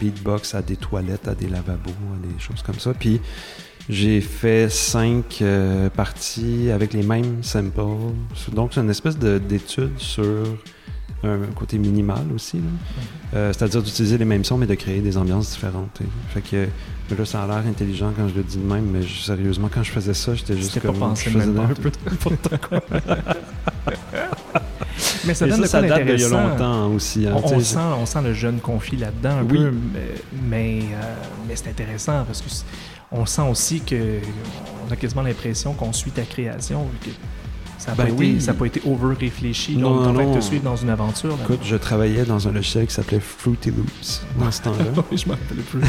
beatbox, 0.00 0.54
à 0.54 0.62
des 0.62 0.76
toilettes, 0.76 1.28
à 1.28 1.34
des 1.34 1.46
lavabos, 1.48 1.90
à 1.90 2.26
des 2.26 2.40
choses 2.40 2.62
comme 2.62 2.80
ça. 2.80 2.92
Puis 2.94 3.20
j'ai 3.88 4.20
fait 4.20 4.68
cinq 4.70 5.38
euh, 5.42 5.88
parties 5.90 6.70
avec 6.72 6.94
les 6.94 7.02
mêmes 7.04 7.42
samples. 7.42 7.80
Donc, 8.52 8.72
c'est 8.74 8.80
une 8.80 8.90
espèce 8.90 9.18
de- 9.18 9.38
d'étude 9.38 9.98
sur 9.98 10.24
un 11.22 11.38
côté 11.54 11.78
minimal 11.78 12.24
aussi. 12.34 12.60
C'est-à-dire 13.32 13.82
d'utiliser 13.82 14.18
les 14.18 14.24
mêmes 14.26 14.44
sons, 14.44 14.58
mais 14.58 14.66
de 14.66 14.74
créer 14.74 15.00
des 15.00 15.16
ambiances 15.16 15.50
différentes. 15.52 16.00
Fait 16.28 16.42
que 16.42 16.68
mais 17.10 17.16
là, 17.16 17.24
ça 17.24 17.42
a 17.42 17.46
l'air 17.46 17.62
intelligent 17.68 18.12
quand 18.16 18.28
je 18.28 18.34
le 18.34 18.42
dis 18.42 18.56
de 18.58 18.62
même, 18.64 18.86
mais 18.86 19.02
je- 19.02 19.22
sérieusement, 19.22 19.68
quand 19.72 19.82
je 19.82 19.90
faisais 19.92 20.14
ça, 20.14 20.34
j'étais 20.34 20.56
juste 20.56 20.80
comme... 20.80 20.94
pas 20.98 21.06
pensé 21.08 21.30
je 21.30 21.38
faisais 21.38 21.58
un 21.58 21.66
peu 21.74 21.90
n'importe 22.10 22.68
quoi. 22.68 22.80
Mais 25.26 25.34
ça 25.34 25.46
donne 25.46 25.56
ça, 25.56 25.62
de 25.62 25.66
ça 25.66 25.78
quoi 25.80 25.88
date 25.88 26.06
d'il 26.06 26.20
y 26.20 26.24
a 26.24 26.28
longtemps 26.28 26.86
aussi. 26.88 27.26
hein, 27.26 27.32
On, 27.34 27.54
on 27.54 27.60
sent, 27.60 27.78
on 27.98 28.06
sent 28.06 28.22
le 28.22 28.34
jeune 28.34 28.58
conflit 28.60 28.96
là-dedans 28.98 29.38
un 29.38 29.42
Oui. 29.42 29.58
peu, 29.58 29.72
mais, 30.48 30.80
euh, 30.92 31.14
mais 31.48 31.56
c'est 31.56 31.68
intéressant 31.68 32.24
parce 32.24 32.40
que 32.42 32.48
on 33.10 33.24
sent 33.26 33.42
aussi 33.50 33.80
que 33.80 34.18
on 34.88 34.92
a 34.92 34.96
quasiment 34.96 35.22
l'impression 35.22 35.72
qu'on 35.72 35.92
suit 35.92 36.10
ta 36.10 36.22
création 36.22 36.84
vu 36.84 37.10
que 37.10 37.16
ça 37.78 37.90
n'a 37.92 37.96
Ben 37.96 38.04
pas, 38.04 38.08
été- 38.10 38.18
oui. 38.34 38.40
ça 38.40 38.50
a 38.52 38.54
pas 38.54 38.66
été 38.66 38.82
over 38.86 39.14
réfléchi. 39.18 39.76
Non, 39.76 39.88
on 40.00 40.04
est 40.04 40.08
en 40.08 40.14
train 40.14 40.30
de 40.30 40.34
te 40.36 40.40
suivre 40.44 40.64
dans 40.64 40.76
une 40.76 40.90
aventure. 40.90 41.30
là. 41.30 41.42
Écoute, 41.42 41.60
je 41.64 41.76
travaillais 41.76 42.24
dans 42.24 42.46
un 42.46 42.52
logiciel 42.52 42.86
qui 42.86 42.94
s'appelait 42.94 43.20
Fruity 43.20 43.70
Loops 43.70 44.22
dans 44.38 44.50
ce 44.52 44.62
temps-là. 44.62 44.84
Oui, 45.10 45.18
je 45.18 45.26
m'en 45.26 45.34
rappelle 45.34 45.58
plus. 45.58 45.80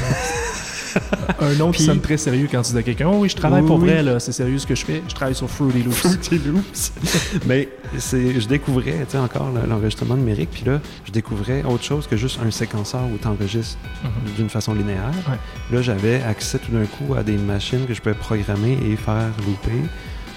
un 1.39 1.53
nom 1.55 1.71
qui 1.71 1.83
sonne 1.83 1.99
très 2.01 2.17
sérieux 2.17 2.47
quand 2.51 2.61
tu 2.61 2.71
dis 2.73 2.77
à 2.77 2.83
quelqu'un 2.83 3.07
Oh 3.11 3.17
oui, 3.19 3.29
je 3.29 3.35
travaille 3.35 3.61
Oui, 3.61 3.67
pour 3.67 3.77
oui. 3.79 3.89
vrai, 3.89 4.03
là, 4.03 4.19
c'est 4.19 4.31
sérieux 4.31 4.57
ce 4.59 4.65
que 4.67 4.75
je 4.75 4.85
fais. 4.85 5.01
Je 5.07 5.13
travaille 5.13 5.35
sur 5.35 5.49
Fruity 5.49 5.83
Loops. 5.83 5.95
Fruity 5.97 6.39
Loops. 6.45 6.91
Mais 7.45 7.69
c'est, 7.97 8.39
je 8.39 8.47
découvrais, 8.47 9.05
encore 9.15 9.51
le- 9.51 9.67
l'enregistrement 9.69 10.15
numérique, 10.15 10.49
puis 10.51 10.63
là, 10.65 10.79
je 11.05 11.11
découvrais 11.11 11.63
autre 11.63 11.83
chose 11.83 12.07
que 12.07 12.15
juste 12.17 12.39
un 12.45 12.51
séquenceur 12.51 13.01
où 13.13 13.17
tu 13.21 13.27
enregistres 13.27 13.77
Mhm. 14.03 14.33
d'une 14.35 14.49
façon 14.49 14.73
linéaire. 14.73 15.11
Ouais. 15.29 15.75
Là, 15.75 15.81
j'avais 15.81 16.21
accès 16.23 16.59
tout 16.59 16.71
d'un 16.71 16.85
coup 16.85 17.13
à 17.15 17.23
des 17.23 17.37
machines 17.37 17.85
que 17.85 17.93
je 17.93 18.01
pouvais 18.01 18.15
programmer 18.15 18.77
et 18.85 18.95
faire 18.95 19.29
looper. 19.45 19.81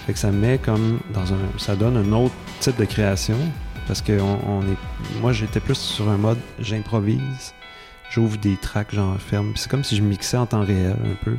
Fait 0.07 0.13
que 0.15 0.19
ça 0.19 0.31
met 0.31 0.59
comme 0.59 0.99
dans 1.13 1.33
un. 1.33 1.39
Ça 1.59 1.77
donne 1.77 1.97
un 1.97 2.13
autre 2.13 2.35
type 2.61 2.77
de 2.79 2.85
création. 2.87 3.37
Parce 3.87 4.01
que 4.03 4.19
on, 4.21 4.39
on 4.49 4.61
est. 4.63 5.21
Moi, 5.21 5.33
j'étais 5.33 5.61
plus 5.61 5.77
sur 5.79 6.09
un 6.09 6.17
mode 6.17 6.39
j'improvise. 6.61 7.53
J'ouvre 8.11 8.37
des 8.39 8.57
tracks, 8.57 8.89
j'en 8.95 9.17
ferme. 9.19 9.53
C'est 9.57 9.71
comme 9.71 9.85
si 9.85 9.97
je 9.97 10.03
mixais 10.03 10.37
en 10.37 10.47
temps 10.47 10.63
réel 10.65 10.97
un 11.05 11.25
peu. 11.25 11.37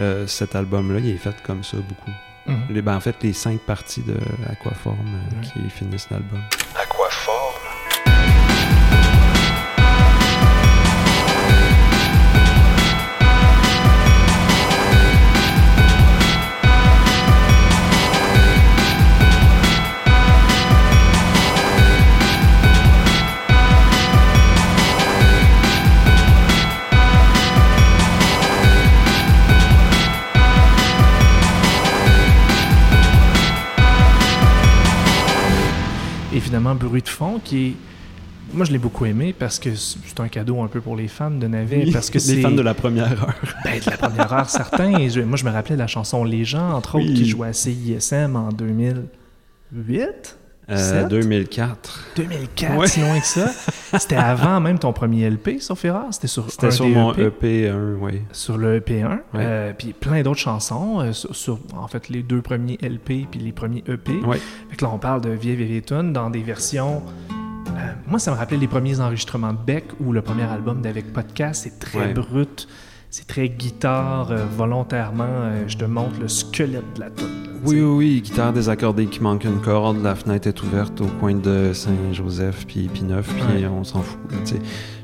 Euh, 0.00 0.26
cet 0.26 0.54
album-là, 0.56 0.98
il 1.00 1.10
est 1.10 1.16
fait 1.18 1.40
comme 1.42 1.62
ça 1.62 1.76
beaucoup. 1.76 2.10
Mhm. 2.46 2.62
Les- 2.70 2.82
ben, 2.82 2.96
en 2.96 3.00
fait, 3.00 3.16
les 3.22 3.32
cinq 3.32 3.60
parties 3.60 4.02
de 4.02 4.16
Aquaform 4.48 4.96
euh, 5.06 5.40
qui 5.42 5.68
finissent 5.70 6.08
l'album. 6.10 6.40
Finalement, 36.60 36.74
Bruit 36.78 37.02
de 37.02 37.08
fond, 37.08 37.40
qui 37.42 37.66
est. 37.68 37.74
Moi, 38.52 38.64
je 38.66 38.72
l'ai 38.72 38.78
beaucoup 38.78 39.06
aimé 39.06 39.32
parce 39.38 39.58
que 39.60 39.74
c'est 39.76 40.18
un 40.20 40.26
cadeau 40.28 40.60
un 40.60 40.66
peu 40.66 40.80
pour 40.80 40.96
les 40.96 41.06
fans 41.08 41.30
de 41.30 41.46
Navet. 41.46 41.88
Parce 41.92 42.10
que 42.10 42.14
les 42.18 42.20
c'est. 42.24 42.40
fans 42.42 42.50
de 42.50 42.60
la 42.62 42.74
première 42.74 43.10
heure. 43.22 43.34
Ben, 43.64 43.78
de 43.78 43.88
la 43.90 43.96
première 43.96 44.32
heure, 44.32 44.50
certains. 44.50 44.98
Et 44.98 45.08
je- 45.08 45.20
moi, 45.20 45.36
je 45.38 45.44
me 45.44 45.50
rappelais 45.50 45.76
de 45.76 45.80
la 45.80 45.86
chanson 45.86 46.24
Les 46.24 46.44
gens, 46.44 46.72
entre 46.72 46.96
Oui. 46.98 47.04
autres, 47.04 47.14
qui 47.14 47.28
jouait 47.28 47.48
à 47.48 47.52
CISM 47.52 48.34
en 48.36 48.48
2008 48.50 50.36
Euh, 50.68 50.76
Sept? 50.76 51.08
2004. 51.08 52.10
2004, 52.16 52.76
Ouais. 52.76 52.86
si 52.86 53.00
loin 53.00 53.18
que 53.18 53.26
ça. 53.26 53.48
C'était 53.98 54.14
avant 54.16 54.60
même 54.60 54.78
ton 54.78 54.92
premier 54.92 55.28
LP, 55.28 55.58
sauf 55.60 55.84
erreur. 55.84 56.04
C'était 56.12 56.28
sur, 56.28 56.48
C'était 56.50 56.68
un 56.68 56.70
sur 56.70 56.84
des 56.84 56.94
mon 56.94 57.12
EP, 57.14 57.68
EP1, 57.68 57.96
oui. 58.00 58.22
Sur 58.30 58.56
le 58.56 58.78
EP1. 58.80 59.08
Ouais. 59.10 59.18
Euh, 59.36 59.72
puis 59.76 59.92
plein 59.92 60.22
d'autres 60.22 60.38
chansons. 60.38 61.00
euh, 61.00 61.12
sur, 61.12 61.34
sur, 61.34 61.58
en 61.76 61.88
fait, 61.88 62.08
les 62.08 62.22
deux 62.22 62.40
premiers 62.42 62.78
LP 62.82 63.26
puis 63.30 63.40
les 63.40 63.52
premiers 63.52 63.82
EP. 63.88 64.12
Ouais. 64.24 64.38
Fait 64.70 64.76
que 64.76 64.84
là, 64.84 64.90
on 64.94 64.98
parle 64.98 65.22
de 65.22 65.30
vieilles, 65.30 65.56
vieilles 65.56 65.82
tunes 65.82 66.12
dans 66.12 66.30
des 66.30 66.42
versions. 66.42 67.02
euh, 67.70 67.72
moi, 68.06 68.18
ça 68.20 68.30
me 68.30 68.36
rappelait 68.36 68.56
les 68.58 68.68
premiers 68.68 69.00
enregistrements 69.00 69.52
de 69.52 69.58
Beck 69.58 69.84
ou 69.98 70.12
le 70.12 70.22
premier 70.22 70.44
album 70.44 70.82
d'Avec 70.82 71.12
Podcast. 71.12 71.62
C'est 71.64 71.80
très 71.80 71.98
Ouais. 71.98 72.12
brut, 72.12 72.68
c'est 73.10 73.26
très 73.26 73.48
guitare, 73.48 74.30
euh, 74.30 74.44
volontairement. 74.56 75.24
euh, 75.28 75.64
je 75.66 75.76
te 75.76 75.84
montre 75.84 76.20
le 76.20 76.28
squelette 76.28 76.84
de 76.94 77.00
la 77.00 77.10
tune. 77.10 77.26
Oui, 77.64 77.76
oui, 77.80 77.82
oui, 77.82 78.20
guitare 78.22 78.52
désaccordée 78.54 79.06
qui 79.06 79.20
manque 79.22 79.44
une 79.44 79.60
corde, 79.60 80.02
la 80.02 80.14
fenêtre 80.14 80.48
est 80.48 80.62
ouverte 80.62 81.00
au 81.02 81.06
coin 81.20 81.34
de 81.34 81.72
Saint-Joseph 81.74 82.64
puis 82.66 82.88
Pineuf, 82.88 83.28
puis 83.34 83.64
Ouais. 83.64 83.66
on 83.66 83.84
s'en 83.84 84.00
fout. 84.00 84.18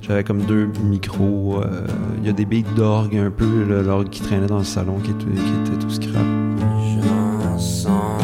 J'avais 0.00 0.24
comme 0.24 0.42
deux 0.42 0.70
micros, 0.84 1.60
euh, 1.62 1.86
il 2.18 2.26
y 2.26 2.30
a 2.30 2.32
des 2.32 2.46
beats 2.46 2.62
d'orgue 2.76 3.16
un 3.16 3.30
peu, 3.30 3.64
l'orgue 3.82 4.08
qui 4.08 4.22
traînait 4.22 4.46
dans 4.46 4.58
le 4.58 4.64
salon 4.64 4.98
qui 5.00 5.10
était, 5.10 5.24
qui 5.24 5.72
était 5.72 5.78
tout 5.84 5.90
scrap. 5.90 6.24
Chanson 7.02 7.58
sale 7.58 8.15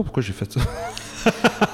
pas 0.00 0.04
pourquoi 0.04 0.22
j'ai 0.22 0.32
fait 0.32 0.52
ça. 0.52 0.60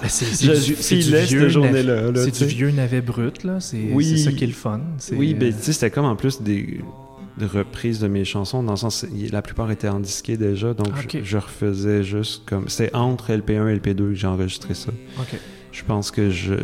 Ben, 0.02 0.08
c'est 0.08 0.24
c'est 0.24 0.48
du, 0.48 0.74
c'est 0.74 1.24
vieux 1.26 1.48
journée-là, 1.48 2.10
là, 2.10 2.24
C'est 2.24 2.34
sais. 2.34 2.46
du 2.46 2.54
vieux 2.56 2.70
navet 2.72 3.00
brut, 3.00 3.44
là. 3.44 3.60
C'est 3.60 3.90
Oui. 3.92 4.04
c'est 4.04 4.30
ça 4.30 4.32
qui 4.32 4.42
est 4.42 4.48
le 4.48 4.52
fun. 4.52 4.80
C'est, 4.98 5.14
Oui, 5.14 5.34
ben, 5.34 5.52
euh, 5.52 5.56
tu 5.56 5.62
sais, 5.62 5.72
c'était 5.72 5.90
comme 5.90 6.04
en 6.04 6.16
plus 6.16 6.42
des, 6.42 6.80
reprises 7.40 8.00
de 8.00 8.08
mes 8.08 8.24
chansons, 8.24 8.64
dans 8.64 8.72
le 8.72 8.76
sens, 8.76 9.06
la 9.30 9.42
plupart 9.42 9.70
étaient 9.70 9.88
en 9.88 10.00
disqué 10.00 10.36
déjà, 10.36 10.74
donc 10.74 10.88
je, 11.08 11.22
je 11.22 11.38
refaisais 11.38 12.02
juste 12.02 12.42
comme. 12.44 12.68
C'était 12.68 12.94
entre 12.96 13.30
LP1 13.30 13.68
et 13.68 13.78
LP2 13.78 13.96
que 13.96 14.14
j'ai 14.14 14.26
enregistré 14.26 14.74
ça. 14.74 14.90
OK. 15.20 15.38
Je 15.70 15.84
pense 15.84 16.10
que 16.10 16.30
je, 16.30 16.54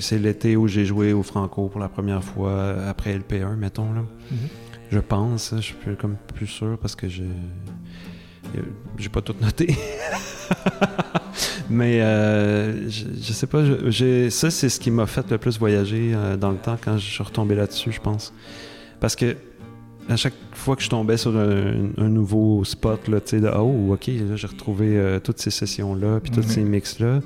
c'est 0.00 0.18
l'été 0.18 0.56
où 0.56 0.66
j'ai 0.66 0.86
joué 0.86 1.12
au 1.12 1.22
Franco 1.22 1.68
pour 1.68 1.80
la 1.80 1.88
première 1.88 2.24
fois 2.24 2.74
après 2.88 3.16
LP1, 3.16 3.54
mettons. 3.56 3.92
Là. 3.92 4.00
Mhm. 4.32 4.38
Je 4.90 4.98
pense, 4.98 5.54
je 5.56 5.60
suis 5.60 5.74
comme 5.98 6.16
plus 6.34 6.46
sûr 6.48 6.78
parce 6.80 6.96
que 6.96 7.08
j'ai. 7.08 7.28
J'ai 8.98 9.08
pas 9.08 9.20
tout 9.22 9.34
noté. 9.40 9.76
Mais 11.70 12.00
euh, 12.02 12.88
je, 12.88 13.04
je 13.20 13.32
sais 13.32 13.46
pas, 13.46 13.62
j'ai, 13.88 14.30
ça 14.30 14.50
c'est 14.50 14.68
ce 14.68 14.78
qui 14.78 14.90
m'a 14.90 15.06
fait 15.06 15.28
le 15.30 15.38
plus 15.38 15.58
voyager 15.58 16.12
euh, 16.14 16.36
dans 16.36 16.50
le 16.50 16.58
temps 16.58 16.76
quand 16.82 16.98
je 16.98 17.04
suis 17.10 17.22
retombé 17.22 17.54
là-dessus, 17.54 17.90
je 17.92 18.00
pense. 18.00 18.32
Parce 19.00 19.16
que 19.16 19.36
à 20.08 20.16
chaque 20.16 20.34
fois 20.52 20.76
que 20.76 20.82
je 20.82 20.90
tombais 20.90 21.16
sur 21.16 21.34
un, 21.36 21.88
un 21.96 22.08
nouveau 22.08 22.62
spot, 22.64 23.08
là, 23.08 23.20
tu 23.20 23.30
sais, 23.30 23.40
de 23.40 23.48
oh, 23.48 23.94
ok, 23.94 24.06
là, 24.08 24.36
j'ai 24.36 24.46
retrouvé 24.46 24.98
euh, 24.98 25.18
toutes 25.18 25.38
ces 25.40 25.50
sessions-là, 25.50 26.20
puis 26.20 26.30
tous 26.30 26.40
Mhm. 26.42 26.46
ces 26.48 26.60
mix-là. 26.62 27.20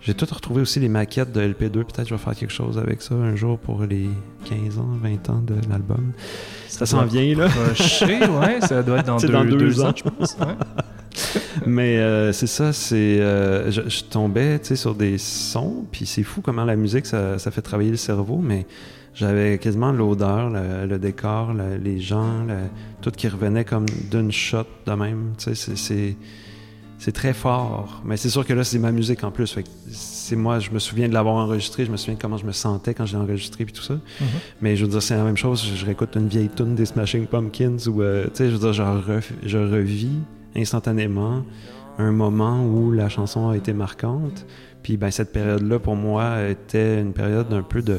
J'ai 0.00 0.14
tout 0.14 0.26
retrouvé 0.32 0.62
aussi 0.62 0.78
les 0.80 0.88
maquettes 0.88 1.32
de 1.32 1.40
LP2. 1.42 1.70
Peut-être 1.72 1.96
que 2.04 2.08
je 2.08 2.14
vais 2.14 2.20
faire 2.20 2.34
quelque 2.36 2.52
chose 2.52 2.78
avec 2.78 3.02
ça 3.02 3.14
un 3.14 3.34
jour 3.34 3.58
pour 3.58 3.82
les 3.82 4.08
15 4.44 4.78
ans, 4.78 4.88
20 5.02 5.30
ans 5.30 5.42
de 5.44 5.54
l'album. 5.68 6.12
Ça 6.78 6.86
s'en 6.86 7.04
vient, 7.04 7.34
là. 7.36 7.46
ouais, 7.46 8.60
ça 8.60 8.82
doit 8.82 8.98
être 8.98 9.06
dans, 9.06 9.16
deux, 9.18 9.28
dans 9.28 9.44
deux 9.44 9.56
deux 9.56 9.80
ans. 9.80 9.88
ans, 9.88 9.92
je 9.96 10.02
pense. 10.02 10.36
ouais. 10.40 10.46
Mais 11.66 11.96
euh, 11.98 12.32
c'est 12.32 12.46
ça, 12.46 12.72
c'est. 12.72 13.20
euh, 13.20 13.70
je, 13.70 13.82
je 13.88 14.04
tombais 14.04 14.58
tu 14.58 14.66
sais, 14.68 14.76
sur 14.76 14.94
des 14.94 15.16
sons, 15.18 15.84
puis 15.90 16.04
c'est 16.06 16.22
fou 16.22 16.42
comment 16.42 16.64
la 16.64 16.76
musique, 16.76 17.06
ça, 17.06 17.38
ça 17.38 17.50
fait 17.50 17.62
travailler 17.62 17.90
le 17.90 17.96
cerveau, 17.96 18.36
mais 18.42 18.66
j'avais 19.14 19.56
quasiment 19.58 19.92
l'odeur, 19.92 20.50
le, 20.50 20.86
le 20.86 20.98
décor, 20.98 21.54
le- 21.54 21.76
les 21.82 21.98
gens, 22.00 22.44
le- 22.46 22.68
tout 23.00 23.10
qui 23.10 23.28
revenait 23.28 23.64
comme 23.64 23.86
d'une 24.10 24.30
shot 24.30 24.64
de 24.86 24.92
même. 24.92 25.32
Tu 25.38 25.54
sais, 25.54 25.74
c'est- 25.74 26.16
c'est. 26.98 27.12
Très 27.12 27.32
fort, 27.32 28.02
mais 28.04 28.16
c'est 28.16 28.28
sûr 28.28 28.44
que 28.44 28.52
là, 28.52 28.62
c'est 28.62 28.78
ma 28.78 28.92
musique 28.92 29.24
en 29.24 29.30
plus. 29.30 29.58
C'est 29.90 30.36
moi, 30.36 30.58
je 30.58 30.70
me 30.70 30.78
souviens 30.78 31.08
de 31.08 31.14
l'avoir 31.14 31.36
enregistré, 31.36 31.84
je 31.84 31.90
me 31.90 31.96
souviens 31.96 32.14
de 32.14 32.20
comment 32.20 32.36
je 32.36 32.44
me 32.46 32.52
sentais 32.52 32.94
quand 32.94 33.06
je 33.06 33.16
l'ai 33.16 33.22
enregistré 33.22 33.64
puis 33.64 33.72
tout 33.72 33.82
ça. 33.82 33.94
Mhm. 33.94 34.26
Mais 34.60 34.76
je 34.76 34.84
veux 34.84 34.90
dire, 34.90 35.02
c'est 35.02 35.16
la 35.16 35.24
même 35.24 35.36
chose. 35.36 35.64
Je, 35.64 35.74
je 35.74 35.86
réécoute 35.86 36.14
une 36.16 36.28
vieille 36.28 36.50
tune 36.54 36.74
des 36.74 36.86
Smashing 36.86 37.26
Pumpkins 37.26 37.78
ou, 37.86 38.02
euh, 38.02 38.24
tu 38.24 38.30
sais, 38.34 38.50
je 38.50 38.56
veux 38.56 38.72
dire, 38.72 38.72
je 38.72 39.58
revis 39.58 40.18
instantanément 40.54 41.44
un 41.98 42.12
moment 42.12 42.64
où 42.64 42.92
la 42.92 43.08
chanson 43.08 43.48
a 43.48 43.56
été 43.56 43.72
marquante. 43.72 44.46
Puis, 44.82 44.96
ben, 44.96 45.10
cette 45.10 45.32
période-là, 45.32 45.78
pour 45.78 45.96
moi, 45.96 46.48
était 46.48 47.00
une 47.00 47.12
période 47.12 47.52
un 47.52 47.62
peu 47.62 47.82
de, 47.82 47.98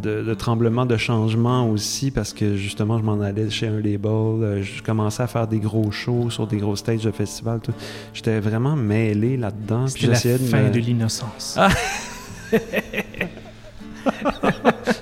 de, 0.00 0.22
de 0.22 0.34
tremblement, 0.34 0.86
de 0.86 0.96
changement 0.96 1.68
aussi, 1.68 2.10
parce 2.10 2.32
que 2.32 2.56
justement, 2.56 2.98
je 2.98 3.02
m'en 3.04 3.20
allais 3.20 3.50
chez 3.50 3.66
un 3.66 3.76
label. 3.80 3.98
euh, 4.10 4.62
Je 4.62 4.82
commençais 4.82 5.22
à 5.22 5.26
faire 5.26 5.46
des 5.46 5.58
gros 5.58 5.90
shows 5.90 6.30
sur 6.30 6.46
des 6.46 6.56
gros 6.58 6.76
stages 6.76 7.02
de 7.02 7.10
festival. 7.10 7.60
tout. 7.60 7.72
J'étais 8.14 8.40
vraiment 8.40 8.76
mêlé 8.76 9.36
là-dedans. 9.36 9.86
C'était 9.86 10.06
la 10.08 10.14
de 10.38 10.44
fin 10.44 10.62
me- 10.62 10.70
de 10.70 10.78
l'innocence. 10.80 11.56
Ah, 11.58 11.68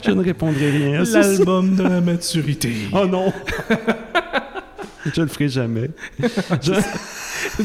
Je 0.05 0.11
ne 0.11 0.23
répondrai 0.23 0.71
rien. 0.71 1.03
L'album 1.05 1.77
de 1.77 1.83
la 1.83 2.01
maturité. 2.01 2.73
Oh 2.93 3.07
non! 3.07 3.33
Je 5.15 5.21
le 5.23 5.29
ferai 5.29 5.49
jamais. 5.49 5.91
Je- 6.63 6.73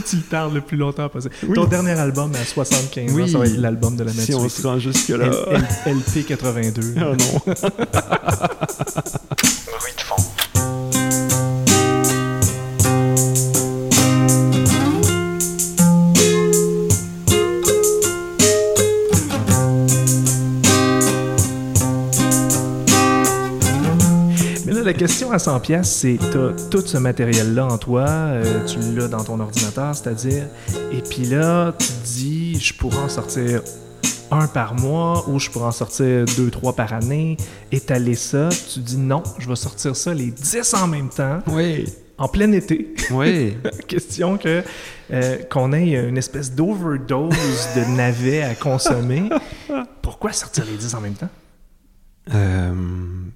tu 0.08 0.16
le 0.18 0.22
tardes 0.24 0.54
le 0.54 0.62
plus 0.62 0.78
longtemps 0.78 1.10
possible. 1.10 1.34
Oui. 1.48 1.54
Ton 1.56 1.66
dernier 1.66 1.92
album 1.92 2.32
à 2.36 2.44
75 2.46 3.12
ans, 3.12 3.16
Oui. 3.16 3.30
ça 3.30 3.38
va 3.40 3.46
être 3.46 3.58
l'album 3.58 3.96
de 3.98 4.04
la 4.06 4.12
si 4.12 4.18
maturité. 4.20 4.46
on 4.46 4.50
se 4.50 4.66
rend 4.68 4.80
jusque-là. 4.80 5.26
L- 5.26 5.66
L- 5.86 5.96
LP 5.98 6.24
82. 6.26 6.96
Oh 6.98 7.02
non. 7.02 7.16
Bruit 9.80 9.94
de 9.96 10.02
fond. 10.02 10.15
La 24.86 24.94
question 24.94 25.32
à 25.32 25.40
100 25.40 25.60
pièces, 25.62 25.92
c'est 25.92 26.18
t'as 26.32 26.52
tout 26.70 26.86
ce 26.86 26.98
matériel-là 26.98 27.66
en 27.66 27.78
toi, 27.80 28.06
euh, 28.08 28.64
tu 28.66 28.78
l'as 28.96 29.08
dans 29.08 29.24
ton 29.24 29.40
ordinateur, 29.40 29.96
c'est-à-dire, 29.96 30.44
et 30.92 31.02
puis 31.02 31.26
là, 31.26 31.74
tu 31.80 31.88
te 31.88 32.06
dis, 32.06 32.60
je 32.60 32.74
pourrais 32.74 33.00
en 33.00 33.10
sortir 33.10 33.62
un 34.30 34.48
par 34.48 34.76
mois 34.76 35.28
ou 35.28 35.40
je 35.40 35.50
pourrais 35.50 35.66
en 35.66 35.72
sortir 35.72 36.26
deux, 36.38 36.52
trois 36.52 36.74
par 36.74 36.94
année, 36.94 37.36
étaler 37.72 38.14
ça, 38.16 38.50
tu 38.74 38.80
dis 38.80 38.98
non, 38.98 39.24
je 39.40 39.50
vais 39.50 39.56
sortir 39.56 39.96
ça 39.96 40.14
les 40.14 40.30
10 40.32 40.74
en 40.76 40.88
même 40.88 41.10
temps, 41.10 41.40
Oui. 41.48 41.86
en 42.20 42.28
plein 42.28 42.52
été. 42.52 42.94
Oui. 43.10 43.58
Question 43.88 44.38
que 44.38 44.64
euh, 45.12 45.38
qu'on 45.50 45.74
ait 45.74 45.94
une 46.08 46.18
espèce 46.18 46.54
d'overdose 46.54 47.36
de 47.76 47.96
navets 47.96 48.44
à 48.44 48.54
consommer. 48.54 49.30
Pourquoi 50.04 50.32
sortir 50.32 50.66
les 50.66 50.78
10 50.78 50.94
en 50.94 51.02
même 51.02 51.14
temps? 51.16 51.30
Euh, 52.34 52.74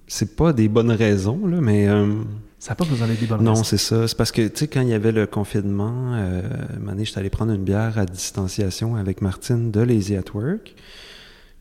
c'est 0.10 0.36
pas 0.36 0.51
des 0.51 0.68
bonnes 0.68 0.91
raisons, 0.91 1.39
là, 1.47 1.62
mais. 1.62 1.88
euh, 1.88 2.14
Ça 2.60 2.72
n'a 2.72 2.76
pas 2.76 2.84
besoin 2.86 3.07
d'être 3.07 3.20
des 3.22 3.26
bonnes 3.28 3.41
non, 3.43 3.51
raisons. 3.51 3.64
c'est 3.64 3.78
ça. 3.78 4.07
C'est 4.07 4.18
parce 4.18 4.32
que, 4.34 4.45
tu 4.47 4.57
sais, 4.57 4.68
quand 4.68 4.82
il 4.82 4.89
y 4.89 4.93
avait 4.93 5.12
le 5.14 5.26
confinement, 5.28 6.14
euh, 6.16 6.41
donné, 6.86 7.05
j'étais 7.05 7.20
allé 7.20 7.30
prendre 7.30 7.53
une 7.53 7.64
bière 7.64 7.97
à 7.97 8.05
distanciation 8.05 8.95
avec 8.97 9.22
Martine 9.22 9.72
de 9.72 9.80
Lazy 9.80 10.16
at 10.18 10.24
Work. 10.34 10.76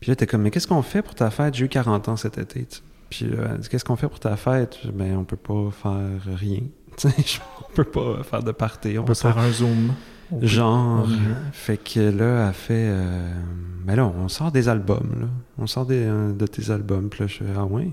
Puis 0.01 0.09
là, 0.11 0.15
t'es 0.15 0.27
comme, 0.27 0.41
mais 0.41 0.51
qu'est-ce 0.51 0.67
qu'on 0.67 0.81
fait 0.81 1.01
pour 1.01 1.15
ta 1.15 1.29
fête? 1.29 1.55
J'ai 1.55 1.65
eu 1.65 1.69
40 1.69 2.09
ans 2.09 2.15
cet 2.17 2.37
été. 2.37 2.67
Puis 3.09 3.25
là, 3.25 3.49
elle 3.53 3.59
dit, 3.59 3.69
qu'est-ce 3.69 3.85
qu'on 3.85 3.95
fait 3.95 4.07
pour 4.07 4.19
ta 4.19 4.35
fête? 4.35 4.77
Ben, 4.93 5.15
on 5.17 5.23
peut 5.23 5.37
pas 5.37 5.69
faire 5.71 6.35
rien. 6.37 6.59
Tu 6.97 7.07
sais, 7.09 7.39
on 7.69 7.73
peut 7.73 7.83
pas 7.85 8.23
faire 8.23 8.43
de 8.43 8.51
party. 8.51 8.97
On 8.97 9.03
peut 9.05 9.13
faire 9.13 9.37
un 9.37 9.51
zoom. 9.51 9.93
On 10.31 10.45
Genre, 10.45 11.07
fait 11.53 11.77
que 11.77 11.99
là, 12.11 12.47
elle 12.49 12.53
fait. 12.53 12.73
euh, 12.89 13.31
mais 13.85 13.95
là, 13.95 14.05
on 14.05 14.27
sort 14.27 14.51
des 14.51 14.67
albums, 14.69 15.09
là. 15.21 15.27
On 15.57 15.65
sort 15.65 15.85
des, 15.85 16.03
euh, 16.05 16.33
de 16.33 16.45
tes 16.45 16.69
albums. 16.71 17.07
Puis 17.09 17.21
là, 17.21 17.27
je 17.27 17.35
fais, 17.37 17.45
ah 17.57 17.63
ouais? 17.65 17.89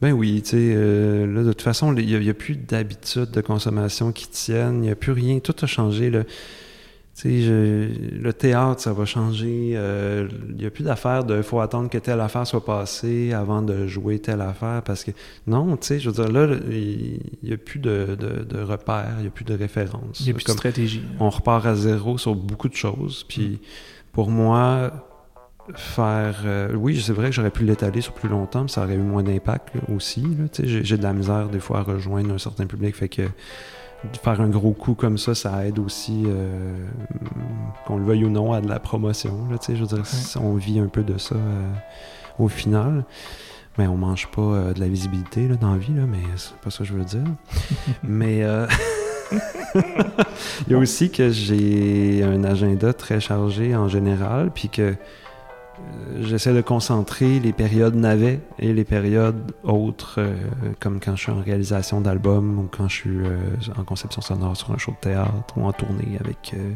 Ben 0.00 0.12
oui, 0.12 0.40
tu 0.42 0.50
sais, 0.50 0.56
euh, 0.58 1.26
là, 1.26 1.42
de 1.42 1.48
toute 1.52 1.62
façon, 1.62 1.94
il 1.94 2.06
n'y 2.20 2.28
a, 2.30 2.34
plus 2.34 2.56
d'habitudes 2.56 3.30
de 3.32 3.40
consommation 3.42 4.12
qui 4.12 4.28
tiennent. 4.28 4.76
Il 4.76 4.86
n'y 4.86 4.90
a 4.90 4.96
plus 4.96 5.12
rien. 5.12 5.40
Tout 5.40 5.54
a 5.60 5.66
changé, 5.66 6.10
là. 6.10 6.22
Je- 7.22 8.18
le 8.18 8.32
théâtre, 8.32 8.80
ça 8.80 8.94
va 8.94 9.04
changer. 9.04 9.72
euh, 9.74 10.26
Il 10.48 10.56
n'y 10.56 10.64
a 10.64 10.70
plus 10.70 10.84
d'affaires 10.84 11.24
de 11.24 11.42
faut 11.42 11.60
attendre 11.60 11.90
que 11.90 11.98
telle 11.98 12.20
affaire 12.20 12.46
soit 12.46 12.64
passée 12.64 13.34
avant 13.34 13.60
de 13.60 13.86
jouer 13.86 14.18
telle 14.20 14.40
affaire. 14.40 14.80
Parce 14.82 15.04
que, 15.04 15.10
non, 15.46 15.76
tu 15.76 15.86
sais, 15.88 16.00
je 16.00 16.08
veux 16.08 16.14
dire, 16.24 16.32
là, 16.32 16.56
il 16.70 17.20
n'y 17.42 17.52
a 17.52 17.58
plus 17.58 17.78
de, 17.78 18.16
de, 18.18 18.42
de 18.44 18.62
repères, 18.62 19.16
il 19.18 19.22
n'y 19.22 19.28
a 19.28 19.30
plus 19.30 19.44
de 19.44 19.52
références. 19.54 20.20
Il 20.20 20.24
n'y 20.26 20.30
a 20.30 20.34
plus 20.34 20.44
de 20.44 20.50
stratégie. 20.50 21.02
on 21.18 21.28
repart 21.28 21.66
à 21.66 21.74
zéro 21.74 22.16
sur 22.16 22.34
beaucoup 22.34 22.70
de 22.70 22.74
choses. 22.76 23.26
Puis 23.28 23.60
pour 24.12 24.30
moi, 24.30 25.09
faire. 25.74 26.42
euh, 26.44 26.72
oui, 26.74 27.00
c'est 27.00 27.12
vrai 27.12 27.26
que 27.30 27.32
j'aurais 27.32 27.50
pu 27.50 27.64
l'étaler 27.64 28.00
sur 28.00 28.12
plus 28.12 28.28
longtemps, 28.28 28.62
mais 28.62 28.68
ça 28.68 28.82
aurait 28.84 28.94
eu 28.94 28.98
moins 28.98 29.22
d'impact 29.22 29.74
là, 29.74 29.80
aussi. 29.94 30.22
là. 30.22 30.46
J'ai 30.62 30.84
j'ai 30.84 30.96
de 30.96 31.02
la 31.02 31.12
misère 31.12 31.48
des 31.48 31.60
fois 31.60 31.78
à 31.80 31.82
rejoindre 31.82 32.32
un 32.32 32.38
certain 32.38 32.66
public. 32.66 32.94
Fait 32.96 33.08
que 33.08 33.22
faire 34.22 34.40
un 34.40 34.48
gros 34.48 34.72
coup 34.72 34.94
comme 34.94 35.18
ça, 35.18 35.34
ça 35.34 35.66
aide 35.66 35.78
aussi, 35.78 36.24
euh, 36.26 36.74
qu'on 37.86 37.98
le 37.98 38.04
veuille 38.04 38.24
ou 38.24 38.30
non, 38.30 38.52
à 38.52 38.60
de 38.60 38.68
la 38.68 38.80
promotion. 38.80 39.48
Là, 39.50 39.56
je 39.68 39.74
veux 39.74 39.86
dire, 39.86 40.02
on 40.42 40.54
vit 40.54 40.78
un 40.78 40.86
peu 40.88 41.02
de 41.02 41.18
ça 41.18 41.34
euh, 41.34 41.72
au 42.38 42.48
final. 42.48 43.04
Mais 43.78 43.86
on 43.86 43.96
mange 43.96 44.26
pas 44.28 44.72
de 44.74 44.80
la 44.80 44.88
visibilité 44.88 45.46
là, 45.48 45.54
dans 45.54 45.72
la 45.72 45.78
vie, 45.78 45.94
là, 45.94 46.02
mais 46.06 46.18
c'est 46.36 46.56
pas 46.56 46.70
ça 46.70 46.78
que 46.78 46.84
je 46.84 46.92
veux 46.92 47.04
dire. 47.04 47.24
mais 48.02 48.42
euh, 48.42 48.66
il 50.66 50.72
y 50.72 50.74
a 50.74 50.78
aussi 50.78 51.10
que 51.10 51.30
j'ai 51.30 52.22
un 52.22 52.44
agenda 52.44 52.92
très 52.92 53.20
chargé 53.20 53.76
en 53.76 53.88
général, 53.88 54.50
puis 54.52 54.68
que 54.68 54.94
j'essaie 56.20 56.52
de 56.52 56.60
concentrer 56.60 57.38
les 57.40 57.52
périodes 57.52 57.94
navets 57.94 58.40
et 58.58 58.72
les 58.72 58.84
périodes 58.84 59.52
autres, 59.62 60.16
euh, 60.18 60.34
comme 60.80 61.00
quand 61.00 61.16
je 61.16 61.22
suis 61.22 61.32
en 61.32 61.40
réalisation 61.40 62.00
d'album 62.00 62.58
ou 62.58 62.68
quand 62.70 62.88
je 62.88 62.94
suis 62.96 63.10
euh, 63.10 63.38
en 63.78 63.84
conception 63.84 64.20
sonore 64.20 64.56
sur 64.56 64.70
un 64.72 64.78
show 64.78 64.92
de 64.92 64.96
théâtre 65.08 65.54
ou 65.56 65.64
en 65.66 65.72
tournée 65.72 66.16
avec 66.20 66.52
euh, 66.54 66.72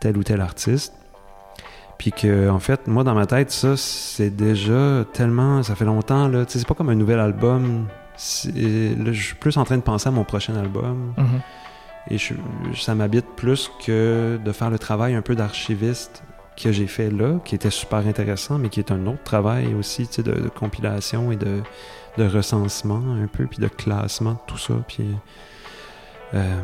tel 0.00 0.16
ou 0.16 0.22
tel 0.24 0.40
artiste. 0.40 0.92
Puis 1.98 2.12
que, 2.12 2.48
en 2.48 2.60
fait, 2.60 2.86
moi, 2.86 3.04
dans 3.04 3.14
ma 3.14 3.26
tête, 3.26 3.50
ça, 3.50 3.76
c'est 3.76 4.30
déjà 4.30 5.04
tellement. 5.12 5.62
Ça 5.62 5.74
fait 5.74 5.84
longtemps, 5.84 6.28
là. 6.28 6.46
Tu 6.46 6.52
sais, 6.52 6.58
c'est 6.60 6.66
pas 6.68 6.72
comme 6.74 6.88
un 6.88 6.94
nouvel 6.94 7.18
album. 7.20 7.88
Là, 8.54 9.12
je 9.12 9.22
suis 9.22 9.34
plus 9.34 9.56
en 9.58 9.64
train 9.64 9.76
de 9.76 9.82
penser 9.82 10.08
à 10.08 10.10
mon 10.10 10.24
prochain 10.24 10.56
album. 10.56 11.12
Mhm. 11.18 11.40
Et 12.08 12.16
je- 12.16 12.32
ça 12.74 12.94
m'habite 12.94 13.26
plus 13.36 13.70
que 13.84 14.38
de 14.42 14.52
faire 14.52 14.70
le 14.70 14.78
travail 14.78 15.14
un 15.14 15.20
peu 15.20 15.34
d'archiviste 15.34 16.22
que 16.56 16.72
j'ai 16.72 16.86
fait 16.86 17.10
là, 17.10 17.38
qui 17.44 17.54
était 17.54 17.70
super 17.70 18.06
intéressant, 18.06 18.58
mais 18.58 18.68
qui 18.68 18.80
est 18.80 18.90
un 18.92 19.06
autre 19.06 19.22
travail 19.24 19.74
aussi, 19.74 20.06
tu 20.06 20.14
sais, 20.14 20.22
de, 20.22 20.32
de 20.32 20.48
compilation 20.48 21.32
et 21.32 21.36
de, 21.36 21.62
de 22.18 22.24
recensement 22.26 23.02
un 23.22 23.26
peu, 23.26 23.46
puis 23.46 23.58
de 23.58 23.68
classement 23.68 24.32
de 24.32 24.38
tout 24.46 24.58
ça. 24.58 24.74
Puis 24.86 25.04
Euh, 26.32 26.62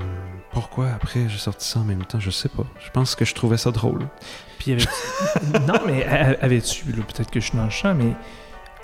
pourquoi 0.53 0.91
après 0.91 1.28
j'ai 1.28 1.39
sorti 1.39 1.66
ça 1.66 1.80
en 1.80 1.84
même 1.84 2.05
temps, 2.05 2.20
je 2.20 2.30
sais 2.30 2.49
pas. 2.49 2.64
Je 2.84 2.91
pense 2.93 3.16
que 3.16 3.24
je 3.24 3.34
trouvais 3.34 3.57
ça 3.57 3.72
drôle. 3.72 4.07
Puis 4.61 4.76
non, 5.66 5.74
mais 5.87 6.05
avais-tu, 6.41 6.84
peut-être 6.84 7.30
que 7.32 7.41
je 7.41 7.47
suis 7.47 7.57
dans 7.59 7.64
le 7.64 7.70
champ, 7.70 7.93
mais 7.95 8.12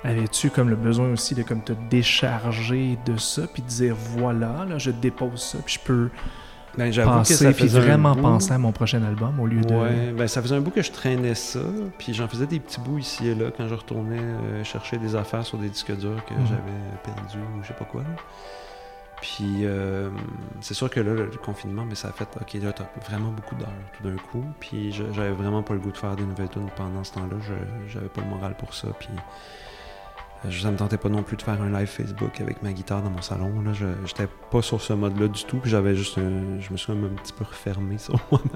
avais-tu 0.03 0.49
comme 0.49 0.69
le 0.69 0.75
besoin 0.75 1.09
aussi 1.11 1.35
de 1.35 1.43
comme 1.43 1.63
te 1.63 1.71
décharger 1.89 2.97
de 3.05 3.15
ça, 3.17 3.43
puis 3.47 3.63
de 3.63 3.67
dire 3.69 3.95
voilà, 3.95 4.65
là, 4.67 4.77
je 4.77 4.91
dépose 4.91 5.41
ça, 5.41 5.59
puis 5.65 5.75
je 5.75 5.79
peux 5.79 6.09
Ben, 6.77 6.89
que 6.91 7.23
ça 7.23 7.51
puis 7.53 7.67
vraiment 7.67 8.15
penser 8.15 8.51
à 8.51 8.57
mon 8.57 8.71
prochain 8.71 9.03
album 9.03 9.39
au 9.39 9.45
lieu 9.47 9.61
de. 9.61 9.73
Ouais, 9.73 10.11
ben 10.11 10.27
ça 10.27 10.41
faisait 10.41 10.55
un 10.55 10.61
bout 10.61 10.71
que 10.71 10.81
je 10.81 10.91
traînais 10.91 11.35
ça, 11.35 11.59
puis 11.97 12.13
j'en 12.13 12.27
faisais 12.27 12.47
des 12.47 12.59
petits 12.59 12.79
bouts 12.79 12.97
ici 12.97 13.27
et 13.27 13.35
là 13.35 13.45
quand 13.55 13.67
je 13.67 13.75
retournais 13.75 14.19
euh, 14.19 14.63
chercher 14.63 14.97
des 14.97 15.15
affaires 15.15 15.45
sur 15.45 15.57
des 15.57 15.69
disques 15.69 15.95
durs 15.95 16.23
que 16.25 16.33
Mhm. 16.33 16.47
j'avais 16.47 17.15
perdus 17.15 17.37
ou 17.37 17.61
je 17.63 17.67
sais 17.67 17.73
pas 17.73 17.85
quoi. 17.85 18.03
Puis 19.21 19.59
euh, 19.61 20.09
c'est 20.59 20.73
sûr 20.73 20.89
que 20.89 20.99
là, 20.99 21.13
le 21.13 21.27
confinement, 21.41 21.85
mais 21.87 21.95
ça 21.95 22.09
a 22.09 22.11
fait, 22.11 22.27
ok, 22.41 22.61
là, 22.61 22.73
t'as 22.73 22.83
vraiment 23.07 23.29
beaucoup 23.31 23.55
d'heures 23.55 23.69
tout 23.97 24.03
d'un 24.09 24.17
coup, 24.17 24.43
puis 24.59 24.91
j'avais 24.91 25.31
vraiment 25.31 25.63
pas 25.63 25.73
le 25.75 25.79
goût 25.79 25.91
de 25.91 25.97
faire 25.97 26.15
des 26.17 26.23
nouvelles 26.25 26.49
tunes 26.49 26.67
pendant 26.75 27.03
ce 27.05 27.13
temps-là, 27.13 27.37
j'avais 27.87 28.09
pas 28.09 28.19
le 28.21 28.27
moral 28.27 28.55
pour 28.57 28.73
ça, 28.73 28.89
puis 28.99 29.07
ça 30.51 30.71
me 30.71 30.77
tentait 30.77 30.97
pas 30.97 31.09
non 31.09 31.23
plus 31.23 31.37
de 31.37 31.41
faire 31.41 31.57
un 31.61 31.69
live 31.77 31.87
Facebook 31.87 32.39
avec 32.41 32.61
ma 32.63 32.71
guitare 32.71 33.01
dans 33.01 33.09
mon 33.09 33.21
salon, 33.21 33.51
là, 33.65 33.71
je- 33.73 33.85
j'étais 34.05 34.27
pas 34.51 34.61
sur 34.61 34.81
ce 34.81 34.93
mode-là 34.93 35.27
du 35.27 35.43
tout, 35.45 35.59
j'avais 35.63 35.95
juste 35.95 36.17
un- 36.17 36.59
je 36.59 36.71
me 36.71 36.77
suis 36.77 36.87
comme 36.87 37.05
un 37.05 37.21
petit 37.21 37.33
peu 37.33 37.43
refermé 37.43 37.97
sur 37.97 38.15
moi-même. 38.31 38.51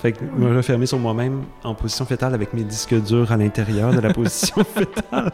Fait 0.00 0.12
que 0.12 0.24
me 0.24 0.56
refermer 0.56 0.86
sur 0.86 0.98
moi-même 0.98 1.42
en 1.64 1.74
position 1.74 2.04
fétale 2.04 2.34
avec 2.34 2.54
mes 2.54 2.62
disques 2.64 2.94
durs 3.02 3.30
à 3.32 3.36
l'intérieur 3.36 3.92
de 3.92 4.00
la 4.00 4.12
position 4.12 4.62
fétale. 4.74 5.32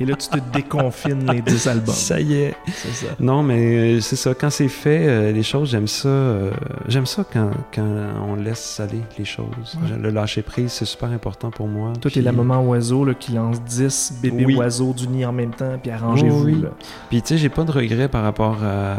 Et 0.00 0.04
là, 0.06 0.14
tu 0.16 0.28
te 0.28 0.38
déconfines 0.52 1.30
les 1.30 1.40
10 1.42 1.66
albums. 1.68 1.94
Ça 1.94 2.20
y 2.20 2.34
est. 2.34 2.54
C'est 2.68 3.06
ça. 3.06 3.06
Non, 3.20 3.42
mais 3.42 3.96
euh, 3.96 4.00
c'est 4.00 4.16
ça. 4.16 4.34
Quand 4.34 4.50
c'est 4.50 4.68
fait, 4.68 5.06
euh, 5.08 5.32
les 5.32 5.42
choses, 5.42 5.70
j'aime 5.70 5.86
ça. 5.88 6.08
euh, 6.08 6.50
j'aime 6.86 7.06
ça 7.06 7.24
quand, 7.30 7.50
quand 7.74 7.86
on 8.28 8.34
laisse 8.36 8.80
aller 8.80 9.02
les 9.18 9.24
choses. 9.24 9.76
Ouais. 9.82 9.96
Le 9.98 10.10
lâcher 10.10 10.42
prise, 10.42 10.72
c'est 10.72 10.84
super 10.84 11.10
important 11.10 11.50
pour 11.50 11.68
moi. 11.68 11.92
Toi, 11.94 12.10
t'es 12.10 12.20
Puis- 12.20 12.20
la 12.22 12.32
maman 12.32 12.62
oiseau 12.64 13.04
là, 13.04 13.14
qui 13.14 13.32
lance 13.32 13.60
10 13.62 14.14
bébés 14.22 14.46
Oui. 14.46 14.54
oiseaux 14.56 14.67
du 14.68 15.08
nid 15.08 15.24
en 15.24 15.32
même 15.32 15.50
temps, 15.52 15.78
puis 15.82 15.90
arrangez-vous. 15.90 16.44
Oui. 16.44 16.64
Puis 17.08 17.22
tu 17.22 17.28
sais, 17.28 17.38
j'ai 17.38 17.48
pas 17.48 17.64
de 17.64 17.72
regrets 17.72 18.08
par 18.08 18.22
rapport 18.22 18.58
à- 18.62 18.96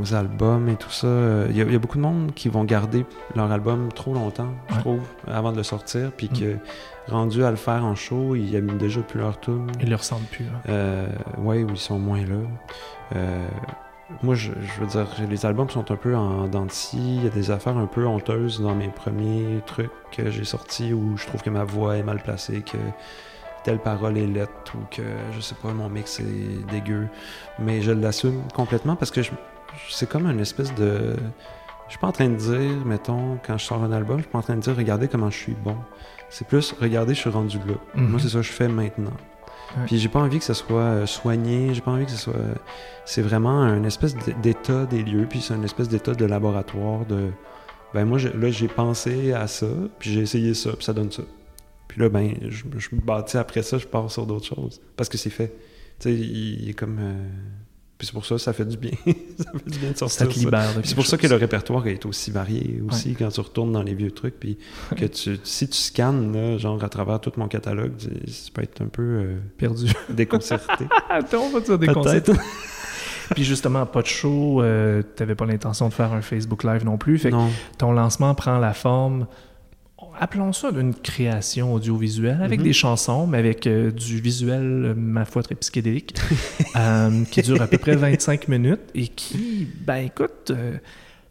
aux 0.00 0.14
albums 0.14 0.68
et 0.68 0.76
tout 0.76 0.90
ça. 0.90 1.06
Il 1.50 1.56
y, 1.56 1.60
a, 1.60 1.64
il 1.64 1.72
y 1.72 1.76
a 1.76 1.78
beaucoup 1.78 1.96
de 1.98 2.02
monde 2.02 2.32
qui 2.34 2.48
vont 2.48 2.64
garder 2.64 3.06
leur 3.34 3.50
album 3.50 3.88
trop 3.92 4.14
longtemps, 4.14 4.48
je 4.68 4.74
Ouais. 4.74 4.80
trouve, 4.80 5.00
avant 5.26 5.52
de 5.52 5.56
le 5.56 5.62
sortir, 5.62 6.10
puis 6.16 6.28
Mm. 6.32 6.38
que 6.38 6.56
rendu 7.12 7.44
à 7.44 7.50
le 7.50 7.56
faire 7.56 7.84
en 7.84 7.94
show, 7.94 8.34
ils 8.34 8.54
aiment 8.54 8.78
déjà 8.78 9.00
plus 9.02 9.20
leur 9.20 9.38
tune. 9.40 9.66
Ils 9.80 9.90
le 9.90 9.96
ressentent 9.96 10.26
plus. 10.30 10.44
hein. 10.46 10.60
Euh, 10.68 11.06
ouais, 11.38 11.62
où 11.62 11.70
ils 11.70 11.76
sont 11.76 11.98
moins 11.98 12.20
là. 12.20 12.36
Euh, 13.16 13.46
moi, 14.22 14.34
je, 14.34 14.52
je 14.52 14.80
veux 14.80 14.86
dire, 14.86 15.06
les 15.30 15.46
albums 15.46 15.68
sont 15.70 15.90
un 15.90 15.96
peu 15.96 16.14
en 16.14 16.46
dents 16.46 16.66
de 16.66 16.70
scie. 16.70 17.16
Il 17.18 17.24
y 17.24 17.26
a 17.26 17.30
des 17.30 17.50
affaires 17.50 17.76
un 17.76 17.86
peu 17.86 18.06
honteuses 18.06 18.60
dans 18.60 18.74
mes 18.74 18.88
premiers 18.88 19.60
trucs 19.66 19.90
que 20.12 20.30
j'ai 20.30 20.44
sortis 20.44 20.92
où 20.92 21.16
je 21.16 21.26
trouve 21.26 21.42
que 21.42 21.50
ma 21.50 21.64
voix 21.64 21.96
est 21.96 22.02
mal 22.02 22.18
placée, 22.22 22.62
que 22.62 22.76
telle 23.64 23.78
parole 23.78 24.16
est 24.18 24.26
lettre 24.26 24.52
ou 24.76 24.78
que, 24.90 25.02
je 25.34 25.40
sais 25.40 25.54
pas, 25.60 25.72
mon 25.72 25.88
mix 25.88 26.20
est 26.20 26.70
dégueu. 26.70 27.08
Mais 27.58 27.80
je 27.82 27.90
l'assume 27.92 28.42
complètement 28.54 28.94
parce 28.96 29.10
que 29.10 29.20
c'est 29.90 30.08
comme 30.08 30.26
une 30.26 30.40
espèce 30.40 30.74
de... 30.74 31.16
Je 31.86 31.90
suis 31.90 31.98
pas 31.98 32.06
en 32.08 32.12
train 32.12 32.28
de 32.28 32.36
dire, 32.36 32.84
mettons, 32.86 33.38
quand 33.46 33.58
je 33.58 33.64
sors 33.64 33.82
un 33.82 33.92
album, 33.92 34.18
je 34.18 34.22
suis 34.22 34.30
pas 34.30 34.38
en 34.38 34.42
train 34.42 34.54
de 34.56 34.60
dire, 34.60 34.76
regardez 34.76 35.08
comment 35.08 35.30
je 35.30 35.36
suis 35.36 35.54
bon. 35.64 35.76
C'est 36.30 36.46
plus, 36.46 36.74
regardez, 36.80 37.14
je 37.14 37.20
suis 37.20 37.30
rendu 37.30 37.58
là. 37.58 37.74
Mhm. 37.94 38.08
Moi, 38.08 38.20
c'est 38.20 38.28
ça 38.28 38.38
que 38.38 38.42
je 38.44 38.52
fais 38.52 38.68
maintenant. 38.68 39.12
Ouais. 39.76 39.82
Puis 39.86 39.98
j'ai 39.98 40.08
pas 40.08 40.20
envie 40.20 40.38
que 40.38 40.44
ce 40.44 40.54
soit 40.54 40.78
euh, 40.80 41.06
soigné, 41.06 41.74
j'ai 41.74 41.80
pas 41.80 41.90
envie 41.90 42.04
que 42.06 42.10
ce 42.12 42.16
soit. 42.16 42.32
C'est 43.04 43.22
vraiment 43.22 43.60
un 43.62 43.82
espèce 43.84 44.14
d'état 44.42 44.84
des 44.86 45.02
lieux, 45.02 45.26
puis 45.28 45.40
c'est 45.40 45.52
un 45.54 45.62
espèce 45.62 45.88
d'état 45.88 46.14
de 46.14 46.24
laboratoire 46.24 47.04
de. 47.06 47.30
Ben 47.92 48.04
moi, 48.04 48.18
je- 48.18 48.28
là, 48.28 48.50
j'ai 48.50 48.68
pensé 48.68 49.32
à 49.32 49.46
ça, 49.46 49.66
puis 49.98 50.10
j'ai 50.12 50.20
essayé 50.20 50.54
ça, 50.54 50.70
puis 50.72 50.84
ça 50.84 50.92
donne 50.92 51.10
ça. 51.12 51.22
Puis 51.88 52.00
là, 52.00 52.08
ben, 52.08 52.34
je, 52.48 52.64
je 52.78 52.88
me 52.94 53.00
bâtis 53.00 53.36
après 53.36 53.62
ça, 53.62 53.78
je 53.78 53.86
pars 53.86 54.10
sur 54.10 54.26
d'autres 54.26 54.46
choses. 54.46 54.80
Parce 54.96 55.08
que 55.08 55.18
c'est 55.18 55.30
fait. 55.30 55.48
Tu 56.00 56.08
sais, 56.08 56.14
il, 56.14 56.62
il 56.64 56.70
est 56.70 56.74
comme. 56.74 56.98
euh, 57.00 57.28
Puis 57.98 58.06
c'est 58.08 58.12
pour 58.12 58.26
ça, 58.26 58.36
ça 58.38 58.52
fait 58.52 58.64
du 58.64 58.76
bien. 58.76 58.90
ça 59.38 59.52
fait 59.52 59.70
du 59.70 59.78
bien 59.78 59.92
de 59.92 59.96
sortir 59.96 60.18
Ça 60.18 60.26
te 60.26 60.38
libère 60.38 60.68
c'est 60.82 60.94
pour 60.96 61.06
ça 61.06 61.16
que 61.16 61.26
le 61.28 61.36
répertoire 61.36 61.86
est 61.86 62.04
aussi 62.06 62.30
varié 62.32 62.82
aussi 62.88 63.14
quand 63.14 63.28
tu 63.28 63.40
retournes 63.40 63.70
dans 63.72 63.82
les 63.82 63.94
vieux 63.94 64.10
trucs. 64.10 64.40
Puis 64.40 64.58
que 64.96 65.04
tu, 65.04 65.38
si 65.44 65.68
tu 65.68 65.76
scannes, 65.78 66.32
là, 66.32 66.58
genre 66.58 66.82
à 66.82 66.88
travers 66.88 67.20
tout 67.20 67.32
mon 67.36 67.46
catalogue, 67.46 67.92
tu, 67.96 68.08
tu 68.08 68.52
peux 68.52 68.62
être 68.62 68.80
un 68.82 68.88
peu 68.88 69.02
euh, 69.02 69.38
Perdu. 69.58 69.92
déconcerté. 70.08 70.86
Attends, 71.08 71.42
on 71.44 71.50
va 71.50 71.60
te 71.60 71.72
déconcerter. 71.76 72.32
Peut-être. 72.32 72.40
Puis 73.34 73.44
justement, 73.44 73.86
pas 73.86 74.02
de 74.02 74.06
show, 74.06 74.60
euh, 74.62 75.02
t'avais 75.02 75.34
pas 75.34 75.46
l'intention 75.46 75.88
de 75.88 75.94
faire 75.94 76.12
un 76.12 76.20
Facebook 76.20 76.62
Live 76.64 76.84
non 76.84 76.98
plus. 76.98 77.18
Fait 77.18 77.30
que 77.30 77.36
ton 77.78 77.92
lancement 77.92 78.34
prend 78.34 78.58
la 78.58 78.74
forme, 78.74 79.26
appelons 80.18 80.52
ça 80.52 80.70
d'une 80.72 80.94
création 80.94 81.74
audiovisuelle, 81.74 82.40
avec 82.42 82.60
Mhm. 82.60 82.64
des 82.66 82.72
chansons, 82.72 83.26
mais 83.26 83.38
avec 83.38 83.66
euh, 83.66 83.90
du 83.90 84.20
visuel, 84.20 84.94
ma 84.96 85.24
foi, 85.24 85.42
très 85.42 85.54
psychédélique, 85.54 86.14
euh, 86.76 87.24
qui 87.30 87.42
dure 87.42 87.60
à 87.62 87.66
peu 87.66 87.78
près 87.78 87.96
25 87.96 88.48
minutes 88.48 88.80
et 88.94 89.08
qui, 89.08 89.68
ben 89.86 89.96
écoute, 89.96 90.50
euh, 90.50 90.76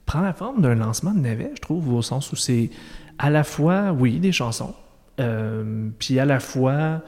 prend 0.06 0.22
la 0.22 0.34
forme 0.34 0.62
d'un 0.62 0.76
lancement 0.76 1.12
de 1.14 1.20
navet, 1.20 1.52
je 1.56 1.62
trouve, 1.62 1.94
au 1.94 2.02
sens 2.02 2.32
où 2.32 2.36
c'est 2.36 2.70
à 3.20 3.30
la 3.30 3.44
fois, 3.44 3.92
oui, 3.98 4.20
des 4.20 4.32
chansons, 4.32 4.74
puis 6.00 6.20
à 6.20 6.26
la 6.26 6.40
fois 6.40 7.02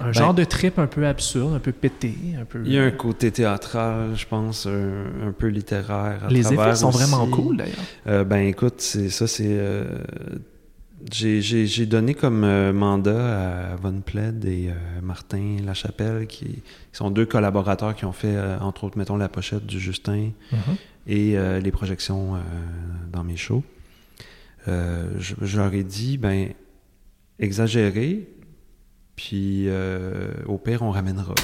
un 0.00 0.12
genre 0.12 0.34
de 0.34 0.44
trip 0.44 0.78
un 0.78 0.86
peu 0.86 1.04
absurde, 1.06 1.52
un 1.54 1.58
peu 1.58 1.72
pété, 1.72 2.14
un 2.40 2.44
peu... 2.44 2.62
Il 2.64 2.72
y 2.72 2.78
a 2.78 2.84
un 2.84 2.90
côté 2.92 3.30
théâtral, 3.32 4.10
je 4.14 4.24
pense, 4.26 4.66
un, 4.66 5.28
un 5.28 5.32
peu 5.36 5.48
littéraire. 5.48 6.22
à 6.24 6.28
Les 6.30 6.52
effets 6.52 6.76
sont 6.76 6.88
aussi. 6.90 6.98
vraiment 6.98 7.26
cool, 7.26 7.56
d'ailleurs. 7.56 7.74
Euh, 8.06 8.22
ben 8.24 8.38
écoute, 8.46 8.74
c'est 8.78 9.08
ça, 9.08 9.26
c'est. 9.26 9.46
euh, 9.48 9.84
j'ai- 11.12 11.86
donné 11.86 12.14
comme 12.14 12.44
euh, 12.44 12.72
mandat 12.72 13.72
à 13.72 13.76
Von 13.76 14.00
Pled 14.00 14.44
et 14.44 14.68
euh, 14.68 14.72
Martin 15.02 15.56
Lachapelle, 15.64 16.26
qui, 16.26 16.44
qui 16.46 16.62
sont 16.92 17.10
deux 17.10 17.26
collaborateurs 17.26 17.94
qui 17.94 18.04
ont 18.04 18.12
fait, 18.12 18.34
euh, 18.34 18.58
entre 18.60 18.84
autres, 18.84 18.96
mettons, 18.98 19.16
la 19.16 19.28
pochette 19.28 19.66
du 19.66 19.78
Justin 19.80 20.30
Mhm. 20.52 20.58
et 21.06 21.36
euh, 21.36 21.60
les 21.60 21.70
projections 21.72 22.36
euh, 22.36 22.38
dans 23.12 23.24
mes 23.24 23.36
shows. 23.36 23.62
Euh, 24.68 25.10
je, 25.18 25.34
je 25.42 25.56
leur 25.58 25.74
ai 25.74 25.82
dit, 25.84 26.16
ben, 26.16 26.48
exagérez, 27.38 28.26
puis 29.16 29.64
euh, 29.68 30.30
au 30.46 30.56
pire, 30.58 30.82
on 30.82 30.90
ramènera. 30.90 31.34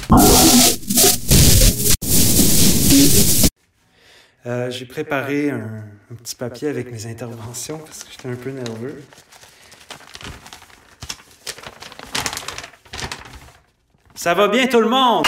Euh, 4.47 4.71
J'ai 4.71 4.85
préparé 4.85 5.51
un, 5.51 5.83
un 6.11 6.15
petit 6.15 6.35
papier 6.35 6.67
avec 6.67 6.91
mes 6.91 7.05
interventions 7.05 7.77
parce 7.77 8.03
que 8.03 8.11
j'étais 8.11 8.27
un 8.29 8.35
peu 8.35 8.49
nerveux. 8.49 9.03
Ça 14.23 14.35
va 14.35 14.47
bien 14.47 14.67
tout 14.67 14.81
le 14.81 14.87
monde? 14.87 15.25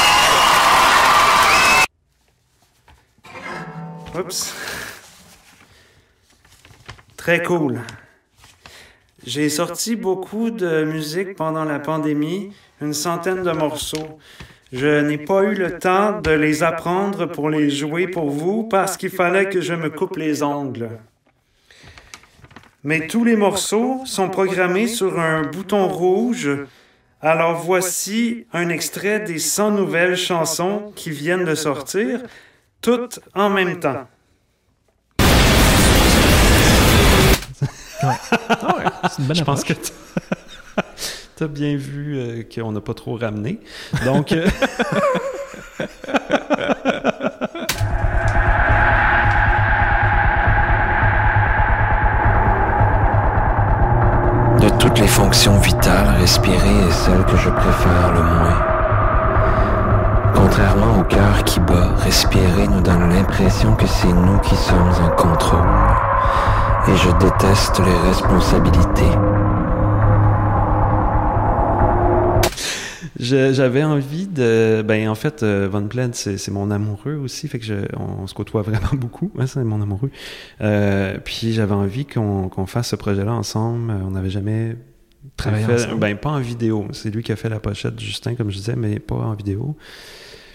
Oups. 4.14 4.54
Très 7.18 7.42
cool. 7.42 7.82
J'ai 9.26 9.50
sorti 9.50 9.96
beaucoup 9.96 10.52
de 10.52 10.84
musique 10.84 11.36
pendant 11.36 11.64
la 11.64 11.80
pandémie, 11.80 12.54
une 12.82 12.94
centaine 12.94 13.42
de 13.42 13.52
morceaux. 13.52 14.20
Je 14.72 15.02
n'ai 15.02 15.18
pas 15.18 15.42
eu 15.42 15.56
le 15.56 15.80
temps 15.80 16.22
de 16.22 16.30
les 16.30 16.62
apprendre 16.62 17.26
pour 17.26 17.50
les 17.50 17.72
jouer 17.72 18.08
pour 18.08 18.30
vous 18.30 18.62
parce 18.62 18.96
qu'il 18.96 19.10
fallait 19.10 19.50
que 19.50 19.60
je 19.60 19.74
me 19.74 19.90
coupe 19.90 20.18
les 20.18 20.44
ongles. 20.44 21.00
Mais 22.84 23.08
tous 23.08 23.24
les 23.24 23.38
morceaux 23.38 24.04
sont 24.06 24.30
programmés 24.30 24.88
sur 24.88 25.20
un 25.20 25.42
bouton 25.42 25.88
rouge. 25.88 26.48
Alors 27.26 27.56
voici 27.56 28.46
un 28.52 28.68
extrait 28.68 29.22
des 29.22 29.40
100 29.40 29.72
nouvelles 29.72 30.18
chansons 30.18 30.92
qui 30.94 31.10
viennent 31.10 31.46
de 31.46 31.56
sortir, 31.56 32.20
toutes 32.82 33.22
en 33.34 33.50
même 33.50 33.80
temps. 33.80 34.10
C'est 38.02 39.20
une 39.20 39.26
bonne 39.26 39.36
Je 39.38 39.44
pense 39.46 39.64
que 39.64 39.72
tu 39.72 41.44
as 41.46 41.48
bien 41.48 41.78
vu 41.78 42.18
euh, 42.18 42.44
qu'on 42.44 42.74
n'a 42.74 42.82
pas 42.82 42.94
trop 42.94 43.16
ramené. 43.16 43.62
Donc, 44.04 44.34
euh, 44.34 44.46
les 55.00 55.08
fonctions 55.08 55.58
vitales, 55.60 56.16
respirer 56.20 56.88
est 56.88 56.92
celle 56.92 57.24
que 57.26 57.38
je 57.38 57.50
préfère 57.50 58.14
le 58.14 58.22
moins. 58.22 58.62
Contrairement 60.36 61.00
au 61.00 61.04
cœur 61.04 61.44
qui 61.46 61.60
bat, 61.60 61.96
respirer 62.04 62.68
nous 62.68 62.82
donne 62.82 63.10
l'impression 63.10 63.76
que 63.76 63.88
c'est 63.88 64.14
nous 64.14 64.38
qui 64.40 64.56
sommes 64.56 64.94
en 65.04 65.10
contrôle. 65.16 65.60
Et 66.88 66.96
je 66.96 67.12
déteste 67.26 67.80
les 67.80 68.10
responsabilités. 68.10 69.33
J'avais 73.24 73.84
envie 73.84 74.28
de. 74.28 74.84
Ben, 74.86 75.08
en 75.10 75.16
fait, 75.16 75.44
euh, 75.44 75.68
Von 75.72 75.88
Pled, 75.88 76.14
c'est 76.16 76.50
mon 76.52 76.70
amoureux 76.72 77.16
aussi. 77.16 77.48
Fait 77.48 77.60
que 77.60 77.66
je, 77.66 77.76
on, 77.98 78.28
se 78.28 78.34
côtoie 78.34 78.62
vraiment 78.64 78.94
beaucoup. 78.94 79.32
Ouais, 79.36 79.48
c'est 79.48 79.64
mon 79.64 79.82
amoureux. 79.82 80.12
Euh, 80.62 81.18
puis 81.24 81.54
j'avais 81.54 81.74
envie 81.74 82.06
qu'on 82.06 82.66
fasse 82.68 82.90
ce 82.90 82.96
projet-là 82.96 83.34
ensemble. 83.34 83.92
Euh, 83.92 84.06
On 84.06 84.12
n'avait 84.12 84.30
jamais 84.30 84.76
Travailler 85.38 85.66
fait- 85.66 85.74
ensemble. 85.86 86.00
Ben, 86.00 86.18
pas 86.18 86.32
en 86.32 86.40
vidéo. 86.40 86.88
C'est 86.92 87.10
lui 87.10 87.24
qui 87.24 87.32
a 87.32 87.36
fait 87.36 87.50
la 87.50 87.60
pochette, 87.60 88.00
Justin, 88.00 88.36
comme 88.36 88.52
je 88.52 88.58
disais, 88.58 88.76
mais 88.76 89.00
pas 89.00 89.16
en 89.16 89.34
vidéo. 89.34 89.76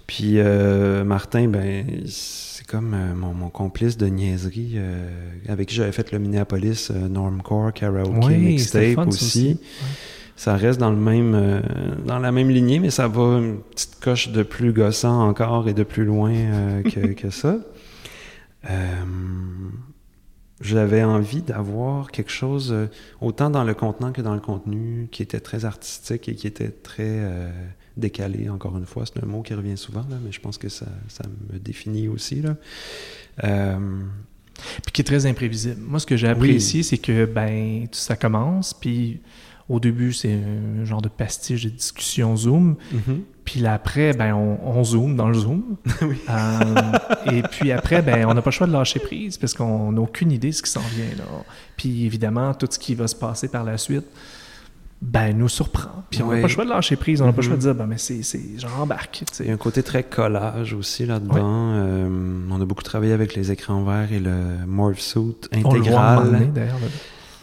Puis 0.06 0.34
euh, 0.38 1.04
Martin, 1.04 1.48
ben, 1.48 1.84
c'est 2.06 2.66
comme 2.66 2.94
euh, 2.94 3.14
mon, 3.14 3.34
mon 3.34 3.50
complice 3.50 3.98
de 3.98 4.06
niaiserie 4.06 4.72
euh, 4.76 5.06
avec 5.48 5.68
qui 5.68 5.74
j'avais 5.74 5.92
fait 5.92 6.10
le 6.12 6.18
Minneapolis 6.18 6.90
Normcore 6.90 7.72
Karaoke 7.74 8.26
Oui, 8.26 8.36
Mixtape 8.38 9.06
aussi. 9.06 9.58
Ça 10.38 10.56
reste 10.56 10.78
dans 10.78 10.90
le 10.90 10.96
même 10.96 11.34
euh, 11.34 11.60
dans 12.06 12.20
la 12.20 12.30
même 12.30 12.48
lignée, 12.48 12.78
mais 12.78 12.90
ça 12.90 13.08
va 13.08 13.38
une 13.38 13.58
petite 13.58 13.98
coche 14.00 14.28
de 14.28 14.44
plus 14.44 14.72
gossant 14.72 15.28
encore 15.28 15.68
et 15.68 15.74
de 15.74 15.82
plus 15.82 16.04
loin 16.04 16.32
euh, 16.32 16.82
que, 16.82 17.12
que 17.20 17.30
ça. 17.30 17.58
Euh, 18.70 19.04
J'avais 20.60 21.02
envie 21.02 21.42
d'avoir 21.42 22.12
quelque 22.12 22.30
chose, 22.30 22.72
autant 23.20 23.50
dans 23.50 23.64
le 23.64 23.74
contenant 23.74 24.12
que 24.12 24.22
dans 24.22 24.34
le 24.34 24.40
contenu, 24.40 25.08
qui 25.10 25.22
était 25.22 25.40
très 25.40 25.64
artistique 25.64 26.28
et 26.28 26.36
qui 26.36 26.46
était 26.46 26.70
très 26.70 27.20
décalé, 27.96 28.48
encore 28.48 28.78
une 28.78 28.86
fois. 28.86 29.04
C'est 29.06 29.22
un 29.22 29.26
mot 29.26 29.42
qui 29.42 29.54
revient 29.54 29.76
souvent, 29.76 30.06
là, 30.08 30.16
mais 30.24 30.32
je 30.32 30.40
pense 30.40 30.56
que 30.56 30.68
ça, 30.68 30.86
ça 31.08 31.24
me 31.52 31.58
définit 31.58 32.08
aussi. 32.08 32.42
Là. 32.42 32.56
Euh, 33.44 34.00
Puis 34.84 34.92
qui 34.92 35.00
est 35.02 35.04
très 35.04 35.26
imprévisible. 35.26 35.80
Moi, 35.80 35.98
ce 35.98 36.06
que 36.06 36.16
j'ai 36.16 36.28
apprécié, 36.28 36.82
c'est 36.82 36.98
que 36.98 37.24
ben 37.24 37.86
ça 37.92 38.16
commence, 38.16 38.72
puis 38.72 39.20
au 39.68 39.80
début, 39.80 40.12
c'est 40.12 40.32
un 40.80 40.84
genre 40.84 41.02
de 41.02 41.08
pastiche 41.08 41.64
de 41.64 41.68
discussion 41.70 42.36
Zoom. 42.36 42.76
Puis 43.44 43.60
là, 43.60 43.74
après, 43.74 44.12
ben, 44.12 44.34
on, 44.34 44.58
on 44.62 44.84
zoome 44.84 45.16
dans 45.16 45.28
le 45.28 45.34
Zoom. 45.34 45.62
Euh, 46.30 47.32
et 47.32 47.42
puis 47.42 47.72
après, 47.72 48.02
ben, 48.02 48.26
on 48.26 48.34
n'a 48.34 48.42
pas 48.42 48.50
le 48.50 48.54
choix 48.54 48.66
de 48.66 48.72
lâcher 48.72 49.00
prise 49.00 49.38
parce 49.38 49.54
qu'on 49.54 49.92
n'a 49.92 50.00
aucune 50.00 50.30
idée 50.32 50.50
de 50.50 50.54
ce 50.54 50.62
qui 50.62 50.70
s'en 50.70 50.80
vient. 50.80 51.16
Là. 51.16 51.24
Puis 51.76 52.04
évidemment, 52.04 52.52
tout 52.54 52.66
ce 52.70 52.78
qui 52.78 52.94
va 52.94 53.06
se 53.08 53.14
passer 53.16 53.48
par 53.48 53.64
la 53.64 53.78
suite, 53.78 54.04
ben, 55.00 55.36
nous 55.36 55.48
surprend. 55.48 56.02
Puis 56.10 56.22
on 56.22 56.26
n'a 56.28 56.34
Oui. 56.34 56.40
pas 56.42 56.48
le 56.48 56.52
choix 56.52 56.64
de 56.64 56.70
lâcher 56.70 56.96
prise. 56.96 57.22
On 57.22 57.26
n'a 57.26 57.32
pas 57.32 57.38
le 57.42 57.46
choix 57.46 57.56
de 57.56 57.60
Mhm. 57.62 57.66
dire, 57.66 57.74
ben, 57.74 57.86
mais 57.86 57.98
c'est, 57.98 58.22
sais. 58.22 58.38
Il 58.40 58.60
y 59.46 59.50
a 59.50 59.52
un 59.52 59.56
côté 59.56 59.82
très 59.82 60.02
collage 60.02 60.74
aussi 60.74 61.06
là-dedans. 61.06 61.36
Euh, 61.74 62.08
on 62.50 62.60
a 62.60 62.64
beaucoup 62.64 62.82
travaillé 62.82 63.12
avec 63.12 63.34
les 63.34 63.50
écrans 63.52 63.82
verts 63.84 64.12
et 64.12 64.20
le 64.20 64.66
Morph 64.66 64.98
Suit 65.00 65.18
On 65.64 65.72
le 65.72 65.80
voit 65.80 66.00
intégral. 66.10 66.52
d'ailleurs. 66.52 66.76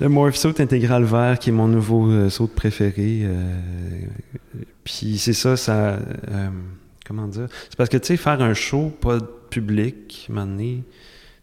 Le 0.02 0.10
Morph 0.10 0.36
Suit 0.36 0.60
intégral 0.60 1.04
vert 1.06 1.40
qui 1.40 1.50
est 1.50 1.54
mon 1.54 1.68
nouveau 1.68 2.10
euh, 2.10 2.30
saut 2.30 2.48
préféré. 2.48 3.22
euh, 3.24 3.60
Puis 4.84 5.18
c'est 5.18 5.34
ça, 5.34 5.56
ça. 5.56 6.00
euh, 6.30 6.50
comment 7.06 7.28
dire? 7.28 7.48
C'est 7.70 7.78
parce 7.78 7.90
que 7.90 7.98
tu 7.98 8.08
sais, 8.08 8.18
faire 8.18 8.42
un 8.42 8.54
show, 8.54 8.90
pas 8.90 9.20
de 9.20 9.26
public, 9.50 10.28
donné, 10.30 10.84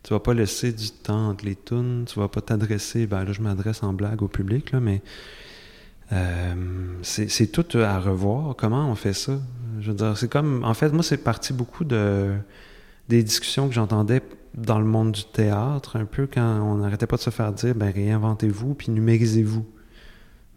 tu 0.02 0.12
vas 0.12 0.20
pas 0.20 0.34
laisser 0.34 0.72
du 0.72 0.90
temps 0.90 1.30
entre 1.30 1.46
les 1.46 1.56
tunes, 1.56 2.04
tu 2.06 2.18
vas 2.18 2.28
pas 2.28 2.42
t'adresser. 2.42 3.06
Ben 3.06 3.24
là, 3.24 3.32
je 3.32 3.40
m'adresse 3.40 3.82
en 3.82 3.94
blague 3.94 4.20
au 4.22 4.28
public, 4.28 4.72
là, 4.72 4.80
mais. 4.80 5.00
euh, 6.12 6.54
c'est 7.02 7.50
tout 7.50 7.78
à 7.78 7.98
revoir. 7.98 8.54
Comment 8.56 8.90
on 8.90 8.94
fait 8.96 9.14
ça? 9.14 9.38
Je 9.80 9.90
veux 9.90 9.96
dire, 9.96 10.18
c'est 10.18 10.28
comme. 10.30 10.62
En 10.64 10.74
fait, 10.74 10.90
moi, 10.90 11.02
c'est 11.02 11.16
parti 11.16 11.54
beaucoup 11.54 11.84
de 11.84 12.32
des 13.08 13.22
discussions 13.22 13.66
que 13.68 13.74
j'entendais 13.74 14.22
dans 14.54 14.78
le 14.78 14.84
monde 14.84 15.12
du 15.12 15.24
théâtre, 15.24 15.96
un 15.96 16.04
peu 16.04 16.26
quand 16.26 16.60
on 16.60 16.76
n'arrêtait 16.76 17.06
pas 17.06 17.16
de 17.16 17.22
se 17.22 17.30
faire 17.30 17.52
dire 17.52 17.74
ben 17.74 17.90
réinventez-vous 17.90 18.74
puis 18.74 18.90
numérisez-vous. 18.90 19.66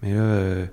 Mais 0.02 0.14
là, 0.14 0.22
euh, 0.22 0.66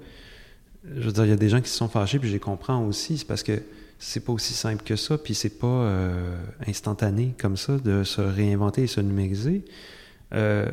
je 0.96 1.02
veux 1.02 1.12
dire, 1.12 1.24
il 1.24 1.30
y 1.30 1.32
a 1.32 1.36
des 1.36 1.48
gens 1.48 1.60
qui 1.60 1.70
se 1.70 1.76
sont 1.76 1.88
fâchés, 1.88 2.18
puis 2.18 2.28
je 2.28 2.34
les 2.34 2.40
comprends 2.40 2.84
aussi. 2.84 3.18
C'est 3.18 3.26
parce 3.26 3.42
que 3.42 3.62
c'est 3.98 4.20
pas 4.20 4.32
aussi 4.32 4.52
simple 4.52 4.82
que 4.82 4.96
ça, 4.96 5.16
puis 5.16 5.34
c'est 5.34 5.60
pas 5.60 5.66
euh, 5.66 6.36
instantané 6.66 7.34
comme 7.38 7.56
ça 7.56 7.78
de 7.78 8.02
se 8.02 8.20
réinventer 8.20 8.82
et 8.82 8.86
se 8.88 9.00
numériser. 9.00 9.64
Euh, 10.34 10.64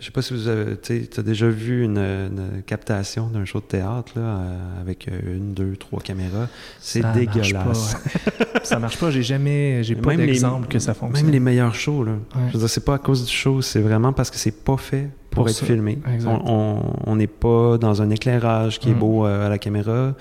je 0.00 0.04
sais 0.04 0.10
pas 0.10 0.20
si 0.20 0.34
vous 0.34 0.48
avez, 0.48 0.76
tu 0.78 1.08
as 1.16 1.22
déjà 1.22 1.48
vu 1.48 1.84
une, 1.84 1.98
une 1.98 2.62
captation 2.66 3.28
d'un 3.28 3.44
show 3.44 3.60
de 3.60 3.64
théâtre 3.66 4.12
là, 4.16 4.22
euh, 4.22 4.80
avec 4.80 5.06
euh, 5.06 5.36
une, 5.36 5.54
deux, 5.54 5.76
trois 5.76 6.00
caméras. 6.00 6.48
C'est 6.80 7.02
Ça 7.02 7.08
marche 7.14 7.18
dégueulasse. 7.18 7.94
pas, 7.94 8.00
ouais. 8.30 8.60
ça 8.64 8.78
marche 8.80 8.98
pas. 8.98 9.10
J'ai 9.12 9.22
jamais, 9.22 9.84
j'ai 9.84 9.94
pas 9.94 10.10
Même 10.10 10.20
les- 10.20 10.26
d'exemple 10.26 10.66
que 10.66 10.80
ça 10.80 10.92
fonctionne. 10.92 11.24
Même 11.26 11.32
les 11.32 11.38
meilleurs 11.40 11.74
shows, 11.76 12.02
là. 12.02 12.12
Ouais. 12.12 12.42
Je 12.48 12.52
veux 12.54 12.58
dire, 12.58 12.68
c'est 12.68 12.84
pas 12.84 12.94
à 12.94 12.98
cause 12.98 13.24
du 13.24 13.32
show, 13.32 13.62
c'est 13.62 13.80
vraiment 13.80 14.12
parce 14.12 14.28
que 14.30 14.38
c'est 14.38 14.64
pas 14.64 14.76
fait 14.76 15.08
pour, 15.30 15.42
Pour 15.44 15.48
être 15.50 15.56
ça. 15.56 15.66
filmé. 15.66 15.98
Exact. 16.12 16.40
On- 16.44 17.14
n'est 17.16 17.26
pas 17.28 17.78
dans 17.78 18.02
un 18.02 18.10
éclairage 18.10 18.78
qui 18.80 18.90
est 18.90 18.94
Mm. 18.94 18.98
beau 18.98 19.24
euh, 19.26 19.46
à 19.46 19.48
la 19.48 19.58
caméra. 19.58 20.14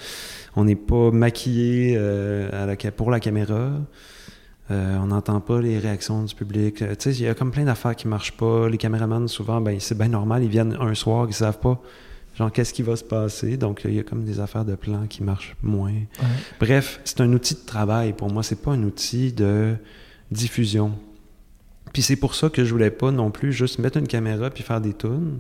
On 0.56 0.64
n'est 0.64 0.76
pas 0.76 1.10
maquillé 1.12 1.98
à 1.98 2.66
la, 2.66 2.76
ca- 2.80 2.92
pour 2.92 3.10
la 3.12 3.20
caméra. 3.20 3.72
Euh, 4.72 4.98
on 4.98 5.08
n'entend 5.08 5.42
pas 5.42 5.62
les 5.62 5.78
réactions 5.78 6.24
du 6.24 6.34
public. 6.34 6.82
Euh, 6.82 6.96
tu 6.96 7.12
sais, 7.14 7.20
il 7.20 7.24
y 7.24 7.28
a 7.28 7.36
comme 7.36 7.52
plein 7.52 7.66
d'affaires 7.66 7.96
qui 7.96 8.08
marchent 8.08 8.32
pas. 8.36 8.68
Les 8.68 8.78
caméramans, 8.80 9.28
souvent, 9.28 9.62
ben, 9.62 9.80
c'est 9.80 9.98
bien 9.98 10.08
normal. 10.08 10.44
Ils 10.44 10.50
viennent 10.50 10.76
un 10.80 10.96
soir, 10.96 11.28
ils 11.30 11.34
savent 11.34 11.60
pas, 11.60 11.80
genre, 12.36 12.52
qu'est-ce 12.52 12.74
qui 12.74 12.82
va 12.82 12.96
se 12.96 13.04
passer. 13.04 13.58
Donc, 13.58 13.82
il 13.86 13.94
y 13.94 14.00
a 14.00 14.04
comme 14.04 14.24
des 14.24 14.40
affaires 14.40 14.66
de 14.66 14.74
plan 14.76 15.06
qui 15.08 15.22
marchent 15.24 15.56
moins. 15.62 15.92
Ouais. 15.92 16.26
Bref, 16.60 17.00
c'est 17.06 17.22
un 17.22 17.32
outil 17.34 17.54
de 17.54 17.60
travail 17.66 18.14
pour 18.14 18.32
moi, 18.32 18.42
c'est 18.42 18.62
pas 18.62 18.72
un 18.72 18.82
outil 18.84 19.32
de 19.34 19.76
diffusion. 20.32 20.94
Puis 21.94 22.02
c'est 22.02 22.16
pour 22.16 22.34
ça 22.36 22.50
que 22.50 22.66
je 22.66 22.72
voulais 22.72 22.92
pas 22.92 23.12
non 23.12 23.30
plus 23.32 23.54
juste 23.54 23.78
mettre 23.80 23.98
une 23.98 24.08
caméra 24.08 24.50
puis 24.50 24.64
faire 24.64 24.82
des 24.82 24.94
tunes, 24.94 25.40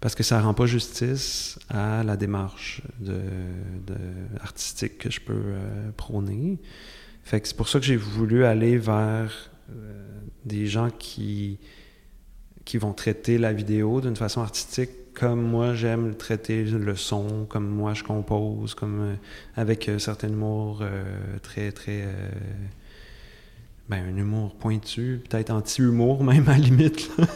parce 0.00 0.14
que 0.14 0.22
ça 0.22 0.40
rend 0.40 0.54
pas 0.54 0.66
justice 0.66 1.58
à 1.68 2.04
la 2.04 2.16
démarche 2.16 2.82
de, 3.00 3.14
de- 3.86 3.94
artistique 4.40 4.96
que 4.98 5.10
je 5.10 5.20
peux 5.20 5.32
euh, 5.34 5.90
prôner. 5.96 6.58
Fait 7.24 7.40
que 7.40 7.48
c'est 7.48 7.56
pour 7.56 7.68
ça 7.68 7.80
que 7.80 7.86
j'ai 7.86 7.96
voulu 7.96 8.44
aller 8.44 8.76
vers 8.78 9.50
euh, 9.70 10.04
des 10.44 10.66
gens 10.66 10.90
qui 10.90 11.58
qui 12.64 12.78
vont 12.78 12.94
traiter 12.94 13.36
la 13.36 13.52
vidéo 13.52 14.00
d'une 14.00 14.16
façon 14.16 14.40
artistique 14.40 14.90
comme 15.12 15.42
moi 15.42 15.74
j'aime 15.74 16.14
traiter 16.14 16.64
le 16.64 16.96
son, 16.96 17.46
comme 17.48 17.68
moi 17.68 17.94
je 17.94 18.02
compose, 18.02 18.74
comme 18.74 19.00
euh, 19.00 19.14
avec 19.54 19.88
un 19.88 19.98
certain 19.98 20.28
humour 20.28 20.80
euh, 20.82 21.04
très 21.42 21.72
très 21.72 22.02
euh, 22.02 22.30
ben 23.88 24.02
un 24.12 24.16
humour 24.16 24.54
pointu, 24.54 25.20
peut-être 25.28 25.50
anti-humour 25.50 26.24
même 26.24 26.48
à 26.48 26.52
la 26.52 26.58
limite. 26.58 27.10
là. 27.18 27.26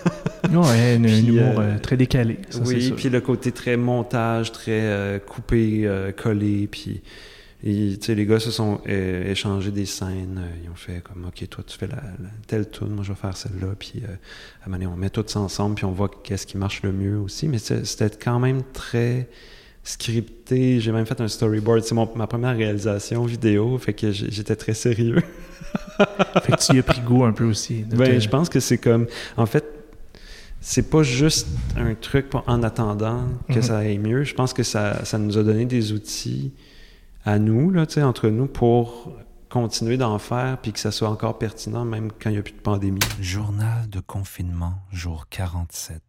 Ouais, 0.51 0.95
un, 0.97 1.03
Puis, 1.03 1.26
humour 1.26 1.61
euh, 1.61 1.74
euh, 1.74 1.78
très 1.78 1.97
décalé. 1.97 2.39
ça, 2.49 2.61
oui, 2.64 2.93
puis 2.97 3.11
le 3.11 3.20
côté 3.20 3.53
très 3.53 3.76
montage, 3.76 4.53
très 4.53 4.80
euh, 4.82 5.18
coupé, 5.18 5.82
euh, 5.84 6.11
collé, 6.12 6.68
puis 6.70 7.03
et, 7.64 7.98
les 8.09 8.26
gars 8.26 8.38
se 8.40 8.50
sont 8.50 8.80
euh, 8.88 9.30
échangés 9.30 9.70
des 9.72 9.86
scènes, 9.86 10.38
euh, 10.42 10.56
ils 10.64 10.70
ont 10.70 10.74
fait 10.76 11.02
comme 11.02 11.24
ok 11.26 11.48
toi 11.48 11.64
tu 11.66 11.76
fais 11.76 11.86
la, 11.88 11.96
la- 11.96 12.30
telle 12.46 12.70
tune, 12.70 12.90
moi 12.90 13.02
je 13.04 13.11
vais 13.12 13.18
faire 13.18 13.36
celle-là, 13.36 13.74
puis 13.78 13.94
euh, 14.04 14.06
à 14.62 14.66
un 14.66 14.68
moment 14.70 14.76
donné, 14.78 14.86
on 14.86 14.96
met 14.96 15.11
tout 15.11 15.24
ça 15.26 15.40
ensemble, 15.40 15.74
puis 15.74 15.84
on 15.84 15.92
voit 15.92 16.11
qu'est-ce 16.22 16.46
qui 16.46 16.56
marche 16.56 16.82
le 16.82 16.92
mieux 16.92 17.18
aussi, 17.18 17.48
mais 17.48 17.59
c'était 17.59 18.11
quand 18.11 18.38
même 18.38 18.62
très 18.72 19.28
scripté. 19.82 20.80
J'ai 20.80 20.92
même 20.92 21.06
fait 21.06 21.20
un 21.20 21.28
storyboard, 21.28 21.82
c'est 21.82 21.94
ma 21.94 22.26
première 22.26 22.56
réalisation 22.56 23.24
vidéo, 23.24 23.78
fait 23.78 23.94
que 23.94 24.12
j'étais 24.12 24.56
très 24.56 24.74
sérieux. 24.74 25.22
Fait 26.44 26.52
que 26.52 26.64
tu 26.64 26.76
y 26.76 26.78
as 26.78 26.82
pris 26.82 27.00
goût 27.00 27.24
un 27.24 27.32
peu 27.32 27.44
aussi. 27.44 27.82
Ben, 27.82 27.98
te- 28.14 28.20
je 28.20 28.28
pense 28.28 28.48
que 28.48 28.61
c'est 28.61 28.78
comme. 28.78 29.06
En 29.36 29.44
fait, 29.46 29.64
c'est 30.61 30.88
pas 30.88 31.02
juste 31.02 31.48
un 31.76 31.94
truc 31.94 32.30
pour- 32.30 32.44
en 32.46 32.62
attendant 32.62 33.24
que 33.48 33.54
Mhm. 33.56 33.62
ça 33.62 33.78
aille 33.78 33.98
mieux. 33.98 34.22
Je 34.22 34.34
pense 34.34 34.52
que 34.52 34.62
ça, 34.62 35.04
ça 35.04 35.18
nous 35.18 35.36
a 35.36 35.42
donné 35.42 35.64
des 35.66 35.92
outils 35.92 36.52
à 37.29 37.39
nous, 37.39 37.70
là, 37.70 37.85
entre 38.05 38.31
nous, 38.31 38.47
pour 38.47 39.12
continuer 39.51 39.99
d'en 39.99 40.18
faire 40.18 40.59
puis 40.62 40.72
que 40.72 40.79
ça 40.79 40.91
soit 40.91 41.11
encore 41.11 41.37
pertinent, 41.37 41.85
même 41.85 42.11
quand 42.11 42.31
il 42.31 42.33
n'y 42.33 42.39
a 42.39 42.43
plus 42.43 42.55
de 42.55 42.61
pandémie. 42.61 43.01
Journal 43.20 43.87
de 43.91 44.01
confinement, 44.01 44.76
jour 44.93 45.26
47. 45.29 46.01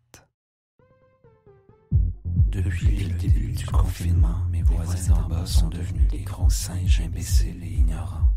Depuis 2.23 3.03
le 3.03 3.15
début 3.15 3.51
du 3.51 3.65
confinement, 3.65 4.45
mes 4.49 4.61
voisins 4.61 5.13
d'en 5.13 5.27
bas 5.27 5.45
sont 5.45 5.67
devenus 5.67 6.07
des 6.07 6.21
gros 6.21 6.49
singes 6.49 7.01
imbéciles 7.01 7.61
et 7.63 7.79
ignorants. 7.79 8.29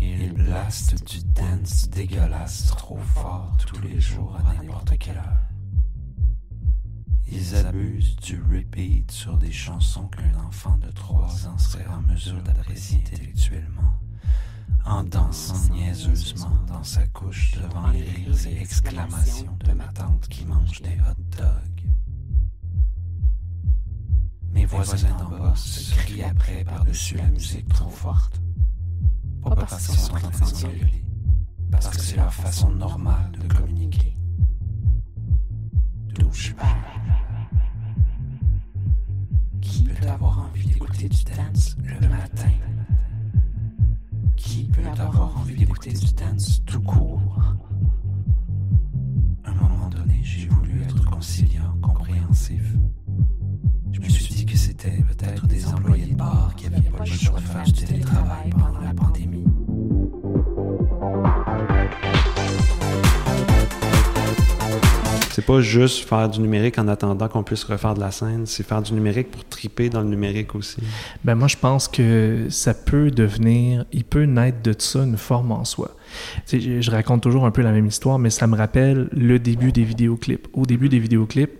Ils 0.00 0.32
blastent 0.32 1.06
du 1.06 1.18
dance 1.34 1.90
dégueulasse 1.90 2.68
trop 2.68 2.96
fort 2.96 3.54
tous 3.66 3.82
les 3.82 4.00
jours 4.00 4.34
à 4.38 4.54
n'importe 4.54 4.96
quelle 4.98 5.18
heure. 5.18 5.51
Ils 7.34 7.56
abusent 7.56 8.16
du 8.16 8.42
repeat 8.42 9.10
sur 9.10 9.38
des 9.38 9.50
chansons 9.50 10.06
qu'un 10.08 10.38
enfant 10.46 10.76
de 10.76 10.90
3 10.90 11.46
ans 11.48 11.56
serait 11.56 11.86
en 11.86 12.02
mesure 12.02 12.42
d'apprécier 12.42 12.98
intellectuellement 12.98 13.98
en 14.84 15.02
dansant 15.04 15.72
niaiseusement 15.72 16.58
dans 16.68 16.82
sa 16.82 17.06
couche 17.06 17.52
devant 17.52 17.88
les 17.88 18.02
rires 18.02 18.46
et 18.46 18.60
exclamations 18.60 19.56
de 19.64 19.72
ma 19.72 19.86
tante 19.88 20.28
qui 20.28 20.44
mange 20.44 20.82
des 20.82 20.98
hot 21.00 21.38
dogs. 21.38 21.88
Mes 24.52 24.66
voisins 24.66 25.16
d'en 25.16 25.30
bas 25.30 25.56
se 25.56 25.94
crient 25.94 26.24
après 26.24 26.64
par-dessus 26.64 27.16
la 27.16 27.28
musique 27.28 27.68
trop 27.68 27.88
forte. 27.88 28.42
Pas 29.42 29.56
parce 29.56 29.86
qu'ils 29.86 29.98
sont 29.98 30.16
en 30.16 30.30
train 30.30 30.68
de 30.68 31.02
parce 31.70 31.88
que 31.88 31.98
c'est 31.98 32.16
leur 32.16 32.34
façon 32.34 32.70
normale 32.70 33.32
de 33.32 33.54
communiquer. 33.54 34.14
Douchebag. 36.14 36.91
Peut 40.02 40.10
avoir 40.10 40.38
envie 40.40 40.66
d'écouter 40.66 41.08
du 41.08 41.24
dance 41.24 41.76
le 41.84 42.08
matin? 42.08 42.50
Qui 44.36 44.64
peut 44.64 44.82
avoir 44.98 45.38
envie 45.38 45.54
d'écouter 45.54 45.92
du 45.92 46.12
dance 46.12 46.62
tout 46.66 46.80
court? 46.80 47.40
À 49.44 49.50
un 49.50 49.54
moment 49.54 49.88
donné, 49.88 50.20
j'ai 50.22 50.48
voulu 50.48 50.82
être 50.82 51.04
conciliant, 51.08 51.76
compréhensif. 51.80 52.62
Je 53.92 54.00
me 54.00 54.08
suis 54.08 54.34
dit 54.34 54.46
que 54.46 54.56
c'était 54.56 55.02
peut-être 55.02 55.46
des 55.46 55.66
employés 55.68 56.06
de 56.06 56.16
bar 56.16 56.54
qui 56.56 56.66
avaient 56.66 56.80
pas 56.80 57.04
le 57.04 57.06
choix 57.06 57.38
de 57.38 57.44
faire 57.44 57.64
du 57.64 57.72
télétravail 57.72 58.50
pendant 58.50 58.80
la 58.80 58.94
pandémie. 58.94 59.11
Pas 65.52 65.60
juste 65.60 66.08
faire 66.08 66.30
du 66.30 66.40
numérique 66.40 66.78
en 66.78 66.88
attendant 66.88 67.28
qu'on 67.28 67.42
puisse 67.42 67.64
refaire 67.64 67.92
de 67.92 68.00
la 68.00 68.10
scène, 68.10 68.46
c'est 68.46 68.66
faire 68.66 68.80
du 68.80 68.94
numérique 68.94 69.30
pour 69.30 69.44
triper 69.44 69.90
dans 69.90 70.00
le 70.00 70.08
numérique 70.08 70.54
aussi. 70.54 70.78
Ben 71.24 71.34
moi, 71.34 71.46
je 71.46 71.58
pense 71.58 71.88
que 71.88 72.46
ça 72.48 72.72
peut 72.72 73.10
devenir, 73.10 73.84
il 73.92 74.04
peut 74.04 74.24
naître 74.24 74.62
de 74.62 74.74
ça 74.78 75.00
une 75.00 75.18
forme 75.18 75.52
en 75.52 75.66
soi. 75.66 75.90
Je, 76.50 76.90
raconte 76.90 77.22
toujours 77.22 77.44
un 77.44 77.50
peu 77.50 77.60
la 77.60 77.72
même 77.72 77.84
histoire, 77.84 78.18
mais 78.18 78.30
ça 78.30 78.46
me 78.46 78.56
rappelle 78.56 79.10
le 79.12 79.38
début 79.38 79.72
des 79.72 79.84
vidéoclips. 79.84 80.48
Au 80.54 80.64
début 80.64 80.88
des 80.88 80.98
vidéoclips, 80.98 81.52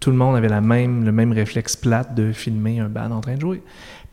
tout 0.00 0.10
le 0.10 0.16
monde 0.16 0.34
avait 0.34 0.48
la 0.48 0.62
même, 0.62 1.04
le 1.04 1.12
même 1.12 1.32
réflexe 1.32 1.76
plate 1.76 2.14
de 2.14 2.32
filmer 2.32 2.80
un 2.80 2.88
band 2.88 3.10
en 3.10 3.20
train 3.20 3.34
de 3.34 3.40
jouer. 3.42 3.62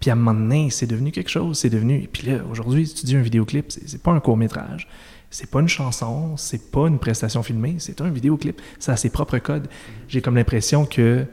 Puis 0.02 0.10
à 0.10 0.14
un 0.14 0.18
moment 0.18 0.38
donné, 0.38 0.70
c'est 0.70 0.88
devenu 0.88 1.12
quelque 1.12 1.30
chose, 1.30 1.58
c'est 1.58 1.70
devenu... 1.70 2.10
Puis 2.12 2.28
là, 2.28 2.40
aujourd'hui, 2.52 2.88
si 2.88 2.96
tu 2.96 3.06
dis 3.06 3.16
un 3.16 3.22
vidéoclip, 3.22 3.72
c'est 3.72 4.04
pas 4.04 4.12
un 4.12 4.20
court-métrage, 4.20 4.90
c'est 5.34 5.50
pas 5.50 5.62
une 5.62 5.68
chanson, 5.68 6.38
c'est 6.38 6.70
pas 6.70 6.88
une 6.88 7.00
prestation 7.00 7.42
filmée, 7.42 7.78
c'est 7.80 8.02
un 8.02 8.10
vidéoclip. 8.12 8.62
Ça 8.78 8.94
a 8.94 8.98
ses 8.98 9.10
propres 9.10 9.40
codes. 9.40 9.68
J'ai 10.08 10.22
comme 10.22 10.36
l'impression 10.36 10.86
que 10.86 11.26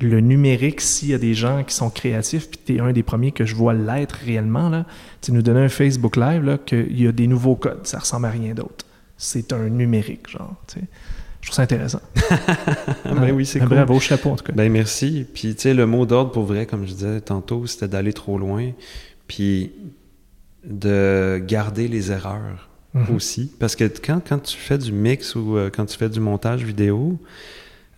le 0.00 0.20
numérique, 0.20 0.80
s'il 0.80 1.08
y 1.08 1.14
a 1.14 1.18
des 1.18 1.34
gens 1.34 1.62
qui 1.62 1.74
sont 1.74 1.90
créatifs, 1.90 2.48
puis 2.48 2.60
tu 2.64 2.76
es 2.76 2.80
un 2.80 2.92
des 2.92 3.02
premiers 3.02 3.32
que 3.32 3.44
je 3.44 3.54
vois 3.54 3.74
l'être 3.74 4.16
réellement, 4.24 4.70
là, 4.70 4.86
tu 5.20 5.32
nous 5.32 5.42
donnais 5.42 5.60
un 5.60 5.68
Facebook 5.68 6.16
Live, 6.16 6.44
là, 6.44 6.56
qu'il 6.56 6.98
y 6.98 7.06
a 7.06 7.12
des 7.12 7.26
nouveaux 7.26 7.56
codes, 7.56 7.86
ça 7.86 7.98
ressemble 7.98 8.24
à 8.24 8.30
rien 8.30 8.54
d'autre. 8.54 8.86
C'est 9.18 9.52
un 9.52 9.68
numérique, 9.68 10.30
genre, 10.30 10.54
tu 10.66 10.80
sais. 10.80 10.86
Je 11.42 11.48
trouve 11.48 11.56
ça 11.56 11.62
intéressant. 11.62 12.00
ben 13.04 13.32
oui, 13.32 13.44
c'est 13.44 13.60
cool. 13.60 13.68
Bravo, 13.68 14.00
chapeau, 14.00 14.30
en 14.30 14.36
tout 14.36 14.44
cas. 14.44 14.52
Ben 14.54 14.72
merci. 14.72 15.26
Puis 15.32 15.54
tu 15.54 15.60
sais, 15.60 15.74
le 15.74 15.84
mot 15.84 16.06
d'ordre 16.06 16.32
pour 16.32 16.44
vrai, 16.44 16.64
comme 16.64 16.86
je 16.86 16.92
disais 16.92 17.20
tantôt, 17.20 17.66
c'était 17.66 17.86
d'aller 17.86 18.14
trop 18.14 18.38
loin, 18.38 18.72
puis 19.28 19.72
de 20.64 21.40
garder 21.46 21.86
les 21.86 22.10
erreurs 22.10 22.65
Mhm. 22.96 23.16
aussi. 23.16 23.50
Parce 23.58 23.76
que 23.76 23.84
quand, 23.84 24.20
quand 24.26 24.38
tu 24.38 24.56
fais 24.56 24.78
du 24.78 24.92
mix 24.92 25.34
ou 25.34 25.56
euh, 25.56 25.70
quand 25.74 25.86
tu 25.86 25.96
fais 25.96 26.08
du 26.08 26.20
montage 26.20 26.64
vidéo, 26.64 27.18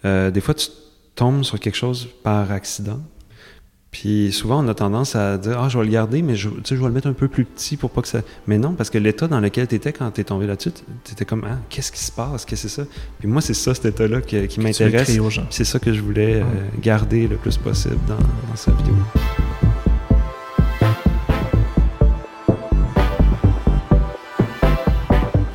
euh, 0.05 0.31
des 0.31 0.41
fois 0.41 0.55
tu 0.55 0.69
tombes 1.15 1.45
sur 1.45 1.59
quelque 1.59 1.77
chose 1.77 2.09
par 2.23 2.51
accident. 2.53 3.01
Puis 3.91 4.33
souvent, 4.33 4.63
on 4.63 4.69
a 4.69 4.75
tendance 4.75 5.17
à 5.17 5.39
dire 5.39 5.59
Ah, 5.59 5.69
je 5.69 5.79
vais 5.79 5.85
le 5.85 5.91
garder, 5.91 6.21
mais 6.21 6.37
je, 6.37 6.51
tu 6.51 6.57
sais, 6.65 6.77
je 6.77 6.81
vais 6.81 6.89
le 6.89 6.93
mettre 6.93 7.07
un 7.07 7.15
peu 7.15 7.27
plus 7.27 7.45
petit 7.45 7.77
pour 7.77 7.91
pas 7.91 8.03
que 8.03 8.09
ça. 8.09 8.21
Mais 8.47 8.59
non, 8.59 8.75
parce 8.75 8.91
que 8.91 8.99
l'état 8.99 9.29
dans 9.29 9.41
lequel 9.41 9.67
tu 9.67 9.77
étais 9.77 9.93
quand 9.93 10.11
tu 10.11 10.21
es 10.21 10.25
tombé 10.25 10.47
là-dessus, 10.47 10.73
tu 11.05 11.13
étais 11.13 11.25
comme 11.25 11.45
Ah, 11.49 11.59
qu'est-ce 11.71 11.91
qui 11.91 12.01
se 12.01 12.13
passe? 12.13 12.45
Qu'est-ce 12.45 12.65
que 12.65 12.69
c'est 12.69 12.83
ça? 12.83 12.89
Puis 13.19 13.29
moi, 13.29 13.41
c'est 13.41 13.55
ça, 13.55 13.75
cet 13.75 13.87
état-là 13.87 14.21
qui, 14.21 14.37
m'intéresse. 14.61 15.19
C'est 15.51 15.65
ça 15.65 15.79
que 15.79 15.93
je 15.95 16.03
voulais 16.03 16.43
euh, 16.43 16.45
garder 16.83 17.29
le 17.29 17.37
plus 17.37 17.57
possible 17.57 17.99
dans, 18.07 18.17
dans 18.17 18.57
sa 18.57 18.73
vidéo. 18.73 18.95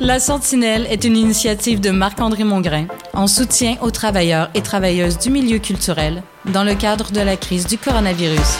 La 0.04 0.20
Sentinelle 0.20 0.86
est 0.90 1.04
une 1.04 1.16
initiative 1.16 1.80
de 1.80 1.88
Marc-André 1.88 2.44
Mongrain 2.44 2.84
en 3.14 3.26
soutien 3.26 3.76
aux 3.80 3.90
travailleurs 3.90 4.50
et 4.54 4.60
travailleuses 4.60 5.18
du 5.18 5.30
milieu 5.30 5.58
culturel 5.58 6.22
dans 6.52 6.62
le 6.62 6.74
cadre 6.74 7.10
de 7.10 7.20
la 7.20 7.38
crise 7.38 7.66
du 7.66 7.78
coronavirus. 7.78 8.58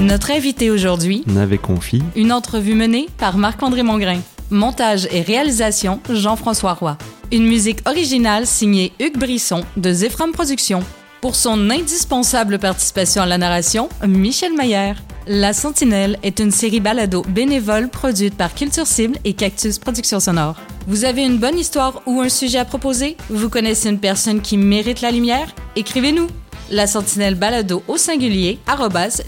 Notre 0.00 0.32
invité 0.32 0.70
aujourd'hui, 0.70 1.24
N'avait 1.26 1.56
confi. 1.56 2.02
une 2.14 2.30
entrevue 2.30 2.74
menée 2.74 3.08
par 3.16 3.38
Marc-André 3.38 3.82
Mongrain. 3.82 4.20
Montage 4.50 5.08
et 5.10 5.22
réalisation, 5.22 6.00
Jean-François 6.10 6.74
Roy. 6.74 6.98
Une 7.32 7.46
musique 7.46 7.80
originale 7.88 8.46
signée 8.46 8.92
Hugues 9.00 9.16
Brisson 9.18 9.64
de 9.78 9.90
Zephram 9.94 10.32
Productions. 10.32 10.82
Pour 11.24 11.36
son 11.36 11.70
indispensable 11.70 12.58
participation 12.58 13.22
à 13.22 13.26
la 13.26 13.38
narration, 13.38 13.88
Michel 14.06 14.52
Mayer. 14.52 14.92
La 15.26 15.54
Sentinelle 15.54 16.18
est 16.22 16.38
une 16.38 16.50
série 16.50 16.80
balado 16.80 17.22
bénévole 17.26 17.88
produite 17.88 18.36
par 18.36 18.54
Culture 18.54 18.86
Cible 18.86 19.16
et 19.24 19.32
Cactus 19.32 19.78
Productions 19.78 20.20
Sonores. 20.20 20.60
Vous 20.86 21.06
avez 21.06 21.24
une 21.24 21.38
bonne 21.38 21.58
histoire 21.58 22.02
ou 22.04 22.20
un 22.20 22.28
sujet 22.28 22.58
à 22.58 22.66
proposer? 22.66 23.16
Vous 23.30 23.48
connaissez 23.48 23.88
une 23.88 24.00
personne 24.00 24.42
qui 24.42 24.58
mérite 24.58 25.00
la 25.00 25.12
lumière? 25.12 25.54
Écrivez-nous! 25.76 26.26
La 26.70 26.86
Sentinelle 26.86 27.34
balado 27.34 27.82
au 27.88 27.98
singulier 27.98 28.58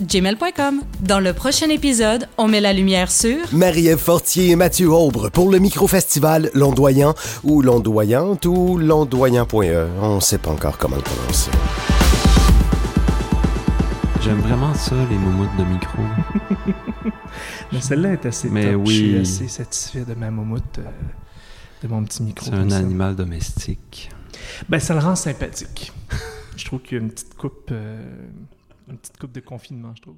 gmail.com. 0.01 0.81
Dans 1.01 1.21
le 1.21 1.35
prochain 1.35 1.69
épisode, 1.69 2.29
on 2.39 2.49
met 2.49 2.63
la 2.63 2.73
lumière 2.73 3.11
sur 3.11 3.37
Marie-Ève 3.53 3.99
Fortier 3.99 4.51
et 4.51 4.57
Mathieu 4.57 4.91
Aubre 4.91 5.29
pour 5.29 5.51
le 5.51 5.59
micro-festival 5.59 6.51
Londoyant 6.55 7.15
ou 7.45 7.61
Londoyante 7.61 8.47
ou 8.47 8.79
Londoyant.e. 8.79 9.89
On 10.01 10.19
sait 10.21 10.39
pas 10.39 10.51
encore 10.51 10.79
comment 10.79 10.97
le 10.97 11.03
prononcer. 11.03 11.51
J'aime 14.23 14.41
vraiment 14.41 14.73
ça, 14.73 14.97
les 15.11 15.19
moumoutes 15.19 15.57
de 15.59 15.65
micro. 15.65 15.99
Mais 17.73 17.81
celle-là 17.83 18.13
est 18.15 18.25
assez 18.25 18.49
Mais 18.49 18.73
top. 18.73 18.87
Je 18.87 18.93
suis 18.93 19.15
oui. 19.15 19.21
assez 19.21 19.49
satisfait 19.49 20.05
de 20.09 20.15
ma 20.15 20.31
moumoute, 20.31 20.79
euh, 20.79 20.85
de 21.83 21.89
mon 21.89 22.03
petit 22.03 22.23
micro. 22.23 22.47
C'est 22.47 22.55
un 22.55 22.71
ça. 22.71 22.79
animal 22.79 23.15
domestique. 23.15 24.09
Ben, 24.71 24.81
ça 24.81 24.95
le 24.95 25.01
rend 25.01 25.17
sympathique. 25.17 25.93
je 26.57 26.65
trouve 26.65 26.83
qu'il 26.83 26.99
y 26.99 27.01
a 27.01 27.05
une 27.05 27.11
petite 27.11 27.35
coupe, 27.35 27.69
euh, 27.71 28.29
une 28.89 28.99
petite 28.99 29.19
coupe 29.19 29.33
de 29.33 29.41
confinement, 29.41 29.95
je 29.95 30.03
trouve. 30.03 30.17